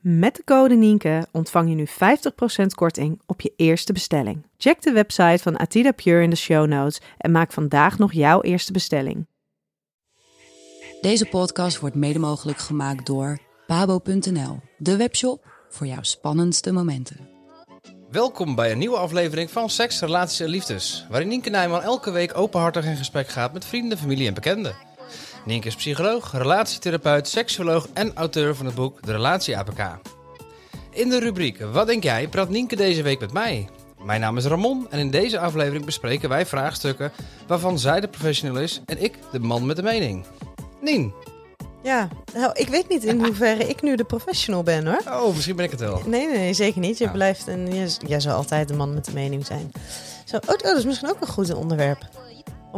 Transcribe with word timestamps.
Met 0.00 0.36
de 0.36 0.44
code 0.44 0.74
Nienke 0.74 1.26
ontvang 1.32 1.68
je 1.68 1.74
nu 1.74 1.86
50% 2.62 2.66
korting 2.74 3.20
op 3.26 3.40
je 3.40 3.52
eerste 3.56 3.92
bestelling. 3.92 4.46
Check 4.56 4.82
de 4.82 4.92
website 4.92 5.38
van 5.42 5.56
Atida 5.58 5.92
Pure 5.92 6.22
in 6.22 6.30
de 6.30 6.36
show 6.36 6.66
notes 6.66 7.00
en 7.18 7.30
maak 7.30 7.52
vandaag 7.52 7.98
nog 7.98 8.12
jouw 8.12 8.40
eerste 8.40 8.72
bestelling. 8.72 9.26
Deze 11.00 11.26
podcast 11.26 11.78
wordt 11.80 11.96
mede 11.96 12.18
mogelijk 12.18 12.58
gemaakt 12.58 13.06
door 13.06 13.38
pabo.nl, 13.66 14.60
de 14.76 14.96
webshop 14.96 15.44
voor 15.68 15.86
jouw 15.86 16.02
spannendste 16.02 16.72
momenten. 16.72 17.28
Welkom 18.10 18.54
bij 18.54 18.72
een 18.72 18.78
nieuwe 18.78 18.96
aflevering 18.96 19.50
van 19.50 19.70
Seks, 19.70 20.00
Relaties 20.00 20.40
en 20.40 20.48
Liefdes, 20.48 21.06
waarin 21.10 21.28
Nienke 21.28 21.50
Nijman 21.50 21.82
elke 21.82 22.10
week 22.10 22.36
openhartig 22.36 22.84
in 22.84 22.96
gesprek 22.96 23.28
gaat 23.28 23.52
met 23.52 23.64
vrienden, 23.64 23.98
familie 23.98 24.26
en 24.26 24.34
bekenden. 24.34 24.87
Nienke 25.48 25.66
is 25.66 25.74
psycholoog, 25.74 26.32
relatietherapeut, 26.32 27.28
seksuoloog 27.28 27.88
en 27.92 28.14
auteur 28.14 28.54
van 28.54 28.66
het 28.66 28.74
boek 28.74 29.02
De 29.06 29.12
Relatie 29.12 29.56
APK. 29.56 29.98
In 30.90 31.08
de 31.08 31.18
rubriek 31.18 31.60
Wat 31.72 31.86
denk 31.86 32.02
jij 32.02 32.28
praat 32.28 32.48
Nienke 32.48 32.76
deze 32.76 33.02
week 33.02 33.20
met 33.20 33.32
mij. 33.32 33.68
Mijn 34.04 34.20
naam 34.20 34.36
is 34.36 34.44
Ramon 34.44 34.86
en 34.90 34.98
in 34.98 35.10
deze 35.10 35.38
aflevering 35.38 35.84
bespreken 35.84 36.28
wij 36.28 36.46
vraagstukken 36.46 37.12
waarvan 37.46 37.78
zij 37.78 38.00
de 38.00 38.08
professional 38.08 38.62
is 38.62 38.80
en 38.86 39.02
ik 39.02 39.18
de 39.32 39.38
man 39.40 39.66
met 39.66 39.76
de 39.76 39.82
mening. 39.82 40.24
Nien. 40.80 41.12
Ja, 41.82 42.08
nou, 42.34 42.50
ik 42.54 42.68
weet 42.68 42.88
niet 42.88 43.04
in 43.04 43.20
hoeverre 43.24 43.68
ik 43.68 43.82
nu 43.82 43.96
de 43.96 44.04
professional 44.04 44.62
ben 44.62 44.86
hoor. 44.86 45.02
Oh, 45.08 45.34
misschien 45.34 45.56
ben 45.56 45.64
ik 45.64 45.70
het 45.70 45.80
wel. 45.80 46.02
Nee, 46.06 46.28
nee, 46.28 46.52
zeker 46.52 46.80
niet. 46.80 46.98
Je 46.98 47.04
Ja. 47.04 47.10
blijft 47.10 47.44
je, 47.46 47.90
jij 48.06 48.20
zal 48.20 48.36
altijd 48.36 48.68
de 48.68 48.74
man 48.74 48.94
met 48.94 49.04
de 49.04 49.12
mening 49.12 49.46
zijn. 49.46 49.72
Zo, 50.24 50.36
oh, 50.36 50.42
oh, 50.48 50.58
dat 50.58 50.76
is 50.76 50.84
misschien 50.84 51.08
ook 51.10 51.20
een 51.20 51.26
goed 51.26 51.54
onderwerp 51.54 51.98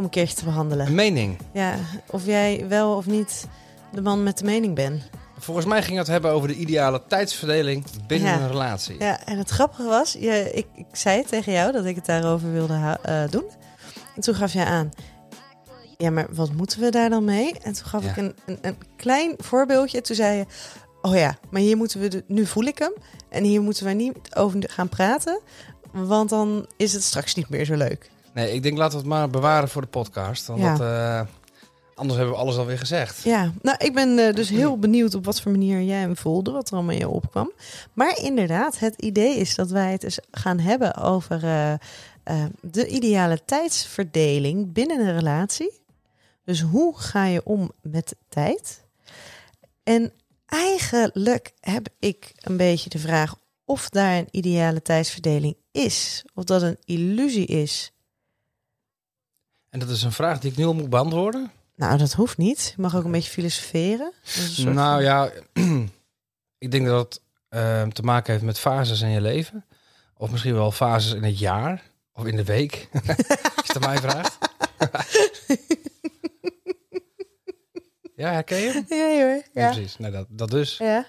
om 0.01 0.07
een 0.07 0.13
keertje 0.13 0.35
te 0.35 0.45
behandelen. 0.45 0.87
Een 0.87 0.95
mening. 0.95 1.37
Ja, 1.53 1.75
of 2.07 2.25
jij 2.25 2.65
wel 2.67 2.95
of 2.95 3.05
niet 3.05 3.47
de 3.91 4.01
man 4.01 4.23
met 4.23 4.37
de 4.37 4.45
mening 4.45 4.75
bent. 4.75 5.09
Volgens 5.39 5.65
mij 5.65 5.83
ging 5.83 5.97
het 5.97 6.07
hebben 6.07 6.31
over 6.31 6.47
de 6.47 6.55
ideale 6.55 7.01
tijdsverdeling 7.07 7.85
binnen 8.07 8.29
Ja. 8.31 8.39
een 8.39 8.47
relatie. 8.47 8.95
Ja, 8.99 9.25
en 9.25 9.37
het 9.37 9.49
grappige 9.49 9.83
was, 9.83 10.13
je, 10.13 10.49
ik, 10.53 10.65
ik 10.75 10.85
zei 10.91 11.23
tegen 11.23 11.51
jou 11.53 11.71
dat 11.71 11.85
ik 11.85 11.95
het 11.95 12.05
daarover 12.05 12.51
wilde 12.51 12.97
eh, 13.03 13.23
doen. 13.29 13.43
En 14.15 14.21
toen 14.21 14.35
gaf 14.35 14.53
jij 14.53 14.65
aan, 14.65 14.89
ja, 15.97 16.09
maar 16.11 16.27
wat 16.31 16.51
moeten 16.53 16.79
we 16.79 16.91
daar 16.91 17.09
dan 17.09 17.23
mee? 17.25 17.53
En 17.63 17.73
toen 17.73 17.85
gaf 17.85 18.03
Ja. 18.03 18.09
ik 18.09 18.17
een, 18.17 18.35
een, 18.45 18.57
een 18.61 18.77
klein 18.95 19.33
voorbeeldje. 19.37 20.01
Toen 20.01 20.15
zei 20.15 20.37
je, 20.37 20.45
oh 21.01 21.15
ja, 21.15 21.37
maar 21.49 21.61
hier 21.61 21.77
moeten 21.77 21.99
we, 21.99 22.07
de, 22.07 22.23
nu 22.27 22.45
voel 22.45 22.63
ik 22.63 22.77
hem. 22.77 22.93
En 23.29 23.43
hier 23.43 23.61
moeten 23.61 23.85
we 23.85 23.91
niet 23.91 24.15
over 24.35 24.63
gaan 24.69 24.89
praten, 24.89 25.41
want 25.91 26.29
dan 26.29 26.67
is 26.77 26.93
het 26.93 27.03
straks 27.03 27.35
niet 27.35 27.49
meer 27.49 27.65
zo 27.65 27.75
leuk. 27.75 28.09
Nee, 28.33 28.53
ik 28.53 28.63
denk 28.63 28.77
laten 28.77 28.91
we 28.93 28.97
het 29.03 29.13
maar 29.13 29.29
bewaren 29.29 29.69
voor 29.69 29.81
de 29.81 29.87
podcast. 29.87 30.47
Want 30.47 30.59
Ja. 30.59 30.71
dat, 30.75 30.81
eh, 30.81 31.33
anders 31.95 32.19
hebben 32.19 32.35
we 32.35 32.41
alles 32.41 32.57
alweer 32.57 32.77
gezegd. 32.77 33.23
Ja, 33.23 33.51
nou, 33.61 33.77
ik 33.79 33.93
ben 33.93 34.19
eh, 34.27 34.33
dus 34.33 34.49
heel 34.49 34.77
benieuwd 34.79 35.15
op 35.15 35.25
wat 35.25 35.41
voor 35.41 35.51
manier 35.51 35.81
jij 35.81 35.99
hem 35.99 36.17
voelde, 36.17 36.51
wat 36.51 36.67
er 36.69 36.73
allemaal 36.75 36.93
in 36.93 36.99
je 36.99 37.09
opkwam. 37.09 37.51
Maar 37.93 38.17
inderdaad, 38.17 38.79
het 38.79 39.01
idee 39.01 39.35
is 39.37 39.55
dat 39.55 39.69
wij 39.69 39.91
het 39.91 40.03
eens 40.03 40.19
gaan 40.31 40.59
hebben 40.59 40.95
over 40.95 41.43
eh, 41.43 41.73
de 42.61 42.87
ideale 42.87 43.39
tijdsverdeling 43.45 44.73
binnen 44.73 44.99
een 44.99 45.13
relatie. 45.13 45.79
Dus 46.45 46.61
hoe 46.61 46.97
ga 46.97 47.25
je 47.25 47.41
om 47.43 47.71
met 47.81 48.15
tijd? 48.29 48.83
En 49.83 50.13
eigenlijk 50.45 51.51
heb 51.59 51.87
ik 51.99 52.31
een 52.35 52.57
beetje 52.57 52.89
de 52.89 52.99
vraag 52.99 53.35
of 53.65 53.89
daar 53.89 54.17
een 54.17 54.27
ideale 54.31 54.81
tijdsverdeling 54.81 55.55
is. 55.71 56.23
Of 56.33 56.43
dat 56.43 56.61
een 56.61 56.77
illusie 56.85 57.45
is. 57.45 57.91
En 59.71 59.79
dat 59.79 59.89
is 59.89 60.03
een 60.03 60.11
vraag 60.11 60.39
die 60.39 60.51
ik 60.51 60.57
nu 60.57 60.65
al 60.65 60.73
moet 60.73 60.89
beantwoorden. 60.89 61.51
Nou, 61.75 61.97
dat 61.97 62.13
hoeft 62.13 62.37
niet. 62.37 62.73
Je 62.75 62.81
mag 62.81 62.95
ook 62.95 63.03
een 63.03 63.11
beetje 63.11 63.31
filosoferen. 63.31 64.11
Dat 64.23 64.33
is 64.35 64.57
een 64.57 64.73
Nou 64.73 64.93
van- 64.93 65.03
ja, 65.03 65.31
ik 66.65 66.71
denk 66.71 66.85
dat 66.85 67.13
het 67.13 67.21
eh, 67.49 67.87
te 67.87 68.01
maken 68.01 68.31
heeft 68.31 68.45
met 68.45 68.59
fases 68.59 69.01
in 69.01 69.09
je 69.09 69.21
leven. 69.21 69.65
Of 70.17 70.31
misschien 70.31 70.53
wel 70.53 70.71
fases 70.71 71.13
in 71.13 71.23
het 71.23 71.39
jaar. 71.39 71.83
Of 72.13 72.25
in 72.25 72.35
de 72.35 72.43
week. 72.43 72.89
Als 72.93 73.05
je 73.05 73.73
het 73.73 73.75
aan 73.75 73.89
mij 73.89 73.97
vraagt. 73.97 74.37
ja, 78.15 78.31
herken 78.31 78.57
je 78.57 78.71
hem? 78.71 78.85
Ja, 78.89 79.09
hoor. 79.23 79.43
Ja, 79.53 79.61
Ja. 79.61 79.71
precies. 79.71 79.97
Nou, 79.97 80.11
dat, 80.13 80.25
dat 80.29 80.49
dus. 80.51 80.77
Ja. 80.77 81.05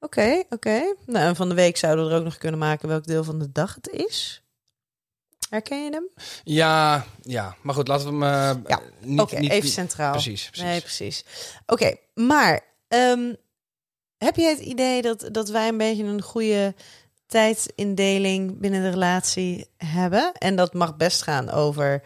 Oké, 0.00 0.42
oké. 0.50 0.94
Nou, 1.06 1.26
en 1.28 1.36
van 1.36 1.48
de 1.48 1.54
week 1.54 1.76
zouden 1.76 2.04
we 2.06 2.10
er 2.10 2.18
ook 2.18 2.24
nog 2.24 2.38
kunnen 2.38 2.60
maken 2.60 2.88
welk 2.88 3.06
deel 3.06 3.24
van 3.24 3.38
de 3.38 3.52
dag 3.52 3.74
het 3.74 3.88
is. 3.88 4.42
Herken 5.54 5.84
je 5.84 5.90
hem? 5.90 6.08
Ja, 6.44 7.04
ja. 7.22 7.56
Maar 7.62 7.74
goed, 7.74 7.88
laten 7.88 8.06
we 8.06 8.12
hem... 8.12 8.22
eh, 8.22 8.62
Ja, 8.66 8.80
niet, 9.00 9.16
niet- 9.40 9.50
even 9.50 9.64
niet- 9.64 9.72
centraal. 9.72 10.10
Precies, 10.12 10.44
precies. 10.50 10.64
Nee, 10.68 10.80
precies. 10.80 11.24
Oké, 11.66 11.96
maar 12.14 12.60
ehm, 12.88 13.34
heb 14.18 14.36
je 14.36 14.44
het 14.46 14.58
idee 14.58 15.02
dat, 15.02 15.28
dat 15.32 15.48
wij 15.48 15.68
een 15.68 15.76
beetje 15.78 16.04
een 16.04 16.22
goede 16.22 16.74
tijdsindeling 17.26 18.58
binnen 18.58 18.82
de 18.82 18.90
relatie 18.90 19.66
hebben? 19.76 20.32
En 20.32 20.56
dat 20.56 20.72
mag 20.74 20.96
best 20.96 21.22
gaan 21.22 21.50
over 21.50 22.02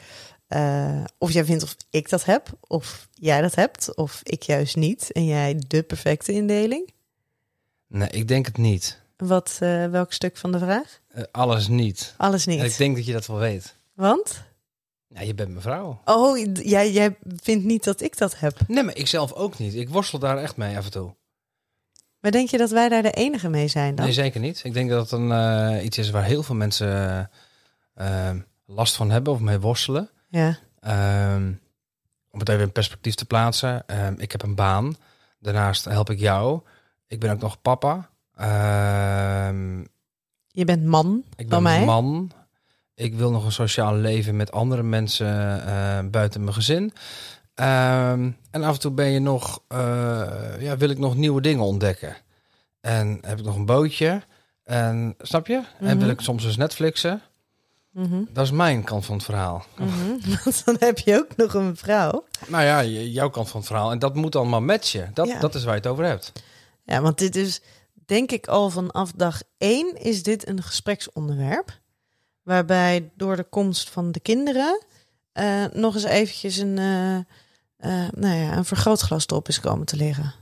eh, 0.46 1.04
of 1.18 1.32
jij 1.32 1.44
vindt 1.44 1.62
of 1.62 1.76
ik 1.90 2.08
dat 2.08 2.24
heb, 2.24 2.50
of 2.60 3.08
jij 3.12 3.40
dat 3.40 3.54
hebt, 3.54 3.94
of 3.96 4.20
ik 4.22 4.42
juist 4.42 4.76
niet 4.76 5.12
en 5.12 5.24
jij 5.24 5.62
de 5.66 5.82
perfecte 5.82 6.32
indeling. 6.32 6.92
Nee, 7.86 8.08
ik 8.08 8.28
denk 8.28 8.46
het 8.46 8.56
niet. 8.56 9.00
Wat, 9.18 9.56
eh, 9.60 9.86
welk 9.86 10.12
stuk 10.12 10.36
van 10.36 10.52
de 10.52 10.58
vraag? 10.58 11.00
Eh, 11.08 11.22
alles 11.30 11.68
niet. 11.68 12.14
Alles 12.16 12.46
niet. 12.46 12.60
En 12.60 12.64
ik 12.66 12.76
denk 12.76 12.96
dat 12.96 13.06
je 13.06 13.12
dat 13.12 13.26
wel 13.26 13.38
weet. 13.38 13.76
Want? 13.94 14.42
Je 15.08 15.34
bent 15.34 15.48
mijn 15.48 15.62
vrouw. 15.62 16.00
Oh, 16.04 16.38
jij, 16.52 16.92
jij 16.92 17.16
vindt 17.36 17.64
niet 17.64 17.84
dat 17.84 18.00
ik 18.00 18.18
dat 18.18 18.38
heb. 18.38 18.58
Nee, 18.66 18.82
maar 18.82 18.96
ik 18.96 19.06
zelf 19.06 19.32
ook 19.32 19.58
niet. 19.58 19.74
Ik 19.74 19.88
worstel 19.88 20.18
daar 20.18 20.38
echt 20.38 20.56
mee 20.56 20.76
af 20.76 20.84
en 20.84 20.90
toe. 20.90 21.14
Maar 22.20 22.30
denk 22.30 22.48
je 22.48 22.58
dat 22.58 22.70
wij 22.70 22.88
daar 22.88 23.02
de 23.02 23.10
enige 23.10 23.48
mee 23.48 23.68
zijn 23.68 23.94
dan? 23.94 24.04
Nee, 24.04 24.14
zeker 24.14 24.40
niet. 24.40 24.64
Ik 24.64 24.72
denk 24.72 24.90
dat 24.90 25.10
het 25.10 25.20
een, 25.20 25.32
eh, 25.32 25.84
iets 25.84 25.98
is 25.98 26.10
waar 26.10 26.24
heel 26.24 26.42
veel 26.42 26.54
mensen 26.54 27.30
last 28.66 28.96
van 28.96 29.10
hebben 29.10 29.32
of 29.32 29.40
mee 29.40 29.60
worstelen. 29.60 30.10
Ja. 30.28 30.58
Ehm, 30.80 31.52
om 32.30 32.38
het 32.38 32.48
even 32.48 32.62
in 32.62 32.72
perspectief 32.72 33.14
te 33.14 33.24
plaatsen. 33.24 33.86
ehm, 33.86 34.14
ik 34.16 34.32
heb 34.32 34.42
een 34.42 34.54
baan. 34.54 34.96
Daarnaast 35.38 35.84
help 35.84 36.10
ik 36.10 36.18
jou. 36.18 36.60
Ik 37.06 37.20
ben 37.20 37.30
ook 37.30 37.40
nog 37.40 37.62
papa. 37.62 38.10
Ehm, 38.38 39.78
Je 40.46 40.64
bent 40.64 40.84
man 40.84 41.24
ik 41.36 41.48
ben 41.48 41.62
mij. 41.62 41.84
man. 41.84 42.30
Ik 42.94 43.14
wil 43.14 43.30
nog 43.30 43.44
een 43.44 43.52
sociaal 43.52 43.94
leven 43.94 44.36
met 44.36 44.52
andere 44.52 44.82
mensen 44.82 45.66
eh, 45.66 45.98
buiten 46.10 46.42
mijn 46.42 46.54
gezin. 46.54 46.92
Ehm, 47.54 48.30
en 48.50 48.62
af 48.62 48.74
en 48.74 48.80
toe 48.80 48.90
ben 48.90 49.06
je 49.10 49.18
nog, 49.18 49.62
eh, 49.68 49.78
ja, 50.60 50.76
wil 50.76 50.90
ik 50.90 50.98
nog 50.98 51.16
nieuwe 51.16 51.40
dingen 51.40 51.64
ontdekken. 51.64 52.16
En 52.80 53.18
heb 53.26 53.38
ik 53.38 53.44
nog 53.44 53.56
een 53.56 53.66
bootje. 53.66 54.22
En 54.64 55.14
snap 55.18 55.46
je? 55.46 55.62
En 55.78 55.86
wil 55.98 56.06
Mhm. 56.06 56.08
ik 56.10 56.20
soms 56.20 56.44
eens 56.44 56.56
Netflixen. 56.56 57.22
Mhm, 57.92 58.22
Dat 58.32 58.44
is 58.44 58.50
mijn 58.50 58.84
kant 58.84 59.04
van 59.04 59.14
het 59.16 59.24
verhaal. 59.24 59.64
mhm. 59.78 60.30
Want 60.44 60.62
dan 60.64 60.76
heb 60.78 60.98
je 60.98 61.14
ook 61.16 61.36
nog 61.36 61.54
een 61.54 61.76
vrouw. 61.76 62.24
Nou 62.48 62.64
ja, 62.64 62.84
jouw 62.84 63.30
kant 63.30 63.48
van 63.48 63.58
het 63.60 63.68
verhaal. 63.68 63.90
En 63.90 63.98
dat 63.98 64.14
moet 64.14 64.32
dan 64.32 64.48
maar 64.48 64.62
matchen. 64.62 65.10
Dat, 65.14 65.28
Ja. 65.28 65.40
dat 65.40 65.54
is 65.54 65.64
waar 65.64 65.74
je 65.74 65.80
het 65.80 65.90
over 65.90 66.04
hebt. 66.04 66.32
Ja, 66.84 67.00
want 67.00 67.18
dit 67.18 67.36
is 67.36 67.60
denk 68.08 68.30
ik 68.30 68.46
al 68.46 68.70
vanaf 68.70 69.12
dag 69.12 69.42
één 69.58 69.96
is 69.96 70.22
dit 70.22 70.48
een 70.48 70.62
gespreksonderwerp. 70.62 71.80
Waarbij 72.42 73.10
door 73.14 73.36
de 73.36 73.44
komst 73.44 73.90
van 73.90 74.12
de 74.12 74.20
kinderen 74.20 74.82
eh, 75.32 75.64
nog 75.72 75.94
eens 75.94 76.04
eventjes 76.04 76.56
een, 76.56 76.78
eh, 76.78 77.16
eh, 77.16 78.12
nou 78.12 78.34
ja, 78.36 78.56
een 78.56 78.64
vergrootglas 78.64 79.26
erop 79.26 79.48
is 79.48 79.60
komen 79.60 79.86
te 79.86 79.96
liggen. 79.96 80.34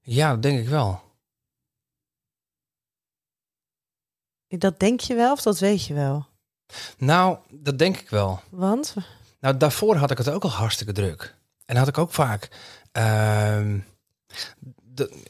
Ja, 0.00 0.30
dat 0.30 0.42
denk 0.42 0.58
ik 0.58 0.68
wel. 0.68 1.00
Dat 4.48 4.78
denk 4.78 5.00
je 5.00 5.14
wel 5.14 5.32
of 5.32 5.42
dat 5.42 5.58
weet 5.58 5.86
je 5.86 5.94
wel? 5.94 6.26
Nou, 6.98 7.38
dat 7.50 7.78
denk 7.78 7.96
ik 7.96 8.10
wel. 8.10 8.40
Want? 8.50 8.94
Nou, 9.40 9.56
daarvoor 9.56 9.96
had 9.96 10.10
ik 10.10 10.18
het 10.18 10.30
ook 10.30 10.42
al 10.42 10.50
hartstikke 10.50 10.92
druk. 10.92 11.34
En 11.64 11.76
had 11.76 11.88
ik 11.88 11.98
ook 11.98 12.12
vaak. 12.12 12.48
ehm, 12.92 13.78
de, 14.82 15.22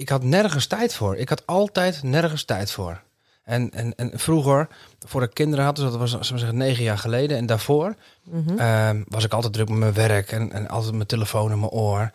ik 0.00 0.08
had 0.08 0.22
nergens 0.22 0.66
tijd 0.66 0.94
voor. 0.94 1.16
Ik 1.16 1.28
had 1.28 1.46
altijd 1.46 2.02
nergens 2.02 2.44
tijd 2.44 2.70
voor. 2.70 3.02
En, 3.42 3.70
en, 3.70 3.94
en 3.94 4.10
vroeger, 4.14 4.68
voor 5.06 5.22
ik 5.22 5.34
kinderen 5.34 5.64
had, 5.64 5.76
dus 5.76 5.84
dat 5.84 5.96
was 5.96 6.20
zeggen, 6.20 6.56
negen 6.56 6.82
jaar 6.82 6.98
geleden. 6.98 7.36
En 7.36 7.46
daarvoor 7.46 7.94
Mhm. 8.24 8.58
ehm, 8.58 9.02
was 9.08 9.24
ik 9.24 9.32
altijd 9.32 9.52
druk 9.52 9.68
met 9.68 9.78
mijn 9.78 9.92
werk 9.92 10.32
en, 10.32 10.52
en 10.52 10.68
altijd 10.68 10.94
mijn 10.94 11.06
telefoon 11.06 11.50
in 11.52 11.58
mijn 11.58 11.70
oor. 11.70 12.10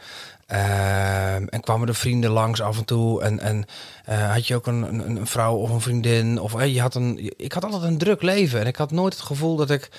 Ehm, 0.45 1.45
en 1.47 1.61
kwamen 1.61 1.87
de 1.87 1.93
vrienden 1.93 2.31
langs 2.31 2.61
af 2.61 2.77
en 2.77 2.85
toe. 2.85 3.21
En, 3.21 3.39
en 3.39 3.65
eh, 4.05 4.31
had 4.31 4.47
je 4.47 4.55
ook 4.55 4.67
een, 4.67 4.83
een, 4.83 5.15
een 5.15 5.27
vrouw 5.27 5.55
of 5.55 5.69
een 5.69 5.81
vriendin? 5.81 6.39
Of 6.39 6.55
eh, 6.55 6.73
je 6.73 6.81
had 6.81 6.95
een. 6.95 7.33
Ik 7.37 7.51
had 7.53 7.63
altijd 7.63 7.83
een 7.83 7.97
druk 7.97 8.21
leven. 8.21 8.59
En 8.59 8.67
ik 8.67 8.75
had 8.75 8.91
nooit 8.91 9.13
het 9.13 9.23
gevoel 9.23 9.55
dat 9.55 9.69
ik 9.69 9.89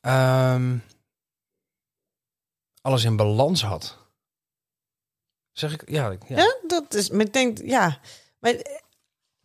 ehm, 0.00 0.76
alles 2.80 3.04
in 3.04 3.16
balans 3.16 3.62
had. 3.64 3.96
Zeg 5.54 5.72
ik, 5.72 5.82
ja. 5.90 6.10
ja. 6.10 6.36
Ja, 6.36 6.56
dat 6.66 6.94
is. 6.94 7.10
Maar 7.10 7.20
ik 7.26 7.32
denk, 7.32 7.58
ja. 7.64 7.98
Maar 8.38 8.54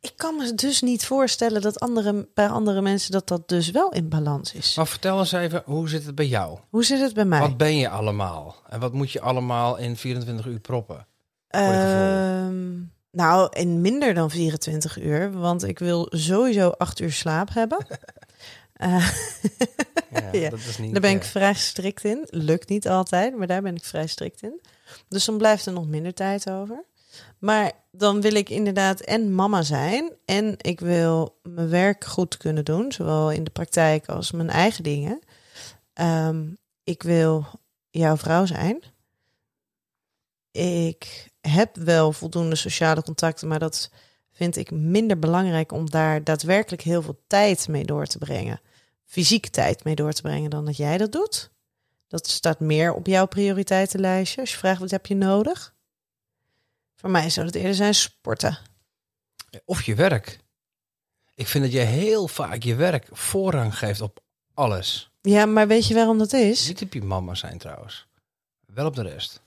ik 0.01 0.11
kan 0.15 0.35
me 0.35 0.53
dus 0.53 0.81
niet 0.81 1.06
voorstellen 1.06 1.61
dat 1.61 1.79
andere, 1.79 2.27
bij 2.33 2.47
andere 2.47 2.81
mensen 2.81 3.11
dat 3.11 3.27
dat 3.27 3.47
dus 3.47 3.71
wel 3.71 3.91
in 3.91 4.09
balans 4.09 4.53
is. 4.53 4.75
Maar 4.75 4.88
vertel 4.88 5.19
eens 5.19 5.31
even, 5.31 5.61
hoe 5.65 5.89
zit 5.89 6.06
het 6.06 6.15
bij 6.15 6.27
jou? 6.27 6.59
Hoe 6.69 6.83
zit 6.83 7.00
het 7.00 7.13
bij 7.13 7.25
mij? 7.25 7.39
Wat 7.39 7.57
ben 7.57 7.75
je 7.77 7.89
allemaal? 7.89 8.56
En 8.69 8.79
wat 8.79 8.94
moet 8.94 9.11
je 9.11 9.21
allemaal 9.21 9.77
in 9.77 9.97
24 9.97 10.45
uur 10.45 10.59
proppen? 10.59 11.07
Ehm, 11.47 12.77
nou, 13.11 13.50
in 13.59 13.81
minder 13.81 14.13
dan 14.13 14.29
24 14.29 15.00
uur, 15.00 15.31
want 15.31 15.63
ik 15.63 15.79
wil 15.79 16.07
sowieso 16.09 16.69
acht 16.69 17.00
uur 17.00 17.11
slaap 17.11 17.53
hebben. 17.53 17.85
Eh, 18.73 19.09
Ja, 20.11 20.29
Ja, 20.39 20.50
dat 20.50 20.59
is 20.59 20.77
niet, 20.77 20.91
daar 20.91 21.01
ben 21.01 21.11
ik 21.11 21.21
eh, 21.21 21.27
vrij 21.27 21.53
strikt 21.53 22.03
in. 22.03 22.27
Lukt 22.29 22.69
niet 22.69 22.88
altijd, 22.88 23.38
maar 23.38 23.47
daar 23.47 23.61
ben 23.61 23.75
ik 23.75 23.83
vrij 23.83 24.07
strikt 24.07 24.41
in. 24.41 24.61
Dus 25.09 25.25
dan 25.25 25.38
blijft 25.38 25.65
er 25.65 25.73
nog 25.73 25.88
minder 25.88 26.13
tijd 26.13 26.50
over. 26.50 26.85
Maar 27.39 27.71
dan 27.91 28.21
wil 28.21 28.33
ik 28.33 28.50
inderdaad 28.50 29.00
en 29.00 29.35
mama 29.35 29.61
zijn. 29.61 30.11
En 30.25 30.56
ik 30.57 30.79
wil 30.79 31.39
mijn 31.44 31.69
werk 31.69 32.06
goed 32.06 32.38
kunnen 32.38 32.65
doen. 32.65 32.91
Zowel 32.91 33.31
in 33.31 33.44
de 33.44 33.51
praktijk 33.51 34.07
als 34.07 34.31
mijn 34.31 34.50
eigen 34.50 34.83
dingen. 34.83 35.19
Ehm, 35.94 36.47
ik 36.83 37.03
wil 37.03 37.45
jouw 37.89 38.17
vrouw 38.17 38.45
zijn. 38.45 38.83
Ik 40.51 41.29
heb 41.41 41.75
wel 41.75 42.11
voldoende 42.11 42.56
sociale 42.56 43.03
contacten. 43.03 43.47
Maar 43.47 43.59
dat 43.59 43.89
vind 44.31 44.56
ik 44.56 44.71
minder 44.71 45.19
belangrijk 45.19 45.71
om 45.71 45.89
daar 45.89 46.23
daadwerkelijk 46.23 46.81
heel 46.81 47.01
veel 47.01 47.23
tijd 47.27 47.67
mee 47.67 47.85
door 47.85 48.06
te 48.06 48.17
brengen. 48.17 48.61
Fysiek 49.06 49.47
tijd 49.47 49.83
mee 49.83 49.95
door 49.95 50.11
te 50.11 50.21
brengen 50.21 50.50
dan 50.50 50.65
dat 50.65 50.77
jij 50.77 50.97
dat 50.97 51.11
doet. 51.11 51.51
Dat 52.09 52.27
staat 52.27 52.59
meer 52.59 52.94
op 52.94 53.06
jouw 53.07 53.25
prioriteitenlijstje. 53.25 54.41
Als 54.41 54.51
je 54.51 54.57
vraagt 54.57 54.79
wat 54.79 54.91
heb 54.91 55.06
je 55.06 55.15
nodig. 55.15 55.73
Voor 56.95 57.09
mij 57.09 57.29
zou 57.29 57.45
het 57.45 57.56
eerder 57.56 57.75
zijn 57.75 57.95
sporten. 57.95 58.57
Of 59.65 59.81
je 59.83 59.95
werk. 59.95 60.39
Ik 61.35 61.47
vind 61.47 61.63
dat 61.63 61.73
je 61.73 61.79
heel 61.79 62.27
vaak 62.27 62.63
je 62.63 62.75
werk 62.75 63.07
voorrang 63.11 63.77
geeft 63.77 64.01
op 64.01 64.19
alles. 64.53 65.11
Ja, 65.21 65.45
maar 65.45 65.67
weet 65.67 65.88
je 65.88 65.94
waarom 65.94 66.17
dat 66.17 66.33
is? 66.33 66.67
Niet 66.67 66.81
op 66.81 66.94
je 66.94 67.01
mama 67.01 67.35
zijn 67.35 67.57
trouwens. 67.57 68.07
Wel 68.65 68.85
op 68.85 68.95
de 68.95 69.01
rest. 69.01 69.41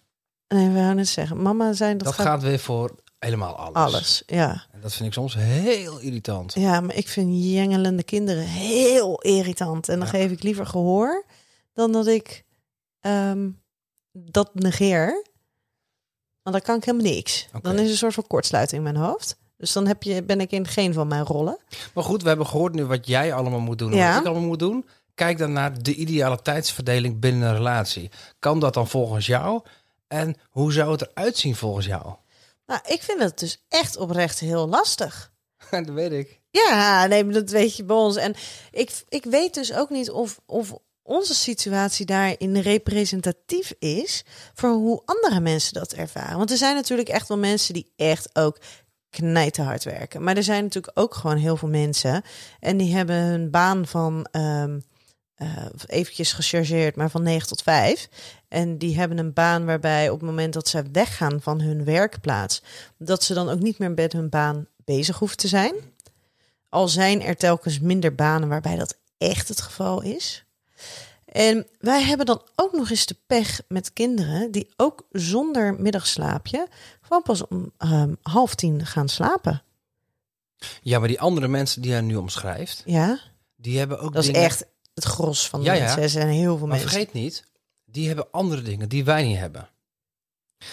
Nee, 0.49 0.69
we 0.69 0.79
gaan 0.79 0.99
het 0.99 1.09
zeggen. 1.09 1.43
Mama 1.43 1.73
zijn, 1.73 1.99
dat, 1.99 2.07
Dat, 2.07 2.15
gaat, 2.15 2.27
gaat 2.27 2.43
weer 2.43 2.59
voor 2.59 2.95
helemaal 3.19 3.57
alles. 3.57 3.77
alles. 3.95 4.23
Ja. 4.27 4.67
En 4.73 4.81
dat 4.81 4.93
vind 4.95 5.07
ik 5.09 5.13
soms 5.15 5.35
heel 5.35 5.99
irritant. 5.99 6.55
ja, 6.55 6.81
maar 6.81 6.95
ik 6.95 7.09
vind 7.09 7.45
jengelende 7.45 8.03
kinderen 8.03 8.45
heel 8.45 9.21
irritant. 9.21 9.89
En 9.89 9.99
dan 9.99 10.07
Ja. 10.07 10.13
geef 10.13 10.31
ik 10.31 10.43
liever 10.43 10.67
gehoor 10.67 11.25
dan 11.73 11.93
dat 11.93 12.07
ik 12.07 12.45
ehm, 13.03 13.51
dat 14.13 14.55
negeer. 14.55 15.23
Want 16.43 16.57
dan 16.57 16.61
kan 16.61 16.77
ik 16.77 16.85
helemaal 16.85 17.13
niks. 17.13 17.49
Dan 17.63 17.75
is 17.75 17.85
er 17.85 17.91
een 17.91 17.97
soort 17.97 18.15
van 18.15 18.27
kortsluiting 18.27 18.87
in 18.87 18.93
mijn 18.93 19.05
hoofd. 19.05 19.37
Dus 19.57 19.73
dan 19.73 19.87
heb 19.87 20.03
je, 20.03 20.23
ben 20.23 20.41
ik 20.41 20.51
in 20.51 20.67
geen 20.67 20.93
van 20.93 21.09
mijn 21.09 21.25
rollen. 21.25 21.59
Maar 21.95 22.05
goed, 22.05 22.23
we 22.23 22.29
hebben 22.29 22.47
gehoord 22.47 22.75
nu 22.75 22.85
wat 22.85 23.07
jij 23.07 23.33
allemaal 23.35 23.61
moet 23.61 23.79
doen. 23.79 23.91
En 23.91 23.97
Ja. 23.97 24.11
wat 24.13 24.21
ik 24.21 24.27
allemaal 24.27 24.49
moet 24.49 24.59
doen. 24.59 24.87
Kijk 25.15 25.39
dan 25.39 25.53
naar 25.53 25.83
de 25.83 25.95
ideale 25.95 26.43
tijdsverdeling 26.43 27.21
binnen 27.21 27.49
een 27.49 27.55
relatie. 27.57 28.11
Kan 28.39 28.61
dat 28.61 28.75
dan 28.75 28.89
volgens 28.89 29.27
jou? 29.27 29.63
En 30.09 30.35
hoe 30.51 30.73
zou 30.73 30.93
het 30.93 31.09
eruit 31.11 31.37
zien 31.37 31.57
volgens 31.57 31.87
jou? 31.87 32.15
Nou, 32.67 32.81
ik 32.87 33.03
vind 33.03 33.21
het 33.21 33.39
dus 33.39 33.65
echt 33.69 33.97
oprecht 33.97 34.39
heel 34.39 34.69
lastig. 34.69 35.33
dat 35.71 35.89
weet 35.89 36.13
ik. 36.13 36.41
Ja, 36.51 37.07
nee, 37.07 37.27
dat 37.27 37.51
weet 37.51 37.77
je 37.77 37.85
bij 37.85 37.97
ons. 37.97 38.17
En 38.17 38.35
ik, 38.71 39.03
ik 39.09 39.25
weet 39.25 39.55
dus 39.55 39.73
ook 39.75 39.91
niet 39.91 40.11
of, 40.11 40.41
of 40.47 40.73
onze 41.03 41.35
situatie 41.35 42.07
daarin 42.07 42.57
representatief 42.57 43.73
is 43.79 44.25
voor 44.55 44.71
hoe 44.71 45.03
andere 45.05 45.41
mensen 45.41 45.75
dat 45.75 45.93
ervaren. 45.93 46.37
Want 46.37 46.51
er 46.51 46.57
zijn 46.57 46.75
natuurlijk 46.75 47.09
echt 47.09 47.29
wel 47.29 47.39
mensen 47.39 47.75
die 47.75 47.93
echt 47.97 48.37
ook 48.37 48.59
knijterhard 49.11 49.85
werken. 49.85 50.23
Maar 50.23 50.37
er 50.37 50.43
zijn 50.43 50.63
natuurlijk 50.63 50.99
ook 50.99 51.15
gewoon 51.15 51.37
heel 51.37 51.57
veel 51.57 51.69
mensen 51.69 52.23
en 52.61 52.77
die 52.77 52.95
hebben 52.95 53.17
hun 53.17 53.51
baan 53.51 53.87
van 53.87 54.27
eh, 54.31 55.67
eventjes 55.87 56.33
gechargeerd, 56.33 56.97
maar 56.97 57.11
van 57.11 57.23
9 57.23 57.49
tot 57.49 57.63
5. 57.63 58.09
En 58.49 58.79
die 58.79 58.97
hebben 58.99 59.19
een 59.19 59.33
baan 59.33 59.65
waarbij 59.65 60.11
op 60.11 60.19
het 60.21 60.29
moment 60.29 60.53
dat 60.53 60.69
ze 60.69 60.85
weggaan 60.93 61.41
van 61.41 61.61
hun 61.61 61.85
werkplaats, 61.85 62.63
dat 62.99 63.23
ze 63.23 63.35
dan 63.35 63.49
ook 63.49 63.61
niet 63.61 63.79
meer 63.79 63.91
met 63.91 64.13
hun 64.13 64.29
baan 64.29 64.67
bezig 64.85 65.19
hoeven 65.19 65.37
te 65.37 65.49
zijn. 65.49 65.75
Al 66.69 66.89
zijn 66.89 67.23
er 67.23 67.37
telkens 67.37 67.81
minder 67.81 68.15
banen 68.15 68.49
waarbij 68.49 68.77
dat 68.77 68.99
echt 69.19 69.49
het 69.49 69.61
geval 69.61 70.03
is. 70.03 70.45
En 71.25 71.67
wij 71.79 72.03
hebben 72.03 72.27
dan 72.27 72.43
ook 72.57 72.73
nog 72.73 72.91
eens 72.91 73.07
de 73.07 73.17
pech 73.27 73.61
met 73.69 73.93
kinderen 73.93 74.51
die 74.51 74.69
ook 74.77 75.07
zonder 75.11 75.75
middagslaapje 75.75 76.67
gewoon 77.01 77.23
pas 77.23 77.47
om 77.47 77.73
ehm, 77.79 78.15
half 78.23 78.55
tien 78.55 78.87
gaan 78.87 79.09
slapen. 79.09 79.63
Ja, 80.83 80.99
maar 80.99 81.09
die 81.09 81.21
andere 81.21 81.49
mensen 81.49 81.83
die 81.83 81.91
jij 81.91 82.01
nu 82.01 82.17
omschrijft, 82.17 82.83
Ja, 82.87 83.19
die 83.57 83.79
hebben 83.79 83.99
ook 84.01 84.13
dat 84.13 84.25
is 84.25 84.31
echt 84.31 84.67
het 84.95 85.05
gros 85.05 85.49
van 85.49 85.61
de 85.61 85.67
Ja, 85.67 85.73
ja. 85.73 85.81
mensen. 85.81 86.03
Er 86.03 86.09
zijn 86.09 86.29
heel 86.29 86.57
veel 86.59 86.67
Maar 86.67 86.77
mensen. 86.79 86.89
vergeet 86.89 87.13
niet, 87.13 87.45
die 87.85 88.07
hebben 88.07 88.31
andere 88.31 88.63
dingen 88.63 88.89
die 88.89 89.05
wij 89.05 89.25
niet 89.25 89.39
hebben. 89.39 89.69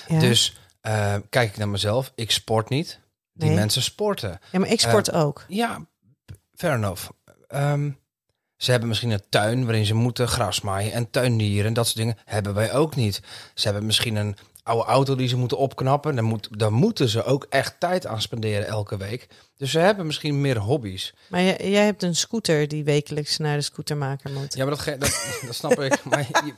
ja. 0.08 0.20
Dus 0.20 0.58
eh, 0.82 1.16
kijk 1.30 1.50
ik 1.50 1.58
naar 1.58 1.70
mezelf, 1.70 2.12
ik 2.16 2.32
sport 2.32 2.70
niet. 2.70 3.00
Die 3.34 3.48
Nee. 3.48 3.58
mensen 3.58 3.82
sporten. 3.82 4.39
ja, 4.51 4.60
maar 4.60 4.70
ik 4.70 4.80
sport 4.80 5.12
ook. 5.12 5.46
Ja, 5.48 5.86
fair 6.54 6.74
enough. 6.75 7.10
Ehm, 7.48 7.92
ze 8.60 8.72
hebben 8.72 8.89
misschien 8.89 9.10
een 9.10 9.24
tuin 9.30 9.66
waarin 9.66 9.86
ze 9.86 9.94
moeten 9.94 10.28
gras 10.28 10.62
maaien 10.62 10.92
en 10.92 11.10
tuindieren 11.10 11.66
en 11.66 11.74
dat 11.74 11.86
soort 11.86 11.98
dingen. 11.98 12.18
Hebben 12.25 12.54
wij 12.54 12.74
ook 12.74 12.96
niet. 12.96 13.22
Ze 13.54 13.68
hebben 13.68 13.86
misschien 13.86 14.16
een 14.16 14.36
oude 14.63 14.86
auto 14.86 15.16
die 15.16 15.28
ze 15.28 15.38
moeten 15.38 15.58
opknappen. 15.58 16.16
Dan, 16.16 16.24
moet, 16.24 16.60
dan 16.60 16.74
moeten 16.74 17.10
ze 17.10 17.24
ook 17.24 17.46
echt 17.50 17.80
tijd 17.80 18.06
aan 18.06 18.22
spenderen 18.22 18.68
elke 18.68 18.98
week. 18.98 19.28
Dus 19.58 19.72
ze 19.72 19.80
hebben 19.80 20.06
misschien 20.06 20.42
meer 20.42 20.58
hobby's. 20.58 21.13
Maar 21.28 21.42
jij, 21.42 21.70
jij 21.70 21.86
hebt 21.86 22.04
een 22.04 22.16
scooter 22.16 22.68
die 22.68 22.84
wekelijks 22.84 23.38
naar 23.38 23.58
de 23.58 23.63
scootermaker 23.63 24.32
moet. 24.32 24.54
Ja, 24.54 24.66
maar 24.66 24.75
dat, 24.75 25.00
dat, 25.00 25.32
dat 25.46 25.56
snap 25.56 25.80
ik. 25.80 26.04
Maar 26.04 26.20
je, 26.20 26.54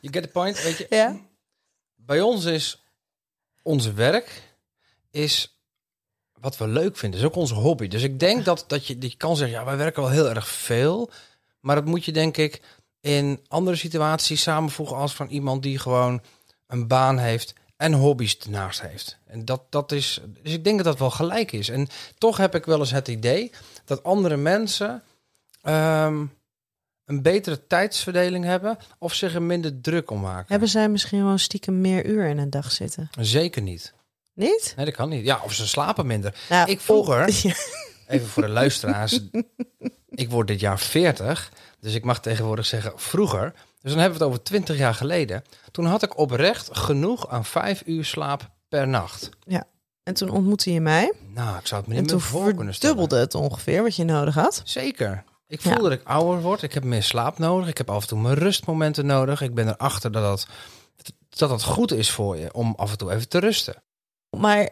you 0.00 0.12
get 0.12 0.22
the 0.22 0.28
point, 0.28 0.62
weet 0.62 0.76
je. 0.76 0.86
Ja? 0.88 1.16
Bij 1.94 2.20
ons 2.20 2.44
is 2.44 2.84
ons 3.62 3.92
werk 3.92 4.42
is 5.10 5.60
wat 6.40 6.56
we 6.56 6.68
leuk 6.68 6.96
vinden. 6.96 7.20
is 7.20 7.26
ook 7.26 7.34
onze 7.34 7.54
hobby. 7.54 7.88
Dus 7.88 8.02
ik 8.02 8.20
denk 8.20 8.44
dat, 8.44 8.64
dat 8.66 8.86
je, 8.86 8.98
dat 8.98 9.10
je 9.10 9.16
kan 9.16 9.36
zeggen, 9.36 9.58
ja, 9.58 9.64
wij 9.64 9.76
werken 9.76 10.02
wel 10.02 10.10
heel 10.10 10.28
erg 10.28 10.48
veel. 10.48 11.10
Maar 11.66 11.76
dat 11.76 11.84
moet 11.84 12.04
je 12.04 12.12
denk 12.12 12.36
ik 12.36 12.60
in 13.00 13.40
andere 13.48 13.76
situaties 13.76 14.42
samenvoegen 14.42 14.96
als 14.96 15.14
van 15.14 15.28
iemand 15.28 15.62
die 15.62 15.78
gewoon 15.78 16.20
een 16.66 16.86
baan 16.86 17.18
heeft 17.18 17.54
en 17.76 17.92
hobby's 17.92 18.38
ernaast 18.38 18.80
heeft. 18.80 19.18
En 19.26 19.44
dat, 19.44 19.62
dat 19.70 19.92
is, 19.92 20.20
dus 20.42 20.52
ik 20.52 20.64
denk 20.64 20.76
dat 20.76 20.84
dat 20.86 20.98
wel 20.98 21.10
gelijk 21.10 21.52
is. 21.52 21.68
En 21.68 21.88
toch 22.18 22.36
heb 22.36 22.54
ik 22.54 22.64
wel 22.64 22.78
eens 22.78 22.90
het 22.90 23.08
idee 23.08 23.50
dat 23.84 24.02
andere 24.02 24.36
mensen 24.36 25.02
ehm, 25.62 26.24
een 27.04 27.22
betere 27.22 27.66
tijdsverdeling 27.66 28.44
hebben 28.44 28.78
of 28.98 29.14
zich 29.14 29.34
er 29.34 29.42
minder 29.42 29.80
druk 29.80 30.10
om 30.10 30.20
maken. 30.20 30.46
Hebben 30.48 30.68
zij 30.68 30.88
misschien 30.88 31.18
gewoon 31.20 31.38
stiekem 31.38 31.80
meer 31.80 32.06
uur 32.06 32.26
in 32.28 32.38
een 32.38 32.50
dag 32.50 32.72
zitten? 32.72 33.10
Zeker 33.20 33.62
niet. 33.62 33.94
Niet? 34.34 34.72
Nee, 34.76 34.84
dat 34.84 34.94
kan 34.94 35.08
niet. 35.08 35.24
Ja, 35.24 35.40
of 35.44 35.52
ze 35.52 35.66
slapen 35.68 36.06
minder. 36.06 36.34
Nou, 36.48 36.70
Ik 36.70 36.80
vroeger- 36.80 37.26
oh, 37.26 37.34
ja. 37.50 37.54
Even 38.06 38.28
voor 38.28 38.42
de 38.42 38.48
luisteraars. 38.48 39.20
Ik 40.16 40.30
word 40.30 40.46
dit 40.46 40.60
jaar 40.60 40.78
40, 40.78 41.52
dus 41.80 41.94
ik 41.94 42.04
mag 42.04 42.20
tegenwoordig 42.20 42.66
zeggen 42.66 42.92
vroeger. 42.96 43.52
Dus 43.80 43.90
dan 43.94 44.00
hebben 44.00 44.18
we 44.18 44.24
het 44.24 44.32
over 44.34 44.44
20 44.44 44.76
jaar 44.78 44.94
geleden. 44.94 45.44
Toen 45.70 45.84
had 45.84 46.02
ik 46.02 46.18
oprecht 46.18 46.68
genoeg 46.76 47.28
aan 47.28 47.44
vijf 47.44 47.82
uur 47.86 48.04
slaap 48.04 48.50
per 48.68 48.88
nacht. 48.88 49.28
En 50.02 50.14
toen 50.14 50.30
ontmoette 50.30 50.72
je 50.72 50.80
mij. 50.80 51.12
Nou, 51.34 51.58
ik 51.58 51.66
zou 51.66 51.80
het 51.80 51.90
me 51.90 52.00
niet 52.00 52.10
meer 52.10 52.20
voor 52.20 52.54
kunnen 52.54 52.74
stellen. 52.74 52.96
verdubbelde 52.96 53.18
het 53.24 53.34
ongeveer 53.34 53.82
wat 53.82 53.96
je 53.96 54.04
nodig 54.04 54.34
had. 54.34 54.60
Zeker. 54.64 55.24
Ik 55.48 55.60
Ja. 55.60 55.72
voel 55.72 55.82
dat 55.82 55.92
ik 55.92 56.00
ouder 56.04 56.40
word. 56.42 56.62
Ik 56.62 56.72
heb 56.74 56.84
meer 56.84 57.02
slaap 57.02 57.38
nodig. 57.38 57.68
Ik 57.68 57.78
heb 57.78 57.90
af 57.90 58.02
en 58.02 58.08
toe 58.08 58.20
mijn 58.20 58.34
rustmomenten 58.34 59.06
nodig. 59.06 59.40
Ik 59.40 59.54
ben 59.54 59.68
erachter 59.68 60.12
dat 60.12 60.22
dat 60.22 60.46
dat 61.28 61.50
het 61.50 61.62
goed 61.62 61.92
is 61.92 62.10
voor 62.10 62.36
je 62.36 62.52
om 62.54 62.74
af 62.76 62.90
en 62.90 62.98
toe 62.98 63.12
even 63.12 63.28
te 63.28 63.38
rusten. 63.38 63.82
Maar 64.30 64.68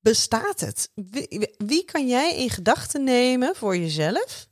bestaat 0.00 0.60
het? 0.60 0.90
Wie, 0.94 1.54
wie 1.56 1.84
kan 1.84 2.08
jij 2.08 2.36
in 2.36 2.50
gedachten 2.50 3.04
nemen 3.04 3.56
voor 3.56 3.76
jezelf? 3.76 4.48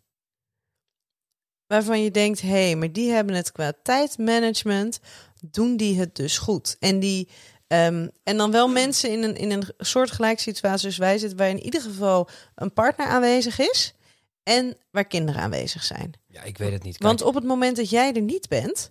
Waarvan 1.67 2.03
je 2.03 2.11
denkt, 2.11 2.41
hé, 2.41 2.49
hey, 2.49 2.77
maar 2.77 2.93
die 2.93 3.11
hebben 3.11 3.35
het 3.35 3.53
qua 3.53 3.73
tijdmanagement, 3.83 5.01
doen 5.41 5.77
die 5.77 5.99
het 5.99 6.15
dus 6.17 6.39
goed. 6.39 6.77
En, 6.79 6.99
die, 6.99 7.29
ehm, 7.67 8.09
en 8.23 8.37
dan 8.37 8.51
wel 8.51 8.69
mensen 8.69 9.11
in 9.11 9.23
een, 9.23 9.37
in 9.37 9.51
een 9.51 9.65
soortgelijke 9.79 10.43
situatie 10.43 10.79
zoals 10.79 10.97
wij 10.97 11.19
zitten, 11.19 11.39
waar 11.39 11.49
in 11.49 11.63
ieder 11.63 11.81
geval 11.81 12.29
een 12.55 12.73
partner 12.73 13.07
aanwezig 13.07 13.59
is 13.59 13.95
en 14.43 14.77
waar 14.91 15.07
kinderen 15.07 15.43
aanwezig 15.43 15.85
zijn. 15.85 16.13
Ja, 16.27 16.43
ik 16.43 16.59
weet 16.59 16.73
het 16.73 16.83
niet. 16.83 16.99
Want 16.99 17.23
op 17.23 17.35
het 17.35 17.45
moment 17.45 17.77
dat 17.77 17.91
jij 17.91 18.13
er 18.13 18.21
niet 18.21 18.49
bent, 18.49 18.91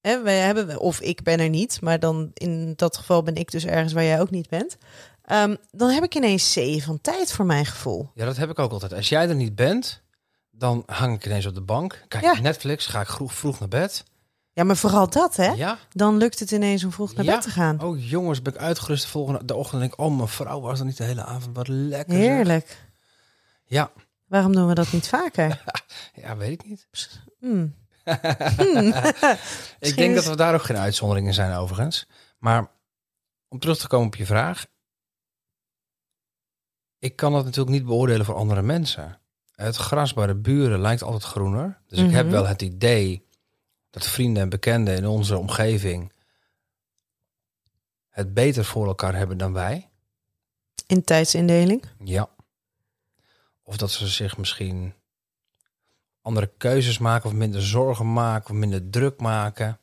hè, 0.00 0.22
wij 0.22 0.38
hebben, 0.38 0.78
of 0.78 1.00
ik 1.00 1.22
ben 1.22 1.40
er 1.40 1.48
niet, 1.48 1.80
maar 1.80 2.00
dan 2.00 2.30
in 2.34 2.72
dat 2.76 2.96
geval 2.96 3.22
ben 3.22 3.34
ik 3.34 3.50
dus 3.50 3.64
ergens 3.64 3.92
waar 3.92 4.04
jij 4.04 4.20
ook 4.20 4.30
niet 4.30 4.48
bent. 4.48 4.76
Ehm, 5.24 5.56
dan 5.70 5.90
heb 5.90 6.02
ik 6.04 6.14
ineens 6.14 6.52
zee 6.52 6.82
van 6.84 7.00
tijd 7.00 7.32
voor 7.32 7.44
mijn 7.46 7.66
gevoel. 7.66 8.10
ja, 8.14 8.24
dat 8.24 8.36
heb 8.36 8.50
ik 8.50 8.58
ook 8.58 8.72
altijd. 8.72 8.92
Als 8.92 9.08
jij 9.08 9.28
er 9.28 9.34
niet 9.34 9.54
bent, 9.54 10.02
dan 10.50 10.82
hang 10.86 11.14
ik 11.16 11.26
ineens 11.26 11.46
op 11.46 11.54
de 11.54 11.60
bank. 11.60 12.04
Kijk 12.08 12.24
Ja. 12.24 12.40
Netflix, 12.40 12.86
ga 12.86 13.00
ik 13.00 13.08
vroeg, 13.08 13.34
vroeg 13.34 13.58
naar 13.58 13.68
bed. 13.68 14.04
Ja, 14.52 14.64
maar 14.64 14.76
vooral 14.76 15.10
dat, 15.10 15.36
hè? 15.36 15.46
Ja. 15.52 15.78
Dan 15.92 16.16
lukt 16.16 16.38
het 16.38 16.50
ineens 16.50 16.84
om 16.84 16.92
vroeg 16.92 17.14
naar 17.14 17.24
Ja. 17.24 17.34
bed 17.34 17.42
te 17.42 17.50
gaan. 17.50 17.80
Oh 17.82 18.08
jongens, 18.08 18.42
ben 18.42 18.52
ik 18.54 18.58
uitgerust 18.58 19.02
de 19.04 19.08
volgende 19.10 19.44
de 19.44 19.54
ochtend. 19.54 19.80
Denk 19.80 19.92
ik, 19.92 19.98
oh 20.00 20.16
mijn 20.16 20.28
vrouw 20.28 20.60
was 20.60 20.78
er 20.78 20.84
niet 20.84 20.96
de 20.96 21.04
hele 21.04 21.24
avond. 21.24 21.56
Wat 21.56 21.68
lekker. 21.68 22.14
zeg. 22.14 22.22
Heerlijk. 22.26 22.78
Ja. 23.64 23.90
Waarom 24.26 24.52
doen 24.52 24.66
we 24.68 24.74
dat 24.74 24.92
niet 24.92 25.08
vaker? 25.08 25.62
ja, 26.22 26.36
weet 26.36 26.50
ik 26.50 26.64
niet. 26.68 26.86
Hmm. 27.40 27.74
Ik 29.78 29.96
denk 29.96 30.14
dat 30.14 30.24
we 30.24 30.36
daar 30.36 30.54
ook 30.54 30.62
geen 30.62 30.78
uitzonderingen 30.78 31.34
zijn 31.34 31.56
overigens. 31.56 32.06
Maar 32.38 32.70
om 33.48 33.58
terug 33.58 33.78
te 33.78 33.86
komen 33.86 34.06
op 34.06 34.14
je 34.16 34.26
vraag. 34.26 34.66
Ik 37.04 37.16
kan 37.16 37.32
dat 37.32 37.44
natuurlijk 37.44 37.76
niet 37.76 37.84
beoordelen 37.84 38.26
voor 38.26 38.34
andere 38.34 38.62
mensen. 38.62 39.18
Het 39.54 39.76
gras 39.76 40.14
bij 40.14 40.26
de 40.26 40.34
buren 40.34 40.80
lijkt 40.80 41.02
altijd 41.02 41.22
groener. 41.22 41.80
Dus 41.86 41.98
ik 41.98 42.10
heb 42.10 42.24
Mhm. 42.24 42.34
wel 42.34 42.46
het 42.46 42.62
idee 42.62 43.26
dat 43.90 44.06
vrienden 44.06 44.42
en 44.42 44.48
bekenden 44.48 44.96
in 44.96 45.06
onze 45.06 45.38
omgeving 45.38 46.12
het 48.08 48.34
beter 48.34 48.64
voor 48.64 48.86
elkaar 48.86 49.14
hebben 49.14 49.38
dan 49.38 49.52
wij. 49.52 49.88
In 50.86 51.04
tijdsindeling. 51.04 51.84
Ja. 52.04 52.28
Of 53.62 53.76
dat 53.76 53.90
ze 53.90 54.06
zich 54.06 54.36
misschien 54.36 54.94
andere 56.22 56.50
keuzes 56.56 56.98
maken 56.98 57.26
of 57.30 57.36
minder 57.36 57.62
zorgen 57.62 58.12
maken 58.12 58.50
of 58.50 58.56
minder 58.56 58.90
druk 58.90 59.20
maken. 59.20 59.78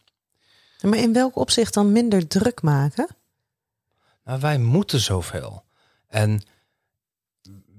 Maar 0.81 0.99
in 0.99 1.13
welk 1.13 1.35
opzicht 1.35 1.73
dan 1.73 1.91
minder 1.91 2.27
druk 2.27 2.61
maken? 2.61 3.07
Nou, 4.23 4.39
wij 4.39 4.57
moeten 4.57 4.99
zoveel. 4.99 5.63
En 6.07 6.41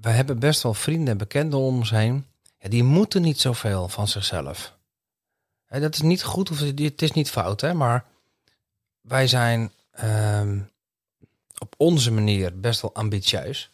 wij 0.03 0.13
hebben 0.13 0.39
best 0.39 0.63
wel 0.63 0.75
vrienden 0.75 1.09
en 1.09 1.19
bekenden 1.19 1.59
om 1.59 1.77
ons 1.77 1.91
heen. 1.91 2.27
Ja, 2.59 2.69
die 2.69 2.83
moeten 2.85 3.23
niet 3.23 3.41
zoveel 3.41 3.89
van 3.89 4.09
zichzelf. 4.09 4.75
Hè, 5.67 5.81
dat 5.81 5.95
is 5.95 6.01
niet 6.01 6.23
goed 6.23 6.51
of 6.51 6.59
het 6.59 7.03
is 7.03 7.13
niet 7.13 7.31
fout, 7.31 7.61
hè? 7.61 7.75
maar 7.75 8.05
wij 9.01 9.27
zijn 9.27 9.73
ehm, 9.91 10.59
op 11.59 11.75
onze 11.77 12.13
manier 12.13 12.61
best 12.61 12.81
wel 12.81 12.95
ambitieus. 12.95 13.71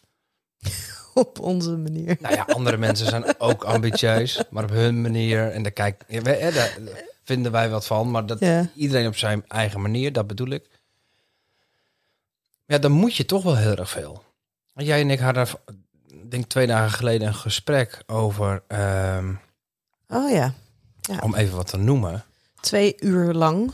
Op 1.13 1.39
onze 1.39 1.77
manier. 1.77 2.17
Nou 2.19 2.35
ja, 2.35 2.43
andere 2.43 2.77
mensen 2.77 3.05
zijn 3.07 3.39
ook 3.39 3.63
ambitieus, 3.63 4.43
maar 4.49 4.63
op 4.63 4.69
hun 4.69 5.01
manier. 5.01 5.51
En 5.51 5.63
daar, 5.63 5.71
kijk, 5.71 6.03
ja, 6.07 6.21
wij- 6.21 6.51
daar 6.51 6.77
vinden 7.23 7.51
wij 7.51 7.69
wat 7.69 7.85
van, 7.85 8.11
maar 8.11 8.25
dat 8.25 8.39
Ja. 8.39 8.69
iedereen 8.75 9.07
op 9.07 9.15
zijn 9.17 9.43
eigen 9.47 9.81
manier, 9.81 10.13
dat 10.13 10.27
bedoel 10.27 10.47
ik. 10.49 10.69
Ja, 12.65 12.77
dan 12.77 12.91
moet 12.91 13.15
je 13.15 13.25
toch 13.25 13.43
wel 13.43 13.57
heel 13.57 13.75
erg 13.75 13.89
veel. 13.89 14.23
Jij 14.73 15.01
en 15.01 15.09
ik 15.09 15.19
hadden, 15.19 15.47
denk 16.29 16.45
twee 16.45 16.67
dagen 16.67 16.91
geleden, 16.91 17.27
een 17.27 17.33
gesprek 17.33 18.03
over, 18.07 18.63
ehm, 18.67 19.33
Oh 20.07 20.29
ja. 20.31 20.53
om 21.21 21.35
even 21.35 21.55
wat 21.55 21.67
te 21.67 21.77
noemen. 21.77 22.23
Twee 22.61 22.95
uur 22.99 23.33
lang. 23.33 23.71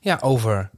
Ja, 0.00 0.18
over 0.20 0.70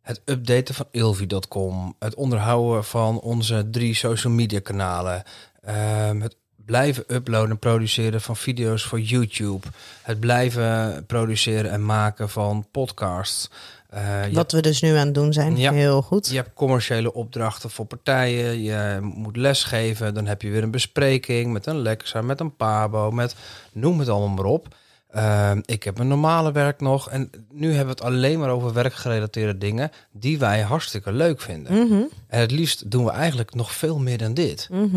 het 0.00 0.20
updaten 0.24 0.74
van 0.74 0.86
ilvi.com, 0.90 1.96
het 1.98 2.14
onderhouden 2.14 2.84
van 2.84 3.20
onze 3.20 3.68
drie 3.70 3.94
social 3.94 4.32
media 4.32 4.60
kanalen, 4.60 5.22
ehm, 5.60 6.20
het 6.20 6.36
blijven 6.56 7.04
uploaden 7.14 7.50
en 7.50 7.58
produceren 7.58 8.20
van 8.20 8.36
video's 8.36 8.84
voor 8.84 9.00
YouTube, 9.00 9.66
het 10.02 10.20
blijven 10.20 11.04
produceren 11.06 11.70
en 11.70 11.84
maken 11.84 12.30
van 12.30 12.66
podcasts. 12.70 13.50
Eh, 13.94 14.22
Wat 14.32 14.52
we 14.52 14.60
dus 14.62 14.80
nu 14.82 14.94
aan 14.96 15.04
het 15.06 15.14
doen 15.14 15.32
zijn. 15.32 15.56
Ja. 15.56 15.72
Heel 15.72 16.02
goed. 16.02 16.28
je 16.28 16.36
hebt 16.36 16.54
commerciële 16.54 17.12
opdrachten 17.14 17.70
voor 17.70 17.84
partijen, 17.86 18.62
je 18.62 18.98
moet 19.02 19.36
lesgeven, 19.36 20.14
dan 20.14 20.26
heb 20.26 20.42
je 20.42 20.50
weer 20.50 20.62
een 20.62 20.70
bespreking 20.70 21.52
met 21.52 21.66
een 21.66 21.78
Lexa, 21.78 22.22
met 22.22 22.40
een 22.40 22.56
Pabo, 22.56 23.10
met 23.10 23.34
noem 23.72 23.98
het 23.98 24.08
allemaal 24.08 24.28
maar 24.36 24.44
op. 24.44 24.74
Ehm, 25.10 25.60
ik 25.64 25.82
heb 25.82 25.98
een 25.98 26.08
normale 26.08 26.52
werk 26.52 26.80
nog 26.80 27.10
en 27.10 27.30
nu 27.52 27.66
hebben 27.68 27.96
we 27.96 28.02
het 28.02 28.12
alleen 28.12 28.38
maar 28.38 28.50
over 28.50 28.72
werkgerelateerde 28.72 29.58
dingen 29.58 29.90
die 30.12 30.38
wij 30.38 30.60
hartstikke 30.60 31.12
leuk 31.12 31.40
vinden. 31.40 31.72
Mhm, 31.86 32.02
En 32.28 32.40
het 32.40 32.50
liefst 32.50 32.90
doen 32.90 33.04
we 33.04 33.10
eigenlijk 33.10 33.54
nog 33.54 33.72
veel 33.74 33.98
meer 33.98 34.18
dan 34.18 34.34
dit. 34.34 34.68
mhm. 34.70 34.96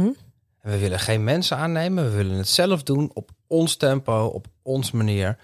En 0.62 0.72
we 0.72 0.78
willen 0.78 1.00
geen 1.00 1.24
mensen 1.24 1.58
aannemen, 1.58 2.04
we 2.04 2.16
willen 2.16 2.38
het 2.38 2.48
zelf 2.48 2.84
doen 2.84 3.12
op 3.14 3.30
ons 3.48 3.76
tempo, 3.76 4.26
op 4.26 4.48
ons 4.62 4.92
manier. 4.92 5.38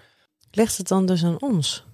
Legt 0.50 0.76
het 0.76 0.88
dan 0.88 1.06
dus 1.06 1.24
aan 1.24 1.40
ons? 1.40 1.84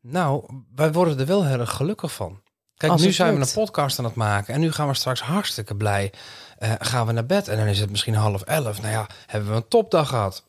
Nou, 0.00 0.62
wij 0.74 0.92
worden 0.92 1.18
er 1.18 1.26
wel 1.26 1.46
heel 1.46 1.60
erg 1.60 1.70
gelukkig 1.72 2.12
van. 2.12 2.42
Kijk, 2.76 2.92
Als 2.92 3.02
nu 3.02 3.12
zijn 3.12 3.34
we 3.34 3.40
een 3.40 3.52
podcast 3.52 3.98
aan 3.98 4.04
het 4.04 4.14
maken 4.14 4.54
en 4.54 4.60
nu 4.60 4.72
gaan 4.72 4.88
we 4.88 4.94
straks 4.94 5.20
hartstikke 5.20 5.76
blij. 5.76 6.12
eh, 6.58 6.72
gaan 6.78 7.06
we 7.06 7.12
naar 7.12 7.26
bed 7.26 7.48
en 7.48 7.56
dan 7.56 7.66
is 7.66 7.78
het 7.80 7.90
misschien 7.90 8.14
half 8.14 8.42
elf. 8.42 8.80
Nou 8.80 8.92
ja, 8.92 9.06
hebben 9.26 9.50
we 9.50 9.56
een 9.56 9.68
topdag 9.68 10.08
gehad. 10.08 10.44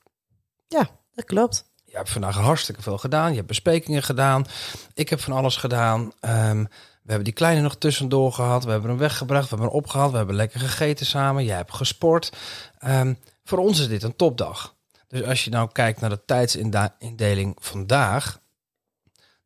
Ja, 0.68 0.90
dat 1.14 1.26
klopt. 1.26 1.66
Je 1.86 1.98
hebt 1.98 2.10
vandaag 2.10 2.36
hartstikke 2.36 2.82
veel 2.82 2.98
gedaan. 2.98 3.30
Je 3.30 3.36
hebt 3.36 3.48
besprekingen 3.48 4.04
gedaan. 4.04 4.46
Ik 4.94 5.10
heb 5.10 5.20
van 5.20 5.34
alles 5.34 5.56
gedaan. 5.56 6.12
Ehm, 6.20 6.64
we 7.04 7.08
hebben 7.08 7.24
die 7.24 7.34
kleine 7.34 7.62
nog 7.62 7.76
tussendoor 7.78 8.34
gehad. 8.34 8.64
We 8.64 8.72
hebben 8.72 8.90
hem 8.90 9.00
weggebracht. 9.00 9.44
We 9.44 9.50
hebben 9.50 9.68
hem 9.68 9.76
opgehaald. 9.78 10.12
We 10.12 10.18
hebben 10.18 10.36
lekker 10.36 10.60
gegeten 10.60 11.06
samen. 11.06 11.44
Jij 11.44 11.56
hebt 11.58 11.74
gesport. 11.74 12.32
Ehm, 12.80 13.14
voor 13.44 13.58
ons 13.60 13.80
is 13.80 13.88
dit 13.88 14.04
een 14.04 14.16
topdag. 14.16 14.76
Dus 15.08 15.24
als 15.24 15.44
je 15.46 15.50
nou 15.52 15.70
kijkt 15.72 16.00
naar 16.02 16.10
de 16.10 16.26
tijdsindeling 16.26 17.56
vandaag, 17.60 18.40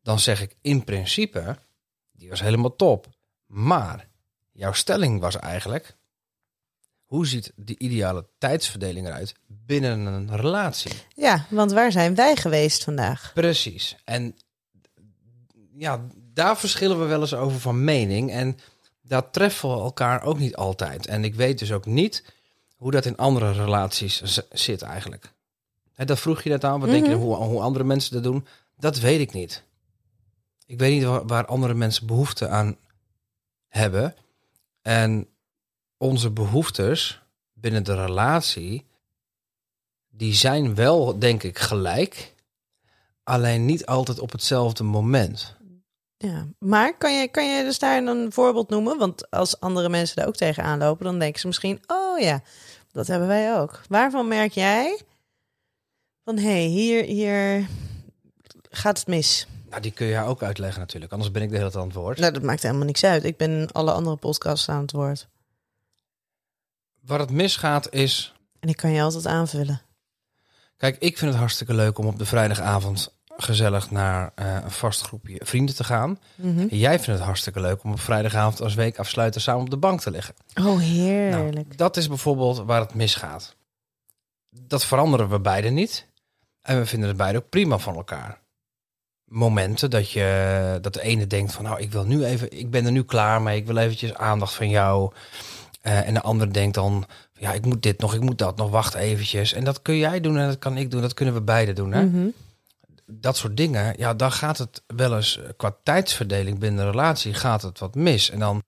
dan 0.06 0.20
zeg 0.20 0.42
ik 0.42 0.56
in 0.62 0.84
principe, 0.84 1.58
die 2.12 2.30
was 2.30 2.40
helemaal 2.42 2.76
top. 2.76 3.08
Maar 3.46 4.08
jouw 4.52 4.72
stelling 4.74 5.20
was 5.20 5.36
eigenlijk, 5.40 5.96
hoe 7.06 7.28
ziet 7.28 7.52
de 7.56 7.78
ideale 7.78 8.26
tijdsverdeling 8.38 9.08
eruit 9.08 9.34
binnen 9.48 10.00
een 10.06 10.36
relatie? 10.36 10.92
Ja, 11.16 11.46
want 11.50 11.72
waar 11.72 11.92
zijn 11.92 12.16
wij 12.16 12.36
geweest 12.36 12.84
vandaag? 12.84 13.32
Precies. 13.34 13.96
En 14.04 14.36
ja, 15.78 16.06
daar 16.34 16.58
verschillen 16.58 17.00
we 17.00 17.06
wel 17.06 17.22
eens 17.22 17.34
over 17.34 17.60
van 17.60 17.84
mening. 17.84 18.32
En 18.32 18.58
daar 19.02 19.30
treffen 19.32 19.70
we 19.70 19.76
elkaar 19.76 20.24
ook 20.24 20.40
niet 20.40 20.56
altijd. 20.56 21.06
En 21.06 21.24
ik 21.24 21.36
weet 21.36 21.60
dus 21.60 21.72
ook 21.72 21.86
niet 21.86 22.24
hoe 22.76 22.92
dat 22.92 23.06
in 23.06 23.18
andere 23.18 23.52
relaties 23.52 24.22
zit 24.52 24.82
eigenlijk. 24.82 25.34
Dat 25.96 26.20
vroeg 26.20 26.42
je 26.42 26.50
net 26.50 26.64
aan. 26.64 26.80
Wat 26.80 26.90
denk 26.90 27.06
je 27.06 27.12
Mhm. 27.12 27.22
hoe, 27.22 27.36
hoe 27.36 27.62
andere 27.62 27.84
mensen 27.84 28.14
dat 28.14 28.24
doen? 28.24 28.48
Dat 28.78 29.00
weet 29.00 29.20
ik 29.20 29.34
niet. 29.34 29.64
Ik 30.66 30.80
weet 30.80 30.94
niet 30.94 31.24
waar, 31.24 31.46
andere 31.46 31.74
mensen 31.74 32.08
behoefte 32.08 32.48
aan 32.48 32.78
hebben. 33.68 34.16
En 34.82 35.28
onze 35.98 36.30
behoeftes 36.30 37.22
binnen 37.54 37.84
de 37.84 37.96
relatie, 37.96 38.86
die 40.08 40.34
zijn 40.34 40.76
wel, 40.76 41.20
denk 41.20 41.44
ik, 41.44 41.60
gelijk. 41.60 42.34
Alleen 43.24 43.66
niet 43.66 43.86
altijd 43.86 44.20
op 44.20 44.32
hetzelfde 44.32 44.84
moment. 44.84 45.56
Ja, 46.18 46.48
maar 46.60 46.98
kan 46.98 47.20
je, 47.20 47.28
kan 47.28 47.56
je 47.56 47.64
dus 47.64 47.80
daar 47.80 48.04
een 48.04 48.32
voorbeeld 48.32 48.70
noemen? 48.70 48.98
Want 48.98 49.32
als 49.32 49.60
andere 49.60 49.90
mensen 49.90 50.16
daar 50.16 50.28
ook 50.28 50.36
tegenaan 50.36 50.78
lopen, 50.78 51.06
dan 51.06 51.20
denken 51.20 51.40
ze 51.40 51.48
misschien: 51.48 51.84
oh 51.88 52.20
ja, 52.20 52.42
dat 52.92 53.08
hebben 53.08 53.28
wij 53.28 53.60
ook. 53.60 53.82
Waarvan 53.90 54.28
merk 54.28 54.52
jij 54.52 55.02
van 56.24 56.38
hé, 56.38 56.44
hey, 56.44 56.66
hier, 56.66 57.04
hier 57.04 57.68
gaat 58.70 58.98
het 58.98 59.08
mis? 59.08 59.48
Die 59.82 59.92
kun 59.92 60.08
je 60.08 60.20
ook 60.20 60.44
uitleggen 60.44 60.80
natuurlijk. 60.80 61.12
Anders 61.12 61.32
ben 61.32 61.42
ik 61.42 61.50
de 61.50 61.58
hele 61.58 61.70
tijd 61.70 61.82
aan 61.82 61.90
het 61.90 61.98
woord. 61.98 62.20
Nou, 62.20 62.34
dat 62.34 62.44
maakt 62.44 62.62
helemaal 62.62 62.86
niks 62.86 63.04
uit. 63.04 63.24
Ik 63.24 63.38
ben 63.38 63.52
in 63.52 63.72
alle 63.72 63.92
andere 63.92 64.16
podcasts 64.16 64.70
aan 64.70 64.82
het 64.82 64.92
woord. 64.92 65.28
Waar 67.02 67.20
het 67.20 67.32
misgaat 67.32 67.94
is... 67.94 68.34
En 68.60 68.70
ik 68.70 68.78
kan 68.78 68.92
je 68.92 69.02
altijd 69.02 69.26
aanvullen. 69.26 69.82
Kijk, 70.78 70.98
ik 71.00 71.18
vind 71.18 71.32
het 71.32 71.40
hartstikke 71.40 71.74
leuk 71.74 71.98
om 71.98 72.06
op 72.06 72.18
de 72.18 72.26
vrijdagavond 72.26 73.14
gezellig 73.38 73.92
naar 73.92 74.32
eh, 74.36 74.54
een 74.64 74.72
vast 74.72 75.02
groepje 75.02 75.42
vrienden 75.44 75.76
te 75.76 75.84
gaan. 75.84 76.20
En 76.42 76.68
jij 76.78 77.00
vindt 77.00 77.20
het 77.20 77.28
hartstikke 77.28 77.60
leuk 77.60 77.84
om 77.84 77.92
op 77.92 78.00
vrijdagavond 78.00 78.62
als 78.62 78.74
week 78.74 78.98
afsluiten 78.98 79.42
samen 79.42 79.62
op 79.62 79.70
de 79.70 79.78
bank 79.78 80.02
te 80.02 80.12
liggen. 80.12 80.36
Oh, 80.62 80.80
heerlijk. 80.80 81.54
Nou, 81.54 81.76
dat 81.76 81.98
is 81.98 82.08
bijvoorbeeld 82.08 82.58
waar 82.58 82.80
het 82.80 82.94
misgaat. 82.94 83.56
Dat 84.50 84.86
veranderen 84.86 85.30
we 85.30 85.40
beide 85.40 85.70
niet. 85.70 86.08
En 86.62 86.78
we 86.78 86.86
vinden 86.86 87.08
het 87.08 87.18
beide 87.18 87.38
ook 87.38 87.50
prima 87.50 87.78
van 87.78 87.96
elkaar. 87.96 88.40
Momenten 89.26 89.90
dat 89.90 90.12
je 90.12 90.78
dat 90.82 90.94
de 90.94 91.02
ene 91.02 91.28
denkt 91.28 91.54
van 91.54 91.64
nou 91.64 91.80
ik 91.80 91.92
wil 91.92 92.06
nu 92.06 92.26
even 92.26 92.58
ik 92.58 92.70
ben 92.70 92.86
er 92.86 92.92
nu 92.92 93.04
klaar 93.04 93.42
mee 93.42 93.58
ik 93.58 93.66
wil 93.66 93.78
eventjes 93.78 94.14
aandacht 94.14 94.54
van 94.54 94.70
jou. 94.70 95.14
Eh, 95.82 96.08
en 96.08 96.14
de 96.14 96.22
andere 96.22 96.52
denkt 96.52 96.76
dan 96.76 97.06
ja 97.34 97.54
ik 97.54 97.66
moet 97.66 97.84
dit 97.84 98.00
nog 98.00 98.14
ik 98.14 98.22
moet 98.22 98.38
dat 98.38 98.58
nog 98.58 98.70
wacht 98.70 98.94
eventjes. 98.94 99.54
En 99.54 99.64
dat 99.64 99.82
kun 99.82 99.98
jij 99.98 100.20
doen 100.20 100.38
en 100.38 100.48
dat 100.48 100.60
kan 100.60 100.78
ik 100.78 100.92
doen 100.92 101.02
dat 101.02 101.14
kunnen 101.14 101.34
we 101.34 101.42
beide 101.42 101.74
doen 101.74 101.92
hè? 101.92 102.04
Mhm. 102.04 102.28
dat 103.06 103.38
soort 103.38 103.58
dingen 103.58 103.94
ja 103.98 104.14
dan 104.14 104.32
gaat 104.32 104.58
het 104.58 104.84
wel 104.88 105.16
eens 105.16 105.40
qua 105.58 105.76
tijdsverdeling 105.84 106.60
binnen 106.60 106.86
een 106.86 106.92
relatie 106.92 107.34
gaat 107.34 107.62
het 107.62 107.80
wat 107.80 107.96
mis. 107.96 108.30
En 108.30 108.40
dan 108.40 108.64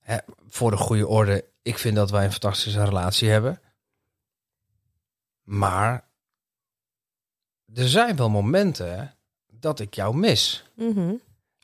hè, 0.00 0.16
voor 0.48 0.70
de 0.70 0.76
goede 0.76 1.06
orde 1.06 1.44
ik 1.62 1.78
vind 1.78 1.96
dat 1.96 2.10
wij 2.10 2.24
een 2.24 2.32
fantastische 2.32 2.84
relatie 2.84 3.30
hebben. 3.30 3.60
Maar 5.42 6.04
er 7.74 7.88
zijn 7.88 8.16
wel 8.16 8.30
momenten 8.30 9.15
dat 9.66 9.80
ik 9.80 9.94
jou 9.94 10.16
mis. 10.16 10.64
Mhm. 10.74 11.14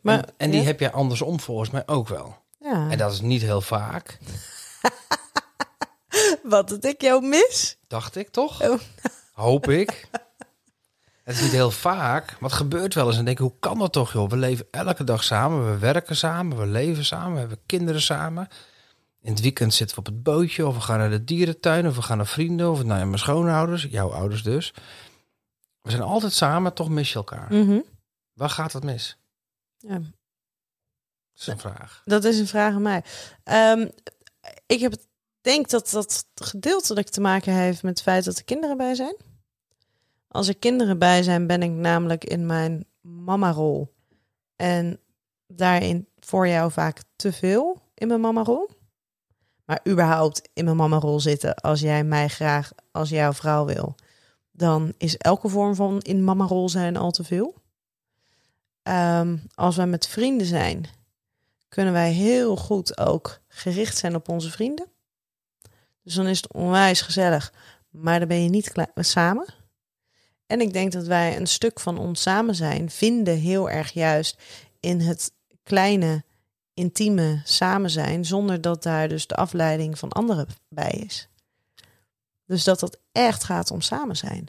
Maar, 0.00 0.18
en, 0.18 0.34
en 0.36 0.50
die 0.50 0.60
ja? 0.60 0.66
heb 0.66 0.80
jij 0.80 0.92
andersom 0.92 1.40
volgens 1.40 1.70
mij 1.70 1.82
ook 1.86 2.08
wel. 2.08 2.36
Ja. 2.60 2.90
En 2.90 2.98
dat 2.98 3.12
is 3.12 3.20
niet 3.20 3.42
heel 3.42 3.60
vaak, 3.60 4.18
Wat 6.42 6.68
dat 6.68 6.84
ik 6.84 7.00
jou 7.00 7.26
mis? 7.26 7.76
dacht 7.86 8.16
ik 8.16 8.28
toch? 8.28 8.62
Oh. 8.62 8.78
Hoop 9.32 9.68
ik. 9.68 10.08
Het 11.22 11.34
is 11.36 11.42
niet 11.42 11.50
heel 11.50 11.70
vaak, 11.70 12.36
maar 12.40 12.50
het 12.50 12.58
gebeurt 12.58 12.94
wel 12.94 13.06
eens. 13.06 13.16
En 13.16 13.24
denk 13.24 13.36
ik, 13.36 13.42
hoe 13.42 13.58
kan 13.60 13.78
dat 13.78 13.92
toch, 13.92 14.12
joh? 14.12 14.30
We 14.30 14.36
leven 14.36 14.66
elke 14.70 15.04
dag 15.04 15.24
samen, 15.24 15.72
we 15.72 15.78
werken 15.78 16.16
samen, 16.16 16.58
we 16.58 16.66
leven 16.66 17.04
samen, 17.04 17.32
we 17.32 17.38
hebben 17.38 17.58
kinderen 17.66 18.02
samen. 18.02 18.48
In 19.20 19.32
het 19.32 19.40
weekend 19.40 19.74
zitten 19.74 19.96
we 19.96 20.02
op 20.02 20.06
het 20.06 20.22
bootje, 20.22 20.66
of 20.66 20.74
we 20.74 20.80
gaan 20.80 20.98
naar 20.98 21.10
de 21.10 21.24
dierentuin, 21.24 21.86
of 21.86 21.96
we 21.96 22.02
gaan 22.02 22.16
naar 22.16 22.26
vrienden, 22.26 22.70
of 22.70 22.84
naar 22.84 23.06
mijn 23.06 23.18
schoonouders, 23.18 23.86
jouw 23.90 24.12
ouders 24.12 24.42
dus. 24.42 24.74
We 25.82 25.90
zijn 25.90 26.02
altijd 26.02 26.32
samen, 26.32 26.74
toch 26.74 26.88
mis 26.88 27.08
je 27.08 27.14
elkaar. 27.14 27.46
Mhm. 27.50 27.78
Waar 28.32 28.50
gaat 28.50 28.72
het 28.72 28.84
mis? 28.84 29.18
Ja. 29.78 29.98
Dat 29.98 30.10
is 31.36 31.46
een 31.46 31.58
vraag. 31.58 32.02
Dat 32.04 32.24
is 32.24 32.38
een 32.38 32.46
vraag 32.46 32.74
aan 32.74 32.82
mij. 32.82 33.04
Ehm, 33.44 33.88
ik 34.66 34.80
heb, 34.80 34.94
denk 35.40 35.70
dat 35.70 35.90
dat 35.90 36.26
gedeeltelijk 36.34 37.08
te 37.08 37.20
maken 37.20 37.52
heeft 37.52 37.82
met 37.82 37.92
het 37.92 38.02
feit 38.02 38.24
dat 38.24 38.36
er 38.36 38.44
kinderen 38.44 38.76
bij 38.76 38.94
zijn. 38.94 39.16
Als 40.28 40.48
er 40.48 40.56
kinderen 40.56 40.98
bij 40.98 41.22
zijn, 41.22 41.46
ben 41.46 41.62
ik 41.62 41.70
namelijk 41.70 42.24
in 42.24 42.46
mijn 42.46 42.86
mama-rol. 43.00 43.94
En 44.56 45.00
daarin 45.46 46.08
voor 46.18 46.48
jou 46.48 46.70
vaak 46.70 47.02
te 47.16 47.32
veel 47.32 47.82
in 47.94 48.08
mijn 48.08 48.20
mama-rol. 48.20 48.70
Maar 49.64 49.80
überhaupt 49.88 50.48
in 50.52 50.64
mijn 50.64 50.76
mama-rol 50.76 51.20
zitten 51.20 51.54
als 51.54 51.80
jij 51.80 52.04
mij 52.04 52.28
graag 52.28 52.72
als 52.90 53.08
jouw 53.08 53.32
vrouw 53.32 53.64
wil. 53.64 53.94
Dan 54.50 54.92
is 54.98 55.16
elke 55.16 55.48
vorm 55.48 55.74
van 55.74 56.00
in 56.00 56.24
mama-rol 56.24 56.68
zijn 56.68 56.96
al 56.96 57.10
te 57.10 57.24
veel. 57.24 57.61
Ehm, 58.82 59.36
als 59.54 59.76
wij 59.76 59.86
met 59.86 60.08
vrienden 60.08 60.46
zijn, 60.46 60.86
kunnen 61.68 61.92
wij 61.92 62.12
heel 62.12 62.56
goed 62.56 62.98
ook 62.98 63.40
gericht 63.48 63.96
zijn 63.96 64.14
op 64.14 64.28
onze 64.28 64.50
vrienden. 64.50 64.86
Dus 66.02 66.14
dan 66.14 66.26
is 66.26 66.36
het 66.36 66.52
onwijs 66.52 67.00
gezellig, 67.00 67.52
maar 67.90 68.18
dan 68.18 68.28
ben 68.28 68.42
je 68.42 68.48
niet 68.48 68.72
samen. 68.94 69.54
En 70.46 70.60
ik 70.60 70.72
denk 70.72 70.92
dat 70.92 71.06
wij 71.06 71.36
een 71.36 71.46
stuk 71.46 71.80
van 71.80 71.98
ons 71.98 72.22
samen 72.22 72.54
zijn 72.54 72.90
vinden 72.90 73.38
heel 73.38 73.70
erg 73.70 73.92
juist 73.92 74.42
in 74.80 75.00
het 75.00 75.32
kleine, 75.62 76.24
intieme 76.74 77.40
samen 77.44 77.90
zijn, 77.90 78.24
zonder 78.24 78.60
dat 78.60 78.82
daar 78.82 79.08
dus 79.08 79.26
de 79.26 79.34
afleiding 79.34 79.98
van 79.98 80.12
anderen 80.12 80.46
bij 80.68 80.90
is. 81.06 81.28
Dus 82.46 82.64
dat 82.64 82.80
het 82.80 82.98
echt 83.12 83.44
gaat 83.44 83.70
om 83.70 83.80
samen 83.80 84.16
zijn. 84.16 84.48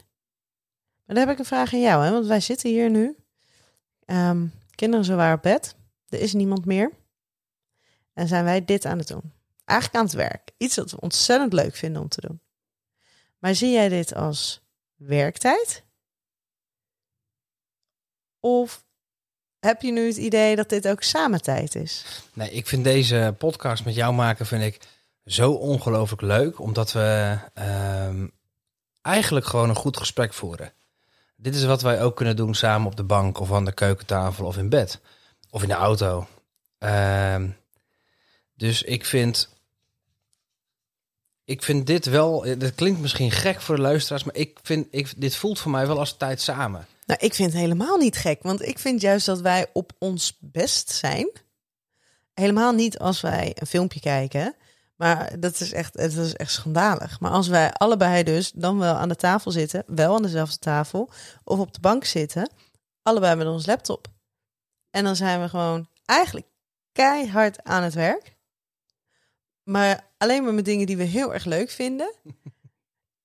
Maar 1.04 1.16
dan 1.16 1.16
heb 1.16 1.28
ik 1.28 1.38
een 1.38 1.44
vraag 1.44 1.74
aan 1.74 1.80
jou, 1.80 2.04
hè? 2.04 2.10
want 2.10 2.26
wij 2.26 2.40
zitten 2.40 2.70
hier 2.70 2.90
nu. 2.90 3.16
Ehm, 4.06 4.46
kinderen 4.74 5.04
zijn 5.04 5.16
waar 5.18 5.34
op 5.34 5.42
bed. 5.42 5.74
Er 6.08 6.20
is 6.20 6.32
niemand 6.32 6.64
meer. 6.64 6.90
En 8.12 8.28
zijn 8.28 8.44
wij 8.44 8.64
dit 8.64 8.84
aan 8.84 8.98
het 8.98 9.08
doen. 9.08 9.32
Eigenlijk 9.64 9.98
aan 9.98 10.04
het 10.04 10.14
werk. 10.14 10.50
Iets 10.56 10.74
dat 10.74 10.90
we 10.90 11.00
ontzettend 11.00 11.52
leuk 11.52 11.76
vinden 11.76 12.02
om 12.02 12.08
te 12.08 12.20
doen. 12.20 12.40
Maar 13.38 13.54
zie 13.54 13.70
jij 13.70 13.88
dit 13.88 14.14
als 14.14 14.62
werktijd? 14.96 15.82
Of 18.40 18.84
heb 19.60 19.82
je 19.82 19.92
nu 19.92 20.06
het 20.06 20.16
idee 20.16 20.56
dat 20.56 20.68
dit 20.68 20.88
ook 20.88 21.02
samentijd 21.02 21.74
is? 21.74 22.22
Nee, 22.32 22.50
ik 22.50 22.66
vind 22.66 22.84
deze 22.84 23.34
podcast 23.38 23.84
met 23.84 23.94
jou 23.94 24.14
maken 24.14 24.46
vind 24.46 24.62
ik 24.62 24.80
zo 25.24 25.52
ongelooflijk 25.52 26.22
leuk, 26.22 26.60
omdat 26.60 26.92
we 26.92 27.38
ehm, 27.54 28.26
eigenlijk 29.02 29.46
gewoon 29.46 29.68
een 29.68 29.74
goed 29.76 29.96
gesprek 29.96 30.34
voeren. 30.34 30.72
Dit 31.36 31.54
is 31.54 31.64
wat 31.64 31.82
wij 31.82 32.02
ook 32.02 32.16
kunnen 32.16 32.36
doen 32.36 32.54
samen 32.54 32.86
op 32.86 32.96
de 32.96 33.02
bank 33.02 33.40
of 33.40 33.52
aan 33.52 33.64
de 33.64 33.72
keukentafel 33.72 34.44
of 34.44 34.56
in 34.56 34.68
bed 34.68 35.00
of 35.50 35.62
in 35.62 35.68
de 35.68 35.74
auto. 35.74 36.26
Ehm, 36.78 37.48
dus 38.54 38.82
ik 38.82 39.04
vind, 39.04 39.48
ik 41.44 41.62
vind 41.62 41.86
dit 41.86 42.06
wel, 42.06 42.58
dat 42.58 42.74
klinkt 42.74 43.00
misschien 43.00 43.30
gek 43.30 43.60
voor 43.60 43.76
de 43.76 43.82
luisteraars, 43.82 44.24
maar 44.24 44.36
ik 44.36 44.58
vind, 44.62 44.86
ik, 44.90 45.12
dit 45.16 45.36
voelt 45.36 45.58
voor 45.58 45.70
mij 45.70 45.86
wel 45.86 45.98
als 45.98 46.16
tijd 46.16 46.40
samen. 46.40 46.86
Nou, 47.06 47.20
ik 47.22 47.34
vind 47.34 47.52
het 47.52 47.60
helemaal 47.60 47.96
niet 47.96 48.16
gek. 48.16 48.42
Want 48.42 48.62
ik 48.62 48.78
vind 48.78 49.00
juist 49.00 49.26
dat 49.26 49.40
wij 49.40 49.66
op 49.72 49.92
ons 49.98 50.36
best 50.40 50.90
zijn. 50.90 51.30
Helemaal 52.34 52.72
niet 52.72 52.98
als 52.98 53.20
wij 53.20 53.52
een 53.54 53.66
filmpje 53.66 54.00
kijken. 54.00 54.54
Maar 54.96 55.40
dat 55.40 55.60
is 55.60 55.72
echt, 55.72 55.94
het 55.94 56.16
is 56.16 56.34
echt 56.34 56.52
schandalig. 56.52 57.20
Maar 57.20 57.30
als 57.30 57.48
wij 57.48 57.72
allebei 57.72 58.22
dus 58.22 58.52
dan 58.52 58.78
wel 58.78 58.94
aan 58.94 59.08
de 59.08 59.16
tafel 59.16 59.50
zitten, 59.50 59.82
wel 59.86 60.14
aan 60.14 60.22
dezelfde 60.22 60.58
tafel, 60.58 61.10
of 61.44 61.58
op 61.58 61.74
de 61.74 61.80
bank 61.80 62.04
zitten, 62.04 62.50
allebei 63.02 63.34
met 63.36 63.46
ons 63.46 63.66
laptop. 63.66 64.08
En 64.90 65.04
dan 65.04 65.16
zijn 65.16 65.40
we 65.40 65.48
gewoon 65.48 65.88
eigenlijk 66.04 66.46
keihard 66.92 67.64
aan 67.64 67.82
het 67.82 67.94
werk. 67.94 68.36
Maar 69.62 70.10
alleen 70.18 70.44
maar 70.44 70.54
met 70.54 70.64
dingen 70.64 70.86
die 70.86 70.96
we 70.96 71.02
heel 71.02 71.32
erg 71.34 71.44
leuk 71.44 71.70
vinden. 71.70 72.14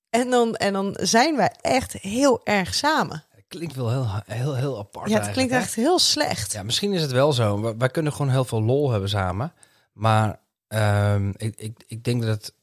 En 0.09 0.29
dan, 0.29 0.55
en 0.55 0.73
dan 0.73 0.97
zijn 1.01 1.35
wij 1.35 1.55
echt 1.61 1.93
heel 1.93 2.41
erg 2.43 2.73
samen. 2.73 3.23
Het 3.29 3.45
klinkt 3.47 3.75
wel 3.75 3.89
heel, 3.89 4.21
heel, 4.25 4.55
heel 4.55 4.77
apart 4.77 5.09
Ja, 5.09 5.19
het 5.19 5.31
klinkt 5.31 5.53
echt 5.53 5.75
heel 5.75 5.99
slecht. 5.99 6.51
Ja, 6.51 6.63
misschien 6.63 6.93
is 6.93 7.01
het 7.01 7.11
wel 7.11 7.33
zo. 7.33 7.75
Wij 7.77 7.89
kunnen 7.89 8.11
gewoon 8.11 8.31
heel 8.31 8.45
veel 8.45 8.61
lol 8.61 8.91
hebben 8.91 9.09
samen. 9.09 9.53
Maar 9.93 10.39
ehm, 10.69 11.29
ik, 11.37 11.55
ik, 11.55 11.83
ik 11.87 12.03
denk 12.03 12.21
dat 12.21 12.29
het 12.29 12.53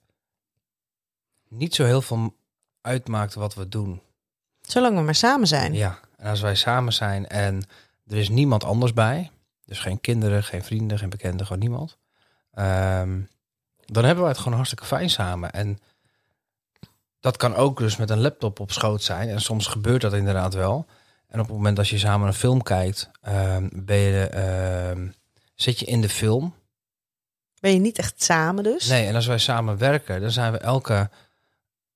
niet 1.49 1.75
zo 1.75 1.85
heel 1.85 2.03
veel 2.03 2.35
uitmaakt 2.81 3.35
wat 3.35 3.55
we 3.55 3.69
doen. 3.69 4.01
Zolang 4.61 4.97
we 4.97 5.03
maar 5.03 5.15
samen 5.15 5.47
zijn. 5.47 5.73
Ja, 5.73 5.99
en 6.17 6.31
als 6.31 6.41
wij 6.41 6.55
samen 6.55 6.93
zijn 6.93 7.27
en 7.27 7.63
er 8.07 8.17
is 8.17 8.29
niemand 8.29 8.65
anders 8.65 8.93
bij, 8.93 9.31
dus 9.65 9.79
geen 9.79 10.01
kinderen, 10.01 10.43
geen 10.43 10.65
vrienden, 10.65 10.99
geen 10.99 11.11
bekenden, 11.11 11.47
gewoon 11.47 11.63
niemand, 11.63 11.97
ehm, 12.53 13.21
dan 13.85 14.05
hebben 14.05 14.23
wij 14.23 14.33
het 14.33 14.39
gewoon 14.39 14.55
hartstikke 14.55 14.85
fijn 14.85 15.11
samen. 15.11 15.53
En 15.53 15.79
dat 17.21 17.37
kan 17.37 17.55
ook 17.55 17.79
dus 17.79 17.97
met 17.97 18.11
een 18.11 18.21
laptop 18.21 18.61
op 18.61 18.73
schoot 18.73 19.03
zijn. 19.03 19.29
En 19.29 19.41
soms 19.41 19.67
gebeurt 19.67 20.01
dat 20.01 20.13
inderdaad 20.13 20.55
wel. 20.55 20.87
En 21.29 21.41
op 21.41 21.47
het 21.47 21.57
moment 21.57 21.77
dat 21.77 21.89
je 21.89 21.99
samen 21.99 22.27
een 22.27 22.35
film 22.35 22.63
kijkt, 22.63 23.11
ehm, 23.21 23.69
ben 23.73 23.97
je, 23.97 25.11
zit 25.55 25.79
je 25.79 25.87
in 25.87 26.01
de 26.01 26.09
film. 26.09 26.55
Ben 27.67 27.75
je 27.75 27.81
niet 27.81 27.99
echt 27.99 28.23
samen 28.23 28.65
dus? 28.65 28.87
Nee, 28.87 29.07
en 29.07 29.15
als 29.15 29.27
wij 29.27 29.39
samen 29.39 29.79
werken, 29.79 30.21
dan 30.21 30.31
zijn 30.31 30.53
we 30.53 30.59
elke 30.59 31.11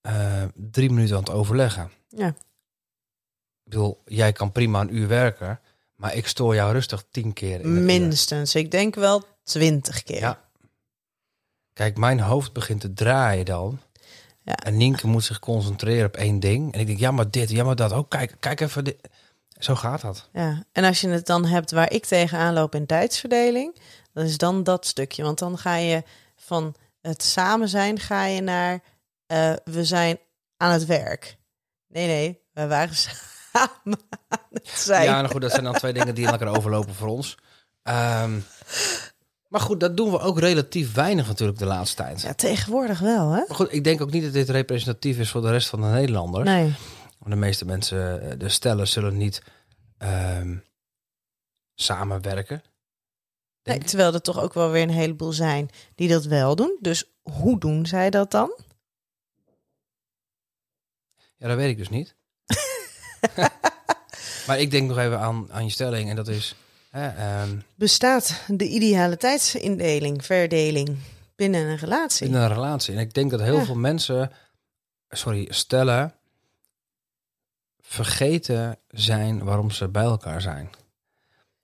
eh, 0.01 0.43
drie 0.55 0.91
minuten 0.91 1.17
aan 1.17 1.23
het 1.23 1.33
overleggen. 1.33 1.91
Ja. 2.09 2.27
Ik 2.27 2.35
bedoel, 3.65 4.03
jij 4.05 4.33
kan 4.33 4.53
prima 4.53 4.81
een 4.81 4.97
uur 4.97 5.09
werken, 5.09 5.61
maar 5.95 6.15
ik 6.15 6.27
stoor 6.27 6.55
jou 6.55 6.73
rustig 6.73 7.05
tien 7.11 7.33
keer. 7.33 7.61
In 7.61 7.67
uur. 7.67 7.81
Minstens. 7.81 8.55
Ik 8.55 8.71
denk 8.71 8.95
wel 8.95 9.23
twintig 9.43 10.03
keer. 10.03 10.21
Ja. 10.21 10.41
Kijk, 11.73 11.97
mijn 11.97 12.21
hoofd 12.21 12.53
begint 12.53 12.81
te 12.81 12.93
draaien 12.93 13.45
dan. 13.45 13.81
Ja. 14.43 14.55
En 14.55 14.77
Nienke 14.77 15.07
moet 15.07 15.25
zich 15.25 15.39
concentreren 15.39 16.07
op 16.07 16.17
één 16.17 16.41
ding. 16.41 16.73
En 16.75 16.81
ik 16.81 16.87
denk, 16.87 16.99
ja, 16.99 17.11
maar 17.11 17.31
dit, 17.31 17.51
ja, 17.51 17.65
maar 17.65 17.77
dat. 17.77 17.93
Oh, 17.93 18.09
kijk, 18.09 18.37
kijk 18.41 18.61
even. 18.61 18.85
Dit. 18.85 18.97
Zo 19.59 19.75
gaat 19.75 20.01
dat. 20.01 20.29
Ja. 20.33 20.65
En 20.73 20.85
als 20.85 21.01
je 21.01 21.09
het 21.09 21.27
dan 21.27 21.45
hebt 21.45 21.71
waar 21.71 21.93
ik 21.93 22.05
tegenaan 22.05 22.55
loop 22.55 22.75
in 22.75 22.87
tijdsverdeling, 22.87 23.77
dan 24.13 24.25
is 24.25 24.39
dan 24.39 24.63
dat 24.63 24.87
stukje. 24.87 25.23
Want 25.23 25.39
dan 25.39 25.59
ga 25.59 25.75
je 25.75 26.03
van 26.37 26.75
het 27.01 27.23
samen 27.23 27.69
zijn, 27.69 27.99
ga 27.99 28.25
je 28.25 28.41
naar 28.41 28.83
eh, 29.27 29.53
we 29.65 29.85
zijn 29.85 30.19
aan 30.57 30.73
het 30.73 30.87
werk. 30.87 31.39
Nee, 31.89 32.07
nee, 32.07 32.41
we 32.53 32.67
waren 32.67 32.95
samen 33.53 33.99
aan 34.29 34.49
het 34.53 34.69
zijn. 34.69 35.05
Ja, 35.05 35.21
nou 35.21 35.33
goed, 35.33 35.41
dat 35.41 35.51
zijn 35.51 35.65
dan 35.65 35.75
twee 35.75 35.93
dingen 35.93 36.15
die 36.15 36.27
elkaar 36.27 36.57
overlopen 36.57 36.95
voor 36.95 37.09
ons. 37.09 37.37
Ehm, 37.83 38.39
maar 39.49 39.61
goed, 39.61 39.81
dat 39.81 39.97
doen 39.97 40.11
we 40.11 40.19
ook 40.19 40.39
relatief 40.39 40.95
weinig 40.95 41.27
natuurlijk 41.27 41.59
de 41.59 41.67
laatste 41.67 41.97
tijd. 41.97 42.21
Ja, 42.21 42.35
tegenwoordig 42.35 42.99
wel, 42.99 43.31
hè? 43.31 43.45
Maar 43.47 43.57
goed, 43.57 43.73
ik 43.73 43.85
denk 43.85 44.01
ook 44.01 44.11
niet 44.11 44.23
dat 44.23 44.33
dit 44.33 44.49
representatief 44.49 45.19
is 45.19 45.31
voor 45.31 45.41
de 45.41 45.51
rest 45.51 45.69
van 45.69 45.81
de 45.81 45.87
Nederlanders. 45.87 46.45
Nee. 46.45 46.75
Want 47.19 47.31
de 47.31 47.37
meeste 47.37 47.65
mensen, 47.65 48.31
eh, 48.31 48.39
de 48.39 48.49
stellen, 48.49 48.89
zullen 48.89 49.17
niet 49.17 49.43
ehm, 49.99 50.57
samenwerken. 51.75 52.63
Nee. 53.65 53.79
Terwijl 53.79 54.15
er 54.15 54.23
toch 54.23 54.41
ook 54.41 54.55
wel 54.55 54.71
weer 54.71 54.83
een 54.83 54.91
heleboel 54.91 55.33
zijn 55.33 55.69
die 55.95 56.09
dat 56.09 56.25
wel 56.25 56.57
doen. 56.57 56.77
Dus 56.81 57.05
hoe 57.23 57.59
doen 57.59 57.87
zij 57.87 58.11
dat 58.11 58.31
dan? 58.31 58.59
Ja, 61.37 61.49
dat 61.49 61.57
weet 61.57 61.71
ik 61.71 61.77
dus 61.79 61.89
niet. 61.89 62.15
Maar 64.47 64.59
ik 64.61 64.71
denk 64.71 64.89
nog 64.89 64.99
even 64.99 65.19
aan, 65.19 65.53
aan 65.53 65.65
je 65.65 65.71
stelling 65.71 66.11
en 66.11 66.17
dat 66.17 66.29
is... 66.29 66.55
Hè, 66.91 67.09
ehm, 67.09 67.59
Bestaat 67.75 68.43
de 68.47 68.69
ideale 68.69 69.17
tijdsindeling, 69.17 70.25
verdeling 70.25 70.99
binnen 71.37 71.67
een 71.67 71.77
relatie? 71.77 72.27
in 72.27 72.35
een 72.35 72.49
relatie. 72.49 72.95
En 72.95 73.01
ik 73.01 73.15
denk 73.15 73.31
dat 73.31 73.41
heel 73.41 73.59
Ja. 73.59 73.65
veel 73.65 73.75
mensen, 73.75 74.33
sorry, 75.09 75.47
stellen, 75.53 76.15
vergeten 77.79 78.79
zijn 78.89 79.45
waarom 79.45 79.71
ze 79.71 79.89
bij 79.89 80.03
elkaar 80.03 80.41
zijn. 80.41 80.71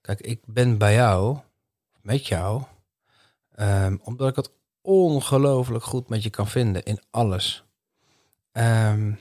Kijk, 0.00 0.20
ik 0.20 0.40
ben 0.44 0.78
bij 0.78 0.94
jou, 0.94 1.38
met 2.06 2.26
jou, 2.26 2.62
ehm, 3.54 3.96
omdat 4.02 4.28
ik 4.28 4.36
het 4.36 4.50
ongelooflijk 4.80 5.84
goed 5.84 6.08
met 6.08 6.22
je 6.22 6.30
kan 6.30 6.48
vinden 6.48 6.82
in 6.82 7.00
alles. 7.10 7.64
Ehm, 8.52 9.12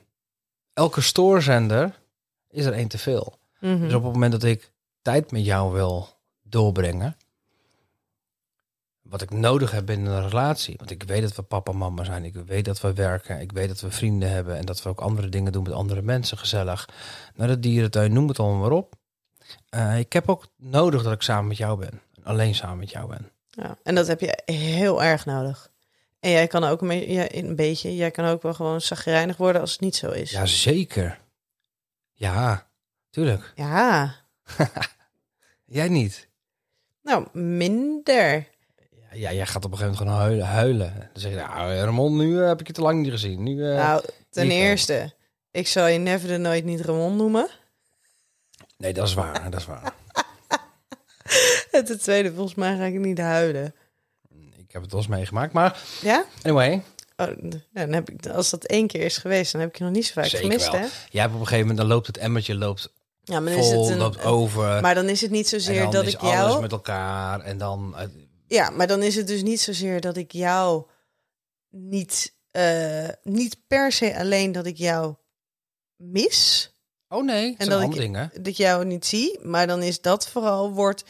elke 0.73 1.01
stoorzender 1.01 2.01
is 2.49 2.65
er 2.65 2.73
één 2.73 2.87
te 2.87 2.97
veel. 2.97 3.39
Mhm. 3.59 3.79
Dus 3.79 3.93
op 3.93 4.03
het 4.03 4.13
moment 4.13 4.31
dat 4.31 4.43
ik 4.43 4.71
tijd 5.01 5.31
met 5.31 5.45
jou 5.45 5.73
wil 5.73 6.09
doorbrengen, 6.41 7.17
wat 9.01 9.21
ik 9.21 9.29
nodig 9.29 9.71
heb 9.71 9.89
in 9.89 10.05
een 10.05 10.29
relatie, 10.29 10.75
want 10.77 10.91
ik 10.91 11.03
weet 11.03 11.21
dat 11.21 11.35
we 11.35 11.41
papa 11.41 11.71
en 11.71 11.77
mama 11.77 12.03
zijn, 12.03 12.23
ik 12.23 12.33
weet 12.33 12.65
dat 12.65 12.81
we 12.81 12.93
werken, 12.93 13.41
ik 13.41 13.51
weet 13.51 13.67
dat 13.67 13.81
we 13.81 13.91
vrienden 13.91 14.29
hebben 14.29 14.57
en 14.57 14.65
dat 14.65 14.81
we 14.83 14.89
ook 14.89 14.99
andere 14.99 15.29
dingen 15.29 15.51
doen 15.51 15.63
met 15.63 15.73
andere 15.73 16.01
mensen, 16.01 16.37
gezellig, 16.37 16.89
naar 17.35 17.47
de 17.47 17.59
dierentuin, 17.59 18.13
noem 18.13 18.27
het 18.27 18.39
allemaal 18.39 18.59
maar 18.59 18.71
op. 18.71 18.95
Eh, 19.69 19.99
ik 19.99 20.13
heb 20.13 20.29
ook 20.29 20.47
nodig 20.57 21.03
dat 21.03 21.13
ik 21.13 21.21
samen 21.21 21.47
met 21.47 21.57
jou 21.57 21.79
ben, 21.79 22.01
alleen 22.25 22.55
samen 22.55 22.77
met 22.77 22.89
jou 22.89 23.07
ben. 23.09 23.31
Ja, 23.49 23.77
en 23.83 23.95
dat 23.95 24.07
heb 24.07 24.19
je 24.19 24.41
heel 24.45 25.03
erg 25.03 25.25
nodig. 25.25 25.71
En 26.19 26.31
jij 26.31 26.47
kan 26.47 26.63
ook 26.63 26.81
een, 26.81 27.11
ja, 27.11 27.25
een 27.29 27.55
beetje, 27.55 27.95
jij 27.95 28.11
kan 28.11 28.25
ook 28.25 28.41
wel 28.41 28.53
gewoon 28.53 28.81
zagrijnig 28.81 29.37
worden 29.37 29.61
als 29.61 29.71
het 29.71 29.81
niet 29.81 29.95
zo 29.95 30.11
is. 30.11 30.31
Ja, 30.31 30.45
zeker. 30.45 31.19
Ja, 32.13 32.67
tuurlijk. 33.09 33.53
Ja. 33.55 34.15
Jij 35.65 35.87
niet. 35.89 36.27
nou 37.01 37.27
minder. 37.39 38.47
Ja, 39.11 39.31
jij 39.31 39.45
gaat 39.45 39.65
op 39.65 39.71
een 39.71 39.77
gegeven 39.77 39.97
moment 39.97 39.97
gewoon 39.97 40.13
huilen. 40.17 40.45
huilen. 40.45 40.93
Dan 41.13 41.21
zeg 41.21 41.31
je, 41.31 41.37
nou, 41.37 41.73
Ramon, 41.73 42.17
nu 42.17 42.41
eh, 42.41 42.47
heb 42.47 42.59
ik 42.59 42.67
je 42.67 42.73
te 42.73 42.81
lang 42.81 43.01
niet 43.01 43.11
gezien. 43.11 43.43
Nu, 43.43 43.69
eh, 43.69 43.75
nou, 43.75 44.03
ten 44.29 44.51
eerste, 44.51 45.13
ik 45.51 45.67
zal 45.67 45.87
je 45.87 45.99
never 45.99 46.27
de 46.27 46.37
nooit 46.37 46.65
niet 46.65 46.81
Ramon 46.81 47.15
noemen. 47.15 47.49
Nee, 48.77 48.93
dat 48.93 49.07
is 49.07 49.13
waar, 49.13 49.49
dat 49.49 49.59
is 49.59 49.65
waar. 49.65 49.93
En 51.79 51.85
ten 51.85 51.99
tweede, 51.99 52.33
volgens 52.33 52.55
mij 52.55 52.77
ga 52.77 52.83
ik 52.83 52.93
niet 52.99 53.17
huilen. 53.17 53.75
Ik 54.57 54.71
heb 54.71 54.81
het 54.81 54.91
wel 54.91 54.99
eens 55.01 55.09
meegemaakt, 55.09 55.53
maar 55.53 55.81
Ja? 56.01 56.25
anyway. 56.41 56.83
Oh, 57.17 57.27
dan 57.73 57.93
heb 57.93 58.09
ik, 58.09 58.27
als 58.27 58.49
dat 58.49 58.63
één 58.63 58.87
keer 58.87 59.01
is 59.01 59.17
geweest, 59.17 59.51
dan 59.51 59.61
heb 59.61 59.69
ik 59.69 59.77
je 59.77 59.83
nog 59.83 59.93
niet 59.93 60.05
zo 60.05 60.13
vaak 60.13 60.25
Zeker 60.25 60.45
gemist, 60.47 60.71
wel. 60.71 60.79
hè? 60.81 60.87
Jij 61.09 61.21
hebt 61.21 61.33
op 61.33 61.39
een 61.39 61.47
gegeven 61.47 61.59
moment, 61.67 61.77
dan 61.77 61.87
loopt 61.87 62.07
het 62.07 62.17
emmertje 62.17 62.55
loopt 62.55 62.93
Ja, 63.23 63.39
maar 63.39 63.51
dan 63.53 63.61
is 63.61 63.67
vol, 63.69 63.81
het 63.83 63.91
een, 63.91 63.97
loopt 63.97 64.23
over. 64.23 64.81
Maar 64.81 64.95
dan 64.95 65.09
is 65.09 65.21
het 65.21 65.31
niet 65.31 65.47
zozeer 65.47 65.89
dat 65.89 66.05
is 66.05 66.13
ik 66.13 66.19
alles 66.19 66.33
jou... 66.33 66.61
met 66.61 66.71
elkaar. 66.71 67.39
En 67.41 67.57
dan, 67.57 67.93
eh, 67.97 68.07
Ja, 68.47 68.69
maar 68.69 68.87
dan 68.87 69.03
is 69.03 69.15
het 69.15 69.27
dus 69.27 69.41
niet 69.43 69.61
zozeer 69.61 70.01
dat 70.01 70.17
ik 70.17 70.31
jou 70.31 70.85
niet, 71.69 72.35
eh, 72.51 73.07
niet 73.23 73.57
per 73.67 73.91
se 73.91 74.17
alleen 74.17 74.51
dat 74.51 74.65
ik 74.65 74.77
jou 74.77 75.15
mis, 75.95 76.71
oh 77.15 77.23
nee, 77.25 77.49
het 77.51 77.57
En 77.59 77.69
dat 77.69 77.81
ik- 77.81 77.91
dingen. 77.91 78.29
dat 78.33 78.47
ik 78.47 78.55
jou 78.55 78.85
niet 78.85 79.05
zie, 79.05 79.39
maar 79.43 79.67
dan 79.67 79.81
is 79.81 80.01
dat 80.01 80.27
vooral 80.27 80.71
wordt 80.73 81.03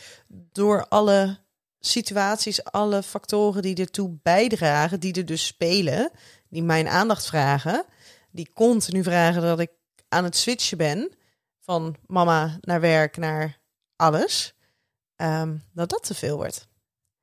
door 0.51 0.85
alle 0.87 1.37
situaties, 1.79 2.63
alle 2.63 3.03
factoren 3.03 3.61
die 3.61 3.75
ertoe 3.75 4.17
bijdragen, 4.23 4.99
die 4.99 5.13
er 5.13 5.25
dus 5.25 5.45
spelen, 5.45 6.11
die 6.49 6.63
mijn 6.63 6.87
aandacht 6.87 7.25
vragen, 7.25 7.85
die 8.31 8.49
continu 8.53 9.03
vragen 9.03 9.41
dat 9.41 9.59
ik 9.59 9.71
aan 10.09 10.23
het 10.23 10.35
switchen 10.35 10.77
ben 10.77 11.11
van 11.59 11.95
mama 12.07 12.57
naar 12.61 12.81
werk 12.81 13.17
naar 13.17 13.59
alles, 13.95 14.53
ehm, 15.15 15.57
dat 15.73 15.89
dat 15.89 16.03
te 16.03 16.13
veel 16.13 16.35
wordt. 16.37 16.67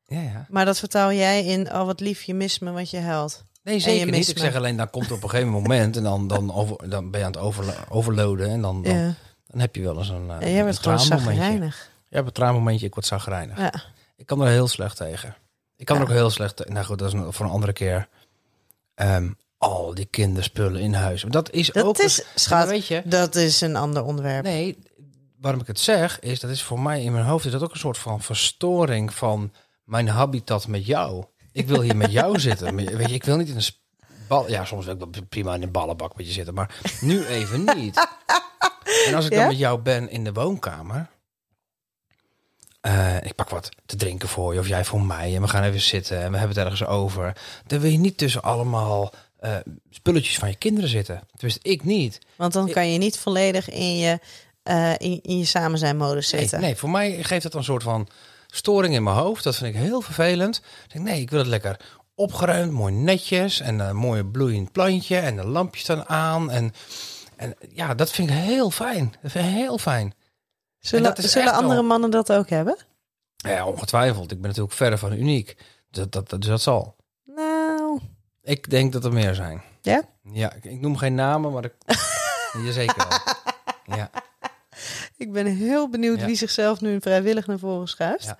Ja, 0.04 0.20
ja. 0.20 0.46
Maar 0.48 0.64
dat 0.64 0.78
vertaal 0.78 1.12
jij 1.12 1.44
in, 1.44 1.72
oh 1.74 1.86
wat 1.86 2.00
lief, 2.00 2.22
je 2.22 2.34
mist 2.34 2.60
me, 2.60 2.70
want 2.70 2.90
je 2.90 2.98
huilt. 2.98 3.44
Nee, 3.62 3.74
je 3.74 3.80
zeker 3.80 4.10
niet. 4.10 4.28
Ik 4.28 4.38
zeg 4.38 4.54
alleen, 4.54 4.76
dan 4.76 4.90
komt 4.90 5.06
er 5.06 5.12
op 5.12 5.22
een 5.22 5.30
gegeven 5.30 5.50
moment 5.52 5.96
en 5.96 6.02
dan, 6.02 6.28
dan, 6.28 6.54
over, 6.54 6.88
dan 6.90 7.10
ben 7.10 7.20
je 7.20 7.26
aan 7.26 7.32
het 7.32 7.40
overlo- 7.40 7.84
overloaden. 7.88 8.48
En 8.50 8.60
dan, 8.60 8.82
dan, 8.82 8.94
Ja, 8.94 9.14
dan 9.46 9.60
heb 9.60 9.74
je 9.76 9.82
wel 9.82 9.98
eens 9.98 10.08
een, 10.08 10.30
eh, 10.30 10.40
ja 10.40 10.48
jij 10.48 10.64
bent 10.64 10.76
een 10.76 10.82
gewoon 10.82 11.00
zagrijnig. 11.00 11.90
Je 12.08 12.14
hebt 12.16 12.26
een 12.26 12.32
traanmomentje, 12.34 12.86
ik 12.86 12.94
word 12.94 13.06
zagrijnig. 13.06 13.58
Ja. 13.58 13.72
Ik 14.16 14.26
kan 14.26 14.40
er 14.40 14.48
heel 14.48 14.68
slecht 14.68 14.96
tegen. 14.96 15.36
Ik 15.76 15.86
kan 15.86 15.96
er 15.96 16.02
ook 16.02 16.08
heel 16.08 16.30
slecht 16.30 16.56
tegen. 16.56 16.72
Nou 16.72 16.86
goed, 16.86 16.98
dat 16.98 17.14
is 17.14 17.20
voor 17.28 17.46
een 17.46 17.52
andere 17.52 17.72
keer. 17.72 18.08
Ehm, 18.94 19.30
al 19.58 19.94
die 19.94 20.04
kinderspullen 20.04 20.80
in 20.80 20.94
huis. 20.94 21.24
Dat 21.28 21.50
is 21.50 21.68
Dat 21.70 21.84
ook... 21.84 21.98
is, 21.98 22.18
een- 22.18 22.24
schat, 22.34 22.68
weet 22.68 22.86
je, 22.86 23.02
dat 23.04 23.34
is 23.34 23.60
een 23.60 23.76
ander 23.76 24.04
onderwerp. 24.04 24.44
Nee, 24.44 24.78
waarom 25.40 25.60
ik 25.60 25.66
het 25.66 25.80
zeg, 25.80 26.20
is 26.20 26.40
dat 26.40 26.50
is 26.50 26.62
voor 26.62 26.80
mij 26.80 27.02
in 27.02 27.12
mijn 27.12 27.24
hoofd 27.24 27.44
is 27.44 27.52
dat 27.52 27.62
ook 27.62 27.72
een 27.72 27.78
soort 27.78 27.98
van 27.98 28.20
verstoring 28.22 29.14
van 29.14 29.52
mijn 29.84 30.08
habitat 30.08 30.66
met 30.66 30.86
jou. 30.86 31.24
Ik 31.52 31.66
wil 31.66 31.80
hier 31.80 31.96
met 31.96 32.12
jou 32.12 32.40
zitten. 32.40 32.76
Weet 32.76 33.08
je, 33.08 33.14
ik 33.14 33.24
wil 33.24 33.36
niet 33.36 33.48
in 33.48 33.56
een 33.56 33.62
bal. 34.28 34.48
Ja, 34.50 34.64
soms 34.64 34.84
wil 34.84 34.94
ik 34.94 35.00
wel 35.00 35.10
prima 35.28 35.54
in 35.54 35.62
een 35.62 35.70
ballenbak 35.70 36.16
met 36.16 36.26
je 36.26 36.32
zitten, 36.32 36.54
maar 36.54 36.74
nu 37.00 37.24
even 37.26 37.64
niet. 37.76 38.08
En 39.06 39.14
als 39.14 39.24
ik 39.24 39.30
dan 39.30 39.40
Ja? 39.40 39.46
met 39.46 39.58
jou 39.58 39.80
ben 39.80 40.10
in 40.10 40.24
de 40.24 40.32
woonkamer. 40.32 41.08
eh, 42.80 43.16
ik 43.24 43.34
pak 43.34 43.48
wat 43.48 43.68
te 43.86 43.96
drinken 43.96 44.28
voor 44.28 44.54
je 44.54 44.60
of 44.60 44.68
jij 44.68 44.84
voor 44.84 45.00
mij 45.02 45.34
en 45.34 45.42
we 45.42 45.48
gaan 45.48 45.62
even 45.62 45.80
zitten 45.80 46.16
en 46.22 46.30
we 46.32 46.38
hebben 46.38 46.56
het 46.56 46.64
ergens 46.66 46.84
over. 46.88 47.36
Dan 47.66 47.80
wil 47.80 47.90
je 47.90 47.98
niet 47.98 48.16
tussen 48.18 48.42
allemaal 48.42 49.12
eh, 49.38 49.56
spulletjes 49.90 50.38
van 50.38 50.48
je 50.48 50.54
kinderen 50.56 50.88
zitten. 50.90 51.20
Tenminste, 51.32 51.68
ik 51.68 51.84
niet. 51.84 52.18
Want 52.36 52.52
dan 52.52 52.70
kan 52.70 52.92
je 52.92 52.98
niet 52.98 53.18
volledig 53.18 53.70
in 53.70 53.96
je, 53.96 54.18
eh, 54.62 54.92
in, 54.98 55.18
in 55.22 55.38
je 55.38 55.44
samen 55.44 55.78
zijn 55.78 55.96
modus 55.96 56.30
Nee, 56.32 56.40
zitten. 56.40 56.60
nee, 56.60 56.76
voor 56.76 56.90
mij 56.90 57.22
geeft 57.24 57.44
het 57.44 57.54
een 57.54 57.64
soort 57.64 57.82
van 57.82 58.08
storing 58.54 58.94
in 58.94 59.02
mijn 59.02 59.16
hoofd. 59.16 59.44
Dat 59.44 59.56
vind 59.56 59.74
ik 59.74 59.80
heel 59.80 60.00
vervelend. 60.00 60.56
Ik 60.56 60.92
denk, 60.92 61.04
nee, 61.04 61.20
ik 61.20 61.30
wil 61.30 61.38
het 61.38 61.48
lekker 61.48 61.80
opgeruimd, 62.14 62.72
mooi 62.72 62.92
netjes 62.92 63.60
en 63.60 63.78
een 63.78 63.96
mooi 63.96 64.22
bloeiend 64.24 64.72
plantje 64.72 65.18
en 65.18 65.36
de 65.36 65.46
lampjes 65.46 65.82
staan 65.82 66.08
aan. 66.08 66.50
En, 66.50 66.72
en 67.36 67.54
ja, 67.68 67.94
dat 67.94 68.10
vind 68.10 68.30
ik 68.30 68.34
heel 68.36 68.70
fijn. 68.70 69.14
Dat 69.22 69.30
vind 69.30 69.44
ik 69.46 69.52
heel 69.54 69.78
fijn. 69.78 70.14
Zullen, 70.78 71.14
zullen 71.16 71.52
andere 71.52 71.82
mannen 71.82 72.10
dat 72.10 72.32
ook 72.32 72.48
hebben? 72.48 72.76
Ja, 73.36 73.66
ongetwijfeld. 73.66 74.30
Ik 74.30 74.40
ben 74.40 74.48
natuurlijk 74.48 74.76
verre 74.76 74.98
van 74.98 75.12
uniek. 75.12 75.56
Dat, 75.90 76.12
dat, 76.12 76.28
dat, 76.28 76.40
dus 76.40 76.50
dat 76.50 76.62
zal. 76.62 76.96
Nou, 77.24 78.00
Ik 78.42 78.70
denk 78.70 78.92
dat 78.92 79.04
er 79.04 79.12
meer 79.12 79.34
zijn. 79.34 79.62
ja? 79.80 80.02
Ja, 80.32 80.52
ik, 80.52 80.64
ik 80.64 80.80
noem 80.80 80.96
geen 80.96 81.14
namen, 81.14 81.52
maar 81.52 81.64
ik... 81.64 81.74
Jazeker 82.64 83.06
wel. 83.08 83.96
Ja, 83.96 84.10
Ik 85.16 85.32
ben 85.32 85.46
heel 85.46 85.88
benieuwd 85.88 86.20
Ja. 86.20 86.26
wie 86.26 86.36
zichzelf 86.36 86.80
nu 86.80 87.00
vrijwillig 87.00 87.46
naar 87.46 87.58
voren 87.58 87.88
schuift. 87.88 88.24
Ja. 88.24 88.38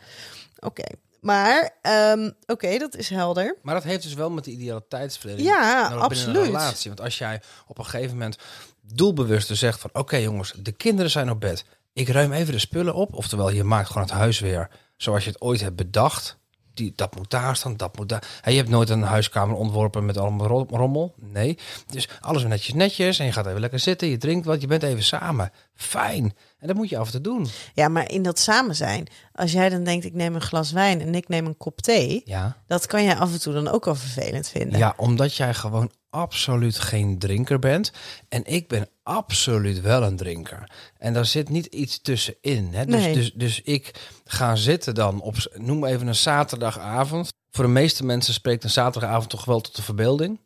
Oké, 0.59 0.85
maar 1.21 1.71
ehm, 1.83 2.31
oké, 2.47 2.79
dat 2.79 2.97
is 2.97 3.09
helder. 3.09 3.57
maar 3.63 3.75
dat 3.75 3.85
heeft 3.85 4.03
dus 4.03 4.15
wel 4.15 4.31
met 4.31 4.45
de 4.45 4.51
idealiteitsverdeling 4.51 5.49
Ja, 5.49 5.89
Nou, 5.89 6.01
absoluut. 6.01 6.37
Een 6.37 6.43
relatie. 6.43 6.91
Want 6.91 7.01
als 7.01 7.19
jij 7.19 7.41
op 7.67 7.79
een 7.79 7.85
gegeven 7.85 8.13
moment 8.13 8.37
doelbewust 8.81 9.57
zegt 9.57 9.81
van... 9.81 9.91
oké 9.93 10.17
jongens, 10.17 10.53
de 10.57 10.73
kinderen 10.73 11.11
zijn 11.11 11.31
op 11.31 11.41
bed. 11.41 11.65
Ik 11.93 12.09
ruim 12.09 12.33
even 12.33 12.53
de 12.53 12.59
spullen 12.59 12.95
op. 12.95 13.15
Oftewel, 13.15 13.51
je 13.51 13.65
maakt 13.65 13.87
gewoon 13.87 14.03
het 14.03 14.13
huis 14.13 14.41
weer 14.41 14.71
zoals 14.97 15.25
je 15.25 15.31
het 15.31 15.41
ooit 15.41 15.61
hebt 15.61 15.77
bedacht. 15.77 16.39
Die, 16.75 16.93
dat 16.97 17.17
moet 17.17 17.31
daar 17.31 17.57
staan, 17.57 17.77
dat 17.77 17.97
moet 17.97 18.09
daar. 18.09 18.23
Hey, 18.41 18.53
je 18.53 18.59
hebt 18.59 18.71
nooit 18.71 18.89
een 18.89 19.03
huiskamer 19.03 19.57
ontworpen 19.57 20.05
met 20.07 20.17
allemaal 20.17 20.47
ro- 20.47 20.67
rommel. 20.71 21.15
Nee. 21.21 21.59
Dus 21.87 22.09
alles 22.21 22.45
netjes 22.45 22.75
netjes. 22.75 23.19
En 23.19 23.25
je 23.27 23.33
gaat 23.33 23.47
even 23.47 23.61
lekker 23.61 23.79
zitten, 23.79 24.09
je 24.09 24.19
drinkt 24.19 24.47
wat, 24.47 24.61
je 24.61 24.67
bent 24.67 24.83
even 24.83 25.03
samen. 25.03 25.51
Fijn. 25.75 26.25
En 26.59 26.67
dat 26.67 26.77
moet 26.77 26.89
je 26.89 26.99
af 26.99 27.07
en 27.07 27.13
toe 27.13 27.21
doen. 27.21 27.47
Ja, 27.75 27.89
maar 27.89 28.11
in 28.11 28.23
dat 28.23 28.39
samen 28.39 28.77
zijn, 28.77 29.07
als 29.33 29.53
jij 29.53 29.69
dan 29.69 29.85
denkt 29.85 30.05
ik 30.05 30.15
neem 30.15 30.35
een 30.35 30.41
glas 30.41 30.73
wijn 30.73 31.01
en 31.01 31.15
ik 31.15 31.29
neem 31.29 31.47
een 31.47 31.57
kop 31.57 31.81
thee, 31.81 32.23
Ja. 32.25 32.57
dat 32.67 32.87
kan 32.87 33.05
jij 33.05 33.17
af 33.17 33.33
en 33.33 33.41
toe 33.41 33.53
dan 33.53 33.69
ook 33.69 33.87
al 33.87 33.95
vervelend 33.95 34.49
vinden. 34.49 34.79
Ja, 34.79 34.95
omdat 34.97 35.35
jij 35.35 35.55
gewoon 35.55 35.91
absoluut 36.13 36.79
geen 36.79 37.19
drinker 37.19 37.59
bent. 37.59 37.93
En 38.29 38.45
ik 38.45 38.69
ben 38.69 38.89
absoluut 39.03 39.81
wel 39.81 40.03
een 40.03 40.17
drinker. 40.17 40.71
En 40.99 41.13
daar 41.13 41.27
zit 41.27 41.49
niet 41.49 41.67
iets 41.67 42.01
tussenin. 42.01 42.75
Hè? 42.75 42.85
Dus, 42.85 42.95
Nee. 42.95 43.15
dus, 43.15 43.33
dus 43.33 43.61
ik 43.63 44.11
ga 44.25 44.57
zitten 44.57 44.95
dan 44.95 45.21
op, 45.21 45.37
noem 45.55 45.85
even 45.85 46.07
een 46.07 46.15
zaterdagavond. 46.15 47.33
Voor 47.51 47.65
de 47.65 47.71
meeste 47.71 48.05
mensen 48.05 48.35
spreekt 48.35 48.65
een 48.65 48.71
zaterdagavond 48.71 49.31
toch 49.31 49.45
wel 49.45 49.61
tot 49.61 49.77
de 49.77 49.83
verbeelding. 49.83 50.41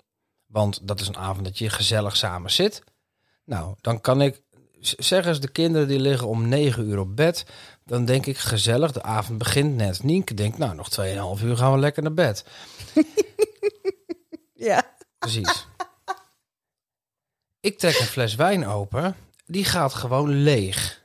Want 0.46 0.88
dat 0.88 1.00
is 1.00 1.09
een 1.09 1.16
avond 1.16 1.44
dat 1.44 1.59
je 1.59 1.70
gezellig 1.70 2.16
samen 2.16 2.50
zit. 2.50 2.83
Nou, 3.44 3.74
dan 3.81 4.00
kan 4.00 4.20
ik, 4.20 4.42
zeg 4.81 5.26
eens 5.26 5.40
de 5.40 5.48
kinderen 5.48 5.88
die 5.88 6.00
liggen 6.00 6.29
om 6.29 6.48
negen 6.48 6.88
uur 6.88 6.98
op 6.98 7.16
bed. 7.16 7.44
Dan 7.85 8.05
denk 8.05 8.26
ik 8.26 8.38
gezellig, 8.38 8.92
de 8.92 9.02
avond 9.02 9.38
begint 9.38 9.76
net. 9.76 10.02
Nienke 10.02 10.35
denkt, 10.35 10.59
nou 10.59 10.74
nog 10.74 10.88
2,5 11.38 11.44
uur 11.44 11.57
gaan 11.57 11.72
we 11.72 11.79
lekker 11.79 12.02
naar 12.02 12.14
bed. 12.14 12.44
Ja. 14.59 14.94
Precies. 15.18 15.66
ik 17.61 17.79
trek 17.79 17.98
een 17.98 18.07
fles 18.07 18.35
wijn 18.35 18.66
open. 18.66 19.16
Die 19.46 19.64
gaat 19.64 19.94
gewoon 19.94 20.29
leeg. 20.29 21.05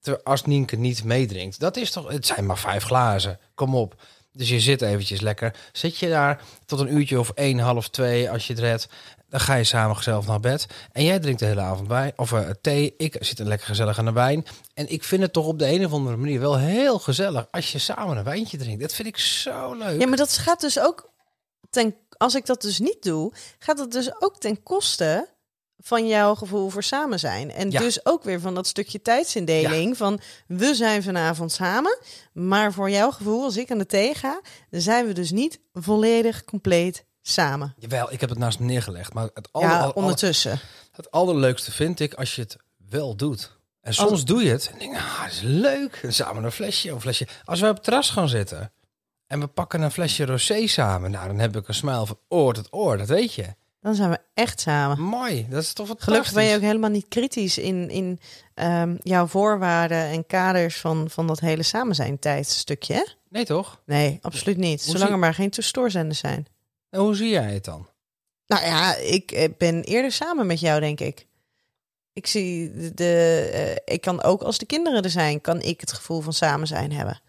Ter- 0.00 0.22
Als 0.22 0.44
Nienke 0.44 0.76
niet 0.76 1.04
meedrinkt. 1.04 1.60
Dat 1.60 1.76
is 1.76 1.90
toch... 1.90 2.08
Het 2.08 2.26
zijn 2.26 2.46
maar 2.46 2.58
vijf 2.58 2.84
glazen. 2.84 3.38
Kom 3.54 3.74
op. 3.74 4.02
Dus 4.32 4.48
je 4.48 4.60
zit 4.60 4.82
eventjes 4.82 5.20
lekker. 5.20 5.56
Zit 5.72 5.98
je 5.98 6.08
daar 6.08 6.42
tot 6.66 6.80
een 6.80 6.94
uurtje 6.94 7.18
of 7.18 7.30
één, 7.30 7.58
half 7.58 7.88
twee 7.88 8.30
als 8.30 8.46
je 8.46 8.52
het 8.52 8.62
redt. 8.62 8.88
Dan 9.28 9.40
ga 9.40 9.54
je 9.54 9.64
samen 9.64 9.96
gezellig 9.96 10.26
naar 10.26 10.40
bed. 10.40 10.66
En 10.92 11.04
jij 11.04 11.18
drinkt 11.18 11.40
de 11.40 11.46
hele 11.46 11.60
avond 11.60 11.88
bij. 11.88 12.12
Of 12.16 12.32
eh, 12.32 12.50
thee. 12.60 12.94
Ik 12.96 13.16
zit 13.20 13.38
er 13.38 13.46
lekker 13.46 13.66
gezellig 13.66 13.98
aan 13.98 14.04
de 14.04 14.12
wijn. 14.12 14.46
En 14.74 14.88
ik 14.92 15.04
vind 15.04 15.22
het 15.22 15.32
toch 15.32 15.46
op 15.46 15.58
de 15.58 15.66
een 15.68 15.84
of 15.84 15.92
andere 15.92 16.16
manier 16.16 16.40
wel 16.40 16.58
heel 16.58 16.98
gezellig 16.98 17.46
als 17.50 17.72
je 17.72 17.78
samen 17.78 18.16
een 18.16 18.24
wijntje 18.24 18.58
drinkt. 18.58 18.80
Dat 18.80 18.94
vind 18.94 19.08
ik 19.08 19.18
zo 19.18 19.74
leuk. 19.74 20.00
Ja, 20.00 20.06
maar 20.06 20.16
dat 20.16 20.36
gaat 20.38 20.60
dus 20.60 20.78
ook 20.80 21.10
ten, 21.70 21.94
als 22.20 22.34
ik 22.34 22.46
dat 22.46 22.62
dus 22.62 22.78
niet 22.78 23.02
doe, 23.02 23.32
gaat 23.58 23.76
dat 23.76 23.92
dus 23.92 24.20
ook 24.22 24.38
ten 24.38 24.62
koste 24.62 25.28
van 25.82 26.06
jouw 26.06 26.34
gevoel 26.34 26.68
voor 26.68 26.82
samen 26.82 27.18
zijn. 27.18 27.50
En 27.50 27.70
Ja. 27.70 27.80
dus 27.80 28.06
ook 28.06 28.24
weer 28.24 28.40
van 28.40 28.54
dat 28.54 28.66
stukje 28.66 29.02
tijdsindeling 29.02 29.96
van 29.96 30.20
we 30.46 30.74
zijn 30.74 31.02
vanavond 31.02 31.52
samen, 31.52 31.98
maar 32.32 32.72
voor 32.72 32.90
jouw 32.90 33.10
gevoel 33.10 33.44
als 33.44 33.56
ik 33.56 33.70
aan 33.70 33.78
de 33.78 33.86
thee 33.86 34.14
ga, 34.14 34.40
dan 34.70 34.80
zijn 34.80 35.06
we 35.06 35.12
dus 35.12 35.30
niet 35.30 35.60
volledig 35.72 36.44
compleet 36.44 37.04
samen. 37.22 37.74
Jawel, 37.78 38.12
ik 38.12 38.20
heb 38.20 38.30
het 38.30 38.38
naast 38.38 38.58
me 38.58 38.64
neergelegd. 38.66 39.12
Maar 39.14 39.28
het, 39.34 39.48
aller, 39.52 39.68
Ja, 39.68 39.80
aller- 39.80 39.94
ondertussen. 39.94 40.60
het 40.92 41.10
allerleukste 41.10 41.72
vind 41.72 42.00
ik 42.00 42.14
als 42.14 42.34
je 42.34 42.42
het 42.42 42.56
wel 42.88 43.16
doet. 43.16 43.58
En 43.80 43.94
soms 43.94 44.24
doe 44.24 44.42
je 44.44 44.50
het 44.50 44.70
en 44.72 44.78
denk, 44.78 44.94
ah, 44.96 45.22
dat 45.22 45.32
is 45.32 45.40
leuk. 45.42 46.00
En 46.02 46.12
samen 46.14 46.44
een 46.44 46.52
flesje, 46.52 46.90
een 46.90 47.00
flesje. 47.00 47.26
Als 47.44 47.60
we 47.60 47.68
op 47.68 47.74
het 47.74 47.84
terras 47.84 48.10
gaan 48.10 48.28
zitten 48.28 48.72
en 49.30 49.40
we 49.40 49.46
pakken 49.46 49.82
een 49.82 49.90
flesje 49.90 50.24
rosé 50.24 50.66
samen, 50.66 51.10
nou, 51.10 51.26
dan 51.26 51.38
heb 51.38 51.56
ik 51.56 51.68
een 51.68 51.74
smile 51.74 52.06
van 52.06 52.18
oor 52.28 52.54
tot 52.54 52.68
oor, 52.70 52.98
dat 52.98 53.08
weet 53.08 53.34
je. 53.34 53.54
Dan 53.80 53.94
zijn 53.94 54.10
we 54.10 54.18
echt 54.34 54.60
samen. 54.60 55.00
Mooi, 55.00 55.46
dat 55.48 55.62
is 55.62 55.72
toch 55.72 55.86
fantastisch. 55.86 56.14
Gelukkig 56.14 56.32
ben 56.32 56.44
je 56.44 56.54
ook 56.54 56.60
helemaal 56.60 56.90
niet 56.90 57.08
kritisch 57.08 57.58
in, 57.58 57.90
in 57.90 58.20
ehm, 58.54 58.96
jouw 59.02 59.26
voorwaarden 59.26 60.04
en 60.04 60.26
kaders 60.26 60.80
van, 60.80 61.10
van 61.10 61.26
dat 61.26 61.40
hele 61.40 61.62
samen 61.62 61.94
zijn 61.94 62.18
tijdstukje. 62.18 62.94
hè? 62.94 63.04
Nee, 63.28 63.44
toch? 63.44 63.82
Nee, 63.86 64.18
absoluut 64.22 64.56
niet. 64.56 64.84
Hoe 64.84 64.92
Zolang 64.92 65.12
er 65.12 65.18
maar 65.18 65.34
geen 65.34 65.52
stoorzenders 65.52 66.18
zijn. 66.18 66.46
En 66.90 67.00
hoe 67.00 67.14
zie 67.14 67.30
jij 67.30 67.52
het 67.54 67.64
dan? 67.64 67.88
Nou 68.46 68.64
ja, 68.64 68.96
ik 68.96 69.32
eh, 69.32 69.48
ben 69.58 69.82
eerder 69.82 70.12
samen 70.12 70.46
met 70.46 70.60
jou, 70.60 70.80
denk 70.80 71.00
ik. 71.00 71.26
Ik 72.12 72.26
zie 72.26 72.72
de, 72.72 72.94
de, 72.94 73.50
eh, 73.52 73.94
ik 73.94 74.00
kan 74.00 74.22
ook 74.22 74.42
als 74.42 74.58
de 74.58 74.66
kinderen 74.66 75.02
er 75.02 75.10
zijn, 75.10 75.40
kan 75.40 75.60
ik 75.60 75.80
het 75.80 75.92
gevoel 75.92 76.20
van 76.20 76.32
samen 76.32 76.66
zijn 76.66 76.92
hebben. 76.92 77.20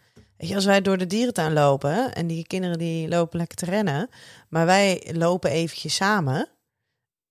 Je, 0.48 0.56
als 0.56 0.66
wij 0.66 0.82
door 0.82 0.98
de 0.98 1.08
dierentuin 1.08 1.54
lopen 1.54 2.14
en 2.14 2.28
die 2.28 2.48
kinderen 2.48 2.78
die 2.78 3.08
lopen 3.08 3.38
lekker 3.40 3.58
te 3.58 3.66
rennen, 3.66 4.10
maar 4.50 4.66
wij 4.66 5.10
lopen 5.14 5.52
eventjes 5.52 5.96
samen 5.96 6.50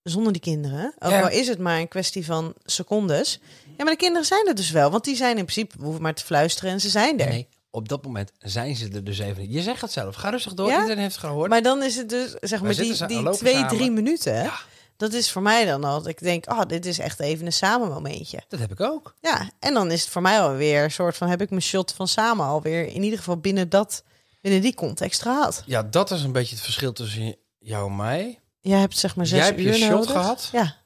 zonder 0.03 0.33
die 0.33 0.40
kinderen. 0.42 0.94
Ook 0.99 1.11
Ja. 1.11 1.20
al 1.23 1.31
is 1.31 1.49
het 1.49 1.59
maar 1.59 1.79
een 1.79 1.88
kwestie 1.88 2.25
van 2.25 2.55
secondes. 2.64 3.40
Ja, 3.77 3.85
maar 3.85 3.92
de 3.92 3.96
kinderen 3.99 4.27
zijn 4.27 4.46
er 4.49 4.55
dus 4.55 4.70
wel, 4.70 4.90
want 4.90 5.05
die 5.05 5.16
zijn 5.16 5.37
in 5.38 5.44
principe 5.44 5.75
we 5.79 5.85
hoeven 5.85 6.03
maar 6.03 6.14
te 6.14 6.25
fluisteren 6.25 6.70
en 6.70 6.81
ze 6.81 6.88
zijn 6.88 7.20
er. 7.20 7.29
Nee, 7.29 7.49
op 7.70 7.88
dat 7.88 8.05
moment 8.05 8.33
zijn 8.38 8.77
ze 8.77 8.88
er 8.92 9.05
dus 9.05 9.18
even. 9.18 9.51
Je 9.51 9.62
zegt 9.62 9.81
het 9.81 9.92
zelf. 9.92 10.14
Ga 10.14 10.31
rustig 10.31 10.55
door. 10.55 10.68
Ja? 10.68 10.81
Iedereen 10.81 10.99
heeft 11.03 11.14
het 11.16 11.25
gehoord. 11.25 11.51
Maar 11.51 11.62
dan 11.62 11.83
is 11.83 11.96
het 11.96 12.09
dus, 12.09 12.35
zeg 12.40 12.62
maar, 12.62 12.75
die, 12.75 13.07
die 13.07 13.31
twee, 13.31 13.53
samen. 13.55 13.68
drie 13.68 13.90
minuten. 13.90 14.35
Ja. 14.35 14.55
Dat 15.00 15.12
is 15.12 15.30
voor 15.30 15.42
mij 15.42 15.64
dan 15.64 15.84
al. 15.84 15.98
dat 15.98 16.06
Ik 16.06 16.18
denk, 16.18 16.50
oh, 16.50 16.60
dit 16.66 16.86
is 16.86 16.98
echt 16.98 17.20
even 17.20 17.46
een 17.46 17.52
samen 17.52 17.88
momentje. 17.88 18.42
Dat 18.48 18.60
heb 18.60 18.70
ik 18.72 18.80
ook. 18.80 19.14
Ja, 19.20 19.50
en 19.58 19.74
dan 19.74 19.90
is 19.90 20.00
het 20.00 20.10
voor 20.10 20.22
mij 20.22 20.40
alweer 20.40 20.84
een 20.84 20.90
soort 20.90 21.16
van 21.16 21.28
heb 21.28 21.40
ik 21.40 21.50
mijn 21.50 21.62
shot 21.62 21.92
van 21.92 22.08
samen 22.08 22.46
alweer 22.46 22.86
in 22.86 23.02
ieder 23.02 23.18
geval 23.18 23.36
binnen 23.36 23.68
dat 23.68 24.02
binnen 24.40 24.60
die 24.60 24.74
context 24.74 25.22
gehad. 25.22 25.62
Ja, 25.66 25.82
dat 25.82 26.10
is 26.10 26.22
een 26.22 26.32
beetje 26.32 26.54
het 26.54 26.64
verschil 26.64 26.92
tussen 26.92 27.36
jou 27.58 27.90
en 27.90 27.96
mij. 27.96 28.38
Jij 28.60 28.78
hebt 28.78 28.98
zeg 28.98 29.16
maar 29.16 29.26
zes 29.26 29.38
Jij 29.38 29.46
hebt 29.46 29.60
je 29.60 29.72
shot 29.74 29.90
nodig. 29.90 30.10
gehad? 30.10 30.48
Ja, 30.52 30.76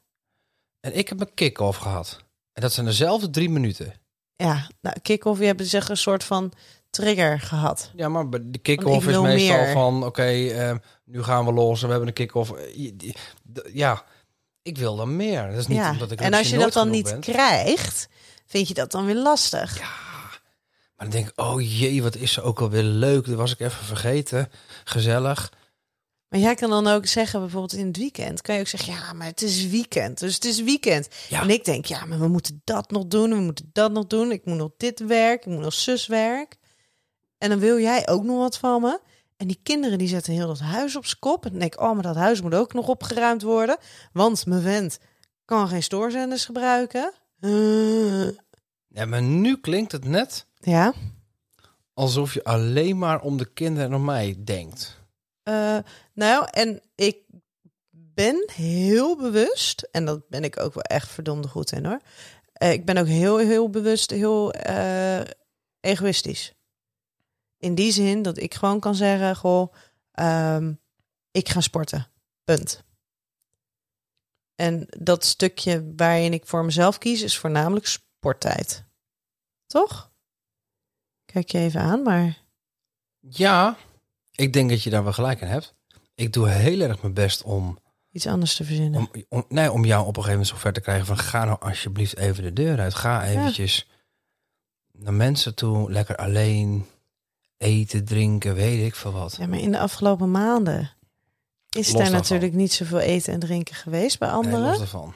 En 0.79 0.97
ik 0.97 1.09
heb 1.09 1.19
een 1.19 1.33
kick-off 1.33 1.77
gehad. 1.77 2.17
En 2.53 2.61
dat 2.61 2.73
zijn 2.73 2.85
dezelfde 2.85 3.29
drie 3.29 3.49
minuten. 3.49 3.93
ja. 4.35 4.67
Nou, 4.81 4.99
kick-off, 5.01 5.39
je 5.39 5.45
hebt 5.45 5.67
zeg 5.67 5.89
een 5.89 5.97
soort 5.97 6.23
van 6.23 6.51
trigger 6.95 7.39
gehad. 7.39 7.91
Ja, 7.95 8.09
maar 8.09 8.29
de 8.29 8.57
kick-off 8.57 9.07
is 9.07 9.17
meestal 9.19 9.57
meer. 9.57 9.71
van... 9.71 10.05
Oké, 10.05 10.23
ehm, 10.23 10.77
nu 11.03 11.23
gaan 11.23 11.45
we 11.45 11.53
los 11.53 11.81
en 11.81 11.85
we 11.85 11.91
hebben 11.91 12.07
een 12.07 12.13
kick-off. 12.13 12.51
Eh, 12.51 12.91
Ja, 13.73 14.03
ik 14.61 14.77
wil 14.77 14.95
dan 14.95 15.15
meer. 15.15 15.47
Dat 15.47 15.59
is 15.59 15.67
niet 15.67 15.77
ja. 15.77 15.91
omdat 15.91 16.11
ik 16.11 16.21
En 16.21 16.33
als 16.33 16.49
je 16.49 16.57
dat 16.57 16.73
dan 16.73 16.89
niet 16.89 17.19
krijgt, 17.19 18.07
vind 18.45 18.67
je 18.67 18.73
dat 18.73 18.91
dan 18.91 19.05
weer 19.05 19.15
lastig. 19.15 19.79
Maar 19.79 20.41
dan 20.95 21.09
denk 21.09 21.27
ik, 21.27 21.41
oh 21.41 21.79
jee, 21.79 22.03
wat 22.03 22.15
is 22.15 22.33
ze 22.33 22.41
ook 22.41 22.59
alweer 22.61 22.83
leuk. 22.83 23.25
Dat 23.25 23.35
was 23.35 23.51
ik 23.51 23.59
even 23.59 23.85
vergeten. 23.85 24.49
Gezellig. 24.83 25.51
Maar 26.29 26.39
jij 26.39 26.55
kan 26.55 26.69
dan 26.69 26.87
ook 26.87 27.05
zeggen, 27.05 27.39
bijvoorbeeld 27.39 27.73
in 27.73 27.87
het 27.87 27.97
weekend, 27.97 28.41
kan 28.41 28.55
je 28.55 28.61
ook 28.61 28.67
zeggen, 28.67 28.93
ja, 28.93 29.13
maar 29.13 29.27
het 29.27 29.41
is 29.41 29.67
weekend, 29.67 30.19
dus 30.19 30.33
het 30.33 30.45
is 30.45 30.61
weekend. 30.63 31.07
Ja. 31.29 31.41
En 31.41 31.49
ik 31.49 31.65
denk, 31.65 31.85
ja, 31.85 32.05
maar 32.05 32.19
we 32.19 32.27
moeten 32.27 32.61
dat 32.63 32.91
nog 32.91 33.05
doen, 33.05 33.29
we 33.29 33.39
moeten 33.39 33.69
dat 33.73 33.91
nog 33.91 34.07
doen. 34.07 34.31
Ik 34.31 34.45
moet 34.45 34.57
nog 34.57 34.71
dit 34.77 34.99
werk, 34.99 35.45
ik 35.45 35.51
moet 35.51 35.61
nog 35.61 35.73
zuswerk. 35.73 36.55
En 37.37 37.49
dan 37.49 37.59
wil 37.59 37.79
jij 37.79 38.07
ook 38.07 38.23
nog 38.23 38.37
wat 38.37 38.57
van 38.57 38.81
me. 38.81 38.99
En 39.37 39.47
die 39.47 39.59
kinderen 39.63 39.97
die 39.97 40.07
zetten 40.07 40.33
heel 40.33 40.47
dat 40.47 40.59
huis 40.59 40.95
op 40.95 41.05
z'n 41.05 41.19
kop. 41.19 41.45
En 41.45 41.51
dan 41.51 41.59
denk 41.59 41.73
ik, 41.73 41.81
oh, 41.81 41.93
maar 41.93 42.03
dat 42.03 42.15
huis 42.15 42.41
moet 42.41 42.55
ook 42.55 42.73
nog 42.73 42.87
opgeruimd 42.87 43.41
worden. 43.41 43.77
Want 44.13 44.45
mijn 44.45 44.61
vent 44.61 44.99
kan 45.45 45.67
geen 45.67 45.83
stoorzenders 45.83 46.45
gebruiken. 46.45 47.13
Eh, 47.39 48.27
Ja, 48.87 49.05
maar 49.05 49.21
nu 49.21 49.57
klinkt 49.57 49.91
het 49.91 50.05
net 50.05 50.47
ja. 50.59 50.93
alsof 51.93 52.33
je 52.33 52.43
alleen 52.43 52.97
maar 52.97 53.21
om 53.21 53.37
de 53.37 53.53
kinderen 53.53 53.89
en 53.89 53.95
om 53.95 54.05
mij 54.05 54.35
denkt. 54.43 55.03
Eh, 55.43 55.77
nou, 56.13 56.47
en 56.51 56.81
ik 56.95 57.17
ben 58.15 58.49
heel 58.53 59.17
bewust, 59.17 59.87
en 59.91 60.05
dat 60.05 60.27
ben 60.29 60.43
ik 60.43 60.59
ook 60.59 60.73
wel 60.73 60.83
echt 60.83 61.09
verdomde 61.09 61.47
goed 61.47 61.71
in 61.71 61.85
hoor. 61.85 61.99
Eh, 62.53 62.71
ik 62.71 62.85
ben 62.85 62.97
ook 62.97 63.07
heel, 63.07 63.37
heel 63.37 63.69
bewust, 63.69 64.09
heel 64.09 64.51
eh, 64.53 65.21
egoïstisch. 65.79 66.53
In 67.57 67.75
die 67.75 67.91
zin 67.91 68.21
dat 68.21 68.37
ik 68.37 68.53
gewoon 68.53 68.79
kan 68.79 68.95
zeggen, 68.95 69.35
goh, 69.35 69.73
ehm, 70.11 70.73
ik 71.31 71.49
ga 71.49 71.61
sporten. 71.61 72.07
Punt. 72.43 72.83
En 74.55 74.87
dat 74.99 75.25
stukje 75.25 75.93
waarin 75.95 76.33
ik 76.33 76.45
voor 76.45 76.65
mezelf 76.65 76.97
kies, 76.97 77.21
is 77.21 77.37
voornamelijk 77.37 77.85
sporttijd. 77.85 78.85
Toch? 79.65 80.11
Kijk 81.25 81.49
je 81.49 81.57
even 81.57 81.81
aan, 81.81 82.01
maar 82.01 82.43
Ja, 83.19 83.77
ik 84.31 84.53
denk 84.53 84.69
dat 84.69 84.83
je 84.83 84.89
daar 84.89 85.03
wel 85.03 85.13
gelijk 85.13 85.41
in 85.41 85.47
hebt. 85.47 85.75
Ik 86.15 86.33
doe 86.33 86.49
heel 86.49 86.79
erg 86.79 87.01
mijn 87.01 87.13
best 87.13 87.43
om, 87.43 87.79
iets 88.11 88.27
anders 88.27 88.55
te 88.55 88.63
verzinnen. 88.63 88.99
om, 88.99 89.23
om, 89.29 89.45
nee, 89.49 89.71
om 89.71 89.85
jou 89.85 90.01
op 90.01 90.07
een 90.07 90.23
gegeven 90.23 90.31
moment 90.31 90.47
zover 90.47 90.73
te 90.73 90.81
krijgen 90.81 91.05
van 91.05 91.17
ga 91.17 91.45
nou 91.45 91.59
alsjeblieft 91.59 92.17
even 92.17 92.43
de 92.43 92.53
deur 92.53 92.79
uit. 92.79 92.93
Ga 92.93 93.25
eventjes 93.25 93.87
naar 94.91 95.13
mensen 95.13 95.55
toe, 95.55 95.91
lekker 95.91 96.15
alleen 96.15 96.85
eten, 97.57 98.05
drinken, 98.05 98.53
weet 98.55 98.85
ik 98.85 98.95
veel 98.95 99.11
wat. 99.11 99.35
Ja, 99.39 99.47
maar 99.47 99.59
in 99.59 99.71
de 99.71 99.79
afgelopen 99.79 100.31
maanden 100.31 100.91
is 101.69 101.85
Los 101.85 101.85
daar 101.91 102.01
daarvan. 102.01 102.19
natuurlijk 102.21 102.53
niet 102.53 102.73
zoveel 102.73 102.99
eten 102.99 103.33
en 103.33 103.39
drinken 103.39 103.75
geweest 103.75 104.19
bij 104.19 104.27
Nee, 104.27 104.37
anderen. 104.37 104.59
los 104.61 104.77
daarvan. 104.77 105.13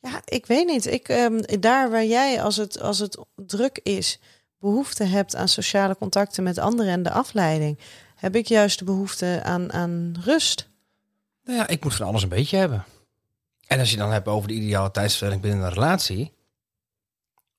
ja, 0.00 0.20
ik 0.24 0.46
weet 0.46 0.66
niet. 0.66 0.86
Ik, 0.86 1.08
ehm, 1.08 1.60
daar 1.60 1.90
waar 1.90 2.04
jij, 2.04 2.42
als 2.42 2.56
het, 2.56 2.80
als 2.80 2.98
het 2.98 3.18
druk 3.36 3.80
is, 3.82 4.18
behoefte 4.58 5.04
hebt 5.04 5.36
aan 5.36 5.48
sociale 5.48 5.96
contacten 5.96 6.42
met 6.42 6.58
anderen 6.58 6.92
en 6.92 7.02
de 7.02 7.10
afleiding, 7.10 7.78
heb 8.14 8.36
ik 8.36 8.46
juist 8.46 8.78
de 8.78 8.84
behoefte 8.84 9.40
aan, 9.44 9.72
aan 9.72 10.16
rust. 10.24 10.68
Nou 11.44 11.58
ja, 11.58 11.66
ik 11.68 11.84
moet 11.84 11.94
van 11.94 12.06
alles 12.06 12.22
een 12.22 12.28
beetje 12.28 12.56
hebben. 12.56 12.84
En 13.66 13.78
als 13.78 13.90
je 13.90 13.96
dan 13.96 14.10
hebt 14.12 14.28
over 14.28 14.48
de 14.48 14.54
ideale 14.54 14.90
tijdsverdeling 14.90 15.42
binnen 15.42 15.64
een 15.64 15.72
relatie, 15.72 16.32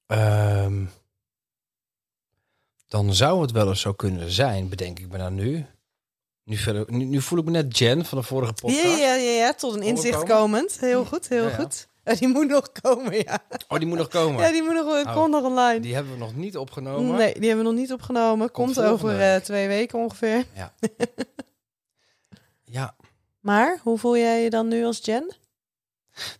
ehm, 0.07 0.85
dan 2.89 3.13
zou 3.13 3.41
het 3.41 3.51
wel 3.51 3.67
eens 3.67 3.81
zo 3.81 3.93
kunnen 3.93 4.31
zijn, 4.31 4.69
bedenk 4.69 4.99
ik 4.99 5.09
me 5.11 5.17
dan 5.17 5.35
nu. 5.35 5.65
Nu, 6.43 6.55
verder, 6.55 6.85
nu, 6.87 7.03
nu 7.03 7.21
voel 7.21 7.39
ik 7.39 7.45
me 7.45 7.51
net 7.51 7.77
Jen 7.77 8.05
van 8.05 8.17
de 8.17 8.23
vorige 8.23 8.53
podcast. 8.53 8.83
Ja, 8.83 8.95
ja, 8.97 9.15
ja, 9.15 9.31
ja, 9.31 9.53
tot 9.53 9.75
een 9.75 9.81
inzicht 9.81 10.23
komend. 10.23 10.79
Heel 10.79 11.05
goed, 11.05 11.27
heel 11.27 11.43
Ja, 11.43 11.49
ja. 11.49 11.55
goed. 11.55 11.87
Oh, 12.03 12.17
die 12.17 12.27
moet 12.27 12.47
nog 12.47 12.71
komen, 12.81 13.15
ja. 13.17 13.39
Oh, 13.67 13.77
die 13.77 13.87
moet 13.87 13.97
nog 13.97 14.07
komen. 14.07 14.41
Ja, 14.43 14.51
die 14.51 14.63
moet 14.63 14.73
nog, 14.73 14.85
Oh. 14.85 15.13
komt 15.13 15.31
nog 15.31 15.43
online. 15.43 15.79
Die 15.79 15.93
hebben 15.93 16.13
we 16.13 16.17
nog 16.19 16.35
niet 16.35 16.57
opgenomen. 16.57 17.17
Nee, 17.17 17.33
die 17.33 17.47
hebben 17.47 17.65
we 17.65 17.71
nog 17.71 17.79
niet 17.79 17.93
opgenomen. 17.93 18.51
Komt, 18.51 18.81
over 18.81 19.19
eh, 19.21 19.35
twee 19.35 19.67
weken 19.67 19.99
ongeveer. 19.99 20.45
Ja. 20.55 20.73
ja. 22.63 22.95
Maar 23.39 23.79
hoe 23.83 23.97
voel 23.97 24.17
jij 24.17 24.43
je 24.43 24.49
dan 24.49 24.67
nu 24.67 24.85
als 24.85 24.99
Jen? 25.03 25.35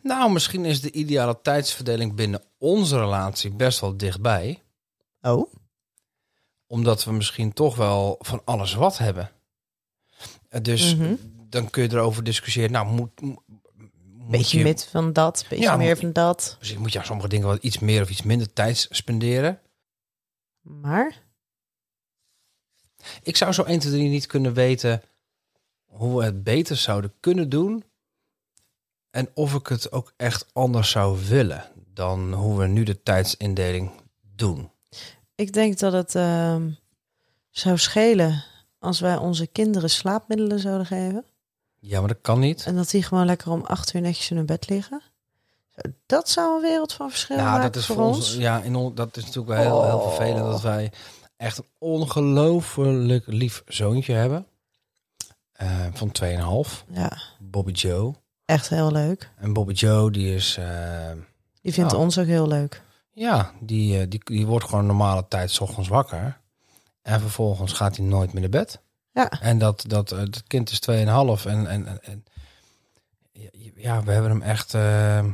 Nou, 0.01 0.31
misschien 0.31 0.65
is 0.65 0.81
de 0.81 0.91
ideale 0.91 1.39
tijdsverdeling 1.41 2.15
binnen 2.15 2.43
onze 2.57 2.99
relatie 2.99 3.51
best 3.51 3.79
wel 3.79 3.97
dichtbij. 3.97 4.61
Oh. 5.21 5.53
Omdat 6.71 7.03
we 7.03 7.11
misschien 7.11 7.53
toch 7.53 7.75
wel 7.75 8.15
van 8.19 8.41
alles 8.45 8.73
wat 8.73 8.97
hebben. 8.97 9.31
Eh, 10.49 10.61
Dus 10.61 10.95
Mhm. 10.95 11.15
dan 11.49 11.69
kun 11.69 11.83
je 11.83 11.89
erover 11.91 12.23
discussiëren. 12.23 12.71
Nou, 12.71 12.87
moet, 12.87 13.21
mo- 13.21 13.43
moet 14.03 14.31
Beetje 14.31 14.57
je, 14.57 14.63
met 14.63 14.85
van 14.91 15.13
dat, 15.13 15.45
beetje 15.49 15.65
Ja, 15.65 15.75
meer 15.77 15.97
van 15.97 16.13
dat. 16.13 16.55
Misschien 16.59 16.79
moet 16.81 16.91
je 16.93 16.99
aan 16.99 17.05
sommige 17.05 17.27
dingen 17.29 17.47
wat 17.47 17.63
iets 17.63 17.79
meer 17.79 18.01
of 18.01 18.09
iets 18.09 18.21
minder 18.21 18.53
tijd 18.53 18.87
spenderen. 18.89 19.59
Maar 20.61 21.21
Ik 23.23 23.35
zou 23.37 23.51
zo 23.53 23.63
1, 23.63 23.79
2, 23.79 23.91
3 23.91 24.09
niet 24.09 24.25
kunnen 24.25 24.53
weten 24.53 25.01
hoe 25.85 26.17
we 26.19 26.25
het 26.25 26.43
beter 26.43 26.77
zouden 26.77 27.13
kunnen 27.19 27.49
doen. 27.49 27.83
En 29.09 29.29
of 29.33 29.53
ik 29.53 29.67
het 29.67 29.91
ook 29.91 30.13
echt 30.17 30.53
anders 30.53 30.89
zou 30.91 31.19
willen 31.27 31.71
dan 31.93 32.33
hoe 32.33 32.57
we 32.59 32.67
nu 32.67 32.83
de 32.83 33.03
tijdsindeling 33.03 33.91
doen. 34.35 34.71
Ik 35.39 35.53
denk 35.53 35.79
dat 35.79 35.93
het 35.93 36.15
ehm, 36.15 36.69
zou 37.49 37.77
schelen 37.77 38.43
als 38.79 38.99
wij 38.99 39.17
onze 39.17 39.47
kinderen 39.47 39.89
slaapmiddelen 39.89 40.59
zouden 40.59 40.85
geven? 40.87 41.23
Ja, 41.79 41.99
maar 41.99 42.07
dat 42.07 42.21
kan 42.21 42.39
niet. 42.39 42.65
En 42.65 42.75
dat 42.75 42.89
die 42.89 43.03
gewoon 43.03 43.25
lekker 43.25 43.51
om 43.51 43.63
acht 43.65 43.93
uur 43.93 44.01
netjes 44.01 44.29
in 44.29 44.37
hun 44.37 44.45
bed 44.45 44.69
liggen? 44.69 45.01
Dat 46.05 46.29
zou 46.29 46.55
een 46.55 46.61
wereld 46.61 46.93
van 46.93 47.09
verschil 47.09 47.35
Nou, 47.35 47.47
maken 47.49 47.61
dat 47.63 47.75
is 47.75 47.85
voor 47.85 47.95
voor 47.95 48.05
ons. 48.05 48.17
ons. 48.17 48.35
Ja, 48.35 48.61
in 48.61 48.75
on, 48.75 48.95
dat 48.95 49.17
is 49.17 49.25
natuurlijk 49.25 49.47
wel 49.53 49.61
heel, 49.61 49.83
heel 49.85 49.97
Oh. 49.99 50.15
vervelend 50.15 50.45
dat 50.51 50.61
wij 50.61 50.91
echt 51.37 51.57
een 51.57 51.65
ongelooflijk 51.77 53.23
lief 53.27 53.63
zoontje 53.67 54.13
hebben. 54.13 54.45
Eh, 55.51 55.85
van 55.93 56.11
2,5. 56.11 56.85
Ja, 56.91 57.17
Bobby 57.39 57.71
Joe. 57.71 58.13
echt 58.45 58.69
heel 58.69 58.91
leuk. 58.91 59.29
En 59.37 59.53
Bobby 59.53 59.73
Joe, 59.73 60.11
die 60.11 60.35
is. 60.35 60.57
eh, 60.57 61.11
Die 61.61 61.73
vindt 61.73 61.91
Ja. 61.91 61.97
ons 61.97 62.17
ook 62.17 62.25
heel 62.25 62.47
leuk. 62.47 62.81
Ja, 63.19 63.51
die, 63.59 63.99
eh, 63.99 64.05
die, 64.09 64.21
die 64.23 64.45
wordt 64.47 64.65
gewoon 64.65 64.85
normale 64.85 65.25
tijd 65.27 65.51
's 65.51 65.59
ochtends 65.59 65.89
wakker. 65.89 66.39
En 67.01 67.19
vervolgens 67.19 67.73
gaat 67.73 67.97
hij 67.97 68.05
nooit 68.05 68.31
meer 68.33 68.41
naar 68.41 68.49
bed. 68.49 68.79
Ja, 69.13 69.29
En 69.41 69.57
dat, 69.57 69.83
dat, 69.87 70.11
eh, 70.11 70.17
dat 70.19 70.43
kind 70.47 70.69
is 70.71 70.79
2,5. 70.79 71.45
En, 71.45 71.67
en, 71.67 71.87
en, 71.87 71.99
en 72.03 72.23
ja, 73.75 74.03
we 74.03 74.11
hebben 74.11 74.31
hem 74.31 74.41
echt. 74.41 74.73
eh, 74.73 75.25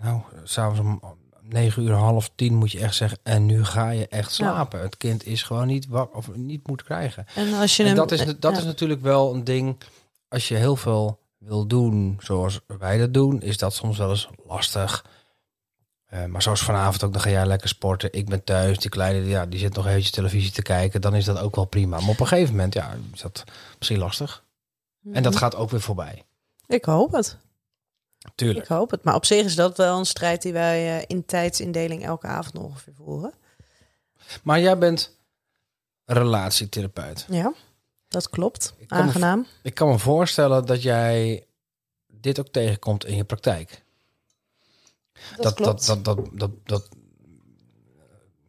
nou, 0.00 0.20
s'avonds 0.44 0.80
om 0.80 1.00
9 1.42 1.82
uur, 1.82 1.92
half 1.92 2.30
tien 2.34 2.54
moet 2.54 2.72
je 2.72 2.80
echt 2.80 2.94
zeggen. 2.94 3.18
En 3.22 3.46
nu 3.46 3.64
ga 3.64 3.90
je 3.90 4.08
echt 4.08 4.32
slapen. 4.32 4.80
Het 4.80 4.96
kind 4.96 5.26
is 5.26 5.42
gewoon 5.42 5.66
niet 5.66 5.86
wak 5.86 6.16
of 6.16 6.34
niet 6.34 6.66
moet 6.68 6.82
krijgen. 6.82 7.26
en 7.34 7.52
als 7.54 7.76
je 7.76 7.82
En 7.82 7.88
hem... 7.88 7.96
dat 7.98 8.10
is, 8.12 8.24
dat 8.38 8.52
ja. 8.52 8.58
is 8.58 8.64
natuurlijk 8.64 9.02
wel 9.02 9.34
een 9.34 9.44
ding. 9.44 9.76
Als 10.28 10.48
je 10.48 10.54
heel 10.54 10.76
veel 10.76 11.18
wil 11.38 11.66
doen 11.66 12.16
zoals 12.20 12.60
wij 12.78 12.98
dat 12.98 13.14
doen, 13.14 13.42
is 13.42 13.56
dat 13.58 13.74
soms 13.74 13.98
wel 13.98 14.10
eens 14.10 14.28
lastig. 14.46 15.04
Eh, 16.10 16.24
maar 16.24 16.42
zoals 16.42 16.62
vanavond 16.62 17.04
ook, 17.04 17.12
dan 17.12 17.22
ga 17.22 17.30
jij 17.30 17.46
lekker 17.46 17.68
sporten. 17.68 18.12
Ik 18.12 18.28
ben 18.28 18.44
thuis, 18.44 18.78
die 18.78 18.90
kleine, 18.90 19.26
ja, 19.26 19.46
die 19.46 19.58
zit 19.58 19.74
nog 19.74 19.86
eventjes 19.86 20.10
televisie 20.10 20.50
te 20.50 20.62
kijken. 20.62 21.00
Dan 21.00 21.14
is 21.14 21.24
dat 21.24 21.38
ook 21.38 21.56
wel 21.56 21.64
prima. 21.64 22.00
Maar 22.00 22.08
op 22.08 22.20
een 22.20 22.26
gegeven 22.26 22.54
moment, 22.54 22.74
ja, 22.74 22.96
is 23.12 23.20
dat 23.20 23.44
misschien 23.78 23.98
lastig. 23.98 24.44
En 25.12 25.22
dat 25.22 25.36
gaat 25.36 25.54
ook 25.54 25.70
weer 25.70 25.80
voorbij. 25.80 26.24
Ik 26.66 26.84
hoop 26.84 27.12
het. 27.12 27.36
Tuurlijk. 28.34 28.64
Ik 28.64 28.70
hoop 28.70 28.90
het. 28.90 29.04
Maar 29.04 29.14
op 29.14 29.24
zich 29.24 29.44
is 29.44 29.54
dat 29.54 29.76
wel 29.76 29.98
een 29.98 30.06
strijd 30.06 30.42
die 30.42 30.52
wij 30.52 30.98
eh, 30.98 31.04
in 31.06 31.24
tijdsindeling 31.24 32.04
elke 32.04 32.26
avond 32.26 32.58
ongeveer 32.58 32.94
voeren. 32.94 33.32
Maar 34.42 34.60
jij 34.60 34.78
bent 34.78 35.18
relatietherapeut. 36.04 37.26
Ja, 37.28 37.52
dat 38.08 38.30
klopt. 38.30 38.74
Ik 38.78 38.88
kan 38.88 38.98
me 38.98 39.04
Aangenaam. 39.04 39.46
Ik 39.62 39.74
kan 39.74 39.88
me 39.88 39.98
voorstellen 39.98 40.66
dat 40.66 40.82
jij 40.82 41.46
dit 42.06 42.38
ook 42.38 42.48
tegenkomt 42.48 43.04
in 43.04 43.16
je 43.16 43.24
praktijk. 43.24 43.84
Dat. 45.36 45.58
Dat, 45.58 45.84
dat, 45.84 46.04
dat, 46.04 46.18
dat, 46.32 46.50
dat 46.64 46.88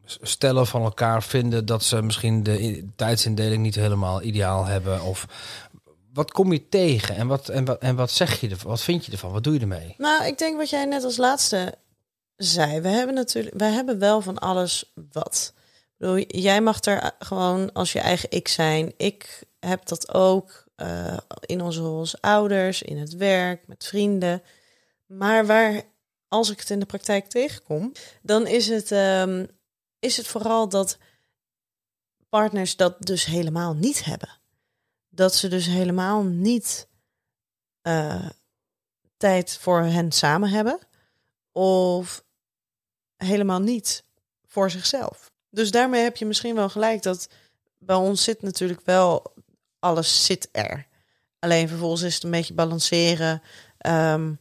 stellen 0.05 0.67
van 0.67 0.83
elkaar 0.83 1.23
vinden 1.23 1.65
dat 1.65 1.83
ze 1.83 2.01
misschien 2.01 2.43
de 2.43 2.87
tijdsindeling 2.95 3.63
niet 3.63 3.75
helemaal 3.75 4.21
ideaal 4.21 4.65
hebben. 4.65 5.01
Of 5.01 5.27
wat 6.13 6.31
kom 6.31 6.51
je 6.51 6.69
tegen 6.69 7.15
en 7.15 7.27
wat, 7.27 7.49
en 7.49 7.65
wat, 7.65 7.79
en 7.81 7.95
wat 7.95 8.11
zeg 8.11 8.39
je 8.39 8.49
ervan? 8.49 8.69
Wat 8.69 8.81
vind 8.81 9.05
je 9.05 9.11
ervan? 9.11 9.31
Wat 9.31 9.43
doe 9.43 9.53
je 9.53 9.59
ermee? 9.59 9.95
Nou, 9.97 10.25
ik 10.25 10.37
denk 10.37 10.57
wat 10.57 10.69
jij 10.69 10.85
net 10.85 11.03
als 11.03 11.17
laatste 11.17 11.75
zei. 12.35 12.81
We 12.81 12.87
hebben 12.87 13.15
natuurlijk, 13.15 13.55
wij 13.57 13.71
hebben 13.71 13.99
wel 13.99 14.21
van 14.21 14.39
alles 14.39 14.91
wat. 15.11 15.53
Ik 15.55 15.93
bedoel, 15.97 16.25
jij 16.27 16.61
mag 16.61 16.83
er 16.83 17.11
gewoon 17.19 17.71
als 17.73 17.91
je 17.91 17.99
eigen 17.99 18.31
ik 18.31 18.47
zijn. 18.47 18.93
Ik 18.97 19.43
heb 19.59 19.85
dat 19.85 20.13
ook 20.13 20.65
eh, 20.75 21.17
in 21.45 21.61
onze 21.61 21.81
rol 21.81 21.99
als 21.99 22.21
ouders, 22.21 22.81
in 22.81 22.97
het 22.97 23.15
werk, 23.15 23.67
met 23.67 23.85
vrienden. 23.85 24.41
Maar 25.05 25.45
waar, 25.45 25.81
als 26.31 26.49
ik 26.49 26.59
het 26.59 26.69
in 26.69 26.79
de 26.79 26.85
praktijk 26.85 27.29
tegenkom, 27.29 27.91
dan 28.21 28.47
is 28.47 28.67
het, 28.67 28.91
ehm, 28.91 29.45
is 29.99 30.17
het 30.17 30.27
vooral 30.27 30.69
dat 30.69 30.97
partners 32.29 32.75
dat 32.75 33.01
dus 33.01 33.25
helemaal 33.25 33.73
niet 33.73 34.03
hebben. 34.03 34.29
Dat 35.09 35.35
ze 35.35 35.47
dus 35.47 35.65
helemaal 35.65 36.23
niet 36.23 36.87
eh, 37.81 38.29
tijd 39.17 39.57
voor 39.57 39.81
hen 39.81 40.11
samen 40.11 40.49
hebben. 40.49 40.79
Of 41.51 42.23
helemaal 43.15 43.59
niet 43.59 44.03
voor 44.45 44.69
zichzelf. 44.71 45.31
Dus 45.49 45.71
daarmee 45.71 46.03
heb 46.03 46.17
je 46.17 46.25
misschien 46.25 46.55
wel 46.55 46.69
gelijk 46.69 47.01
dat 47.01 47.29
bij 47.77 47.95
ons 47.95 48.23
zit 48.23 48.41
natuurlijk 48.41 48.81
wel 48.85 49.33
alles 49.79 50.25
zit 50.25 50.49
er. 50.51 50.87
Alleen 51.39 51.67
vervolgens 51.67 52.01
is 52.01 52.13
het 52.13 52.23
een 52.23 52.31
beetje 52.31 52.53
balanceren 52.53 53.41
ehm, 53.77 54.33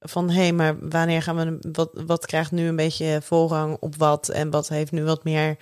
van 0.00 0.30
hé, 0.30 0.40
hey, 0.40 0.52
maar 0.52 0.88
wanneer 0.88 1.22
gaan 1.22 1.36
we 1.36 1.68
wat, 1.72 1.90
wat 1.92 2.26
krijgt 2.26 2.50
nu 2.50 2.68
een 2.68 2.76
beetje 2.76 3.20
voorrang 3.22 3.76
op 3.80 3.96
wat 3.96 4.28
en 4.28 4.50
wat 4.50 4.68
heeft 4.68 4.92
nu 4.92 5.04
wat 5.04 5.24
meer 5.24 5.56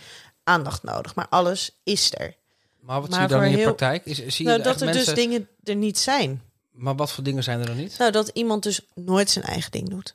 aandacht 0.45 0.83
nodig. 0.83 1.15
Maar 1.15 1.29
alles 1.29 1.79
is 1.85 2.15
er. 2.15 2.37
Maar 2.81 3.01
wat 3.01 3.11
Maar 3.11 3.19
zie 3.21 3.29
je 3.29 3.35
dan 3.35 3.45
in 3.45 3.51
je 3.51 3.57
heel- 3.57 3.65
praktijk? 3.65 4.05
Is, 4.05 4.17
zie 4.17 4.45
je 4.47 4.51
Nou, 4.51 4.63
dat 4.63 4.81
er 4.81 4.87
mensen... 4.87 5.05
dus 5.05 5.15
dingen 5.15 5.49
er 5.63 5.77
niet 5.77 5.99
zijn. 5.99 6.43
Maar 6.71 6.97
wat 6.97 7.13
voor 7.13 7.25
dingen 7.25 7.43
zijn 7.43 7.61
er 7.61 7.67
dan 7.67 7.77
niet? 7.77 7.99
Nou, 7.99 8.11
dat 8.13 8.29
iemand 8.29 8.63
dus 8.63 8.81
nooit 8.95 9.31
zijn 9.31 9.45
eigen 9.45 9.71
ding 9.71 9.89
doet. 9.89 10.15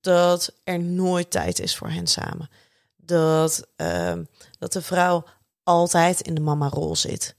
Dat 0.00 0.52
er 0.64 0.80
nooit 0.80 1.30
tijd 1.30 1.58
is 1.58 1.76
voor 1.76 1.88
hen 1.88 2.06
samen. 2.06 2.50
Dat, 2.96 3.66
ehm, 3.76 4.24
dat 4.58 4.72
de 4.72 4.82
vrouw 4.82 5.24
altijd 5.62 6.20
in 6.20 6.34
de 6.34 6.40
mama-rol 6.40 6.96
zit. 6.96 7.34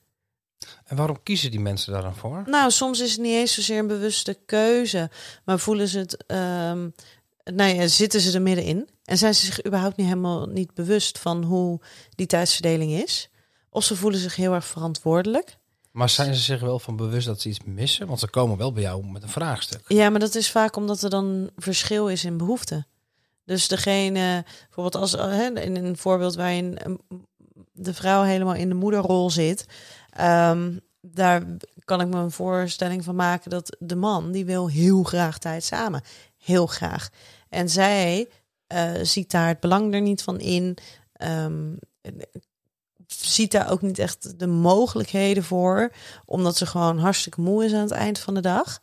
En 0.91 0.97
waarom 0.97 1.23
kiezen 1.23 1.51
die 1.51 1.59
mensen 1.59 1.93
daar 1.93 2.01
dan 2.01 2.15
voor? 2.15 2.43
Nou, 2.45 2.71
soms 2.71 2.99
is 2.99 3.11
het 3.11 3.21
niet 3.21 3.33
eens 3.33 3.53
zozeer 3.53 3.79
een 3.79 3.87
bewuste 3.87 4.37
keuze. 4.45 5.09
Maar 5.45 5.59
voelen 5.59 5.87
ze 5.87 5.99
het... 5.99 6.25
ehm 6.25 6.89
nou 7.43 7.75
ja, 7.75 7.87
zitten 7.87 8.21
ze 8.21 8.33
er 8.33 8.41
middenin? 8.41 8.89
En 9.03 9.17
zijn 9.17 9.35
ze 9.35 9.45
zich 9.45 9.65
überhaupt 9.65 9.97
niet 9.97 10.07
helemaal 10.07 10.45
niet 10.45 10.73
bewust 10.73 11.19
van 11.19 11.43
hoe 11.43 11.79
die 12.15 12.25
tijdsverdeling 12.25 12.91
is? 12.91 13.29
Of 13.69 13.83
ze 13.83 13.95
voelen 13.95 14.19
zich 14.19 14.35
heel 14.35 14.53
erg 14.53 14.65
verantwoordelijk. 14.65 15.57
Maar 15.91 16.09
zijn 16.09 16.35
ze 16.35 16.41
zich 16.41 16.61
wel 16.61 16.79
van 16.79 16.95
bewust 16.95 17.27
dat 17.27 17.41
ze 17.41 17.49
iets 17.49 17.63
missen? 17.65 18.07
Want 18.07 18.19
ze 18.19 18.29
komen 18.29 18.57
wel 18.57 18.73
bij 18.73 18.83
jou 18.83 19.05
met 19.05 19.23
een 19.23 19.29
vraagstuk. 19.29 19.81
Ja, 19.87 20.09
maar 20.09 20.19
dat 20.19 20.35
is 20.35 20.51
vaak 20.51 20.75
omdat 20.75 21.01
er 21.01 21.09
dan 21.09 21.49
verschil 21.55 22.07
is 22.07 22.25
in 22.25 22.37
behoeften. 22.37 22.87
Dus 23.45 23.67
degene, 23.67 24.45
bijvoorbeeld 24.59 24.95
als 24.95 25.11
hè, 25.11 25.59
in 25.59 25.75
een 25.75 25.97
voorbeeld 25.97 26.35
waarin 26.35 26.77
de 27.83 27.93
vrouw 27.93 28.23
helemaal 28.23 28.53
in 28.53 28.69
de 28.69 28.75
moederrol 28.75 29.29
zit, 29.29 29.65
ehm, 30.09 30.77
daar 31.01 31.43
kan 31.85 32.01
ik 32.01 32.07
me 32.07 32.17
een 32.17 32.31
voorstelling 32.31 33.03
van 33.03 33.15
maken 33.15 33.49
dat 33.49 33.75
de 33.79 33.95
man 33.95 34.31
die 34.31 34.45
wil 34.45 34.69
heel 34.69 35.03
graag 35.03 35.37
tijd 35.37 35.63
samen, 35.63 36.01
heel 36.37 36.67
graag. 36.67 37.09
En 37.49 37.69
zij 37.69 38.29
eh, 38.67 38.91
ziet 39.01 39.31
daar 39.31 39.47
het 39.47 39.59
belang 39.59 39.93
er 39.93 40.01
niet 40.01 40.23
van 40.23 40.39
in. 40.39 40.77
ehm, 41.13 41.73
ziet 43.07 43.51
daar 43.51 43.71
ook 43.71 43.81
niet 43.81 43.99
echt 43.99 44.39
de 44.39 44.47
mogelijkheden 44.47 45.43
voor, 45.43 45.91
omdat 46.25 46.57
ze 46.57 46.65
gewoon 46.65 46.97
hartstikke 46.97 47.41
moe 47.41 47.65
is 47.65 47.73
aan 47.73 47.81
het 47.81 47.91
eind 47.91 48.19
van 48.19 48.33
de 48.33 48.39
dag. 48.39 48.79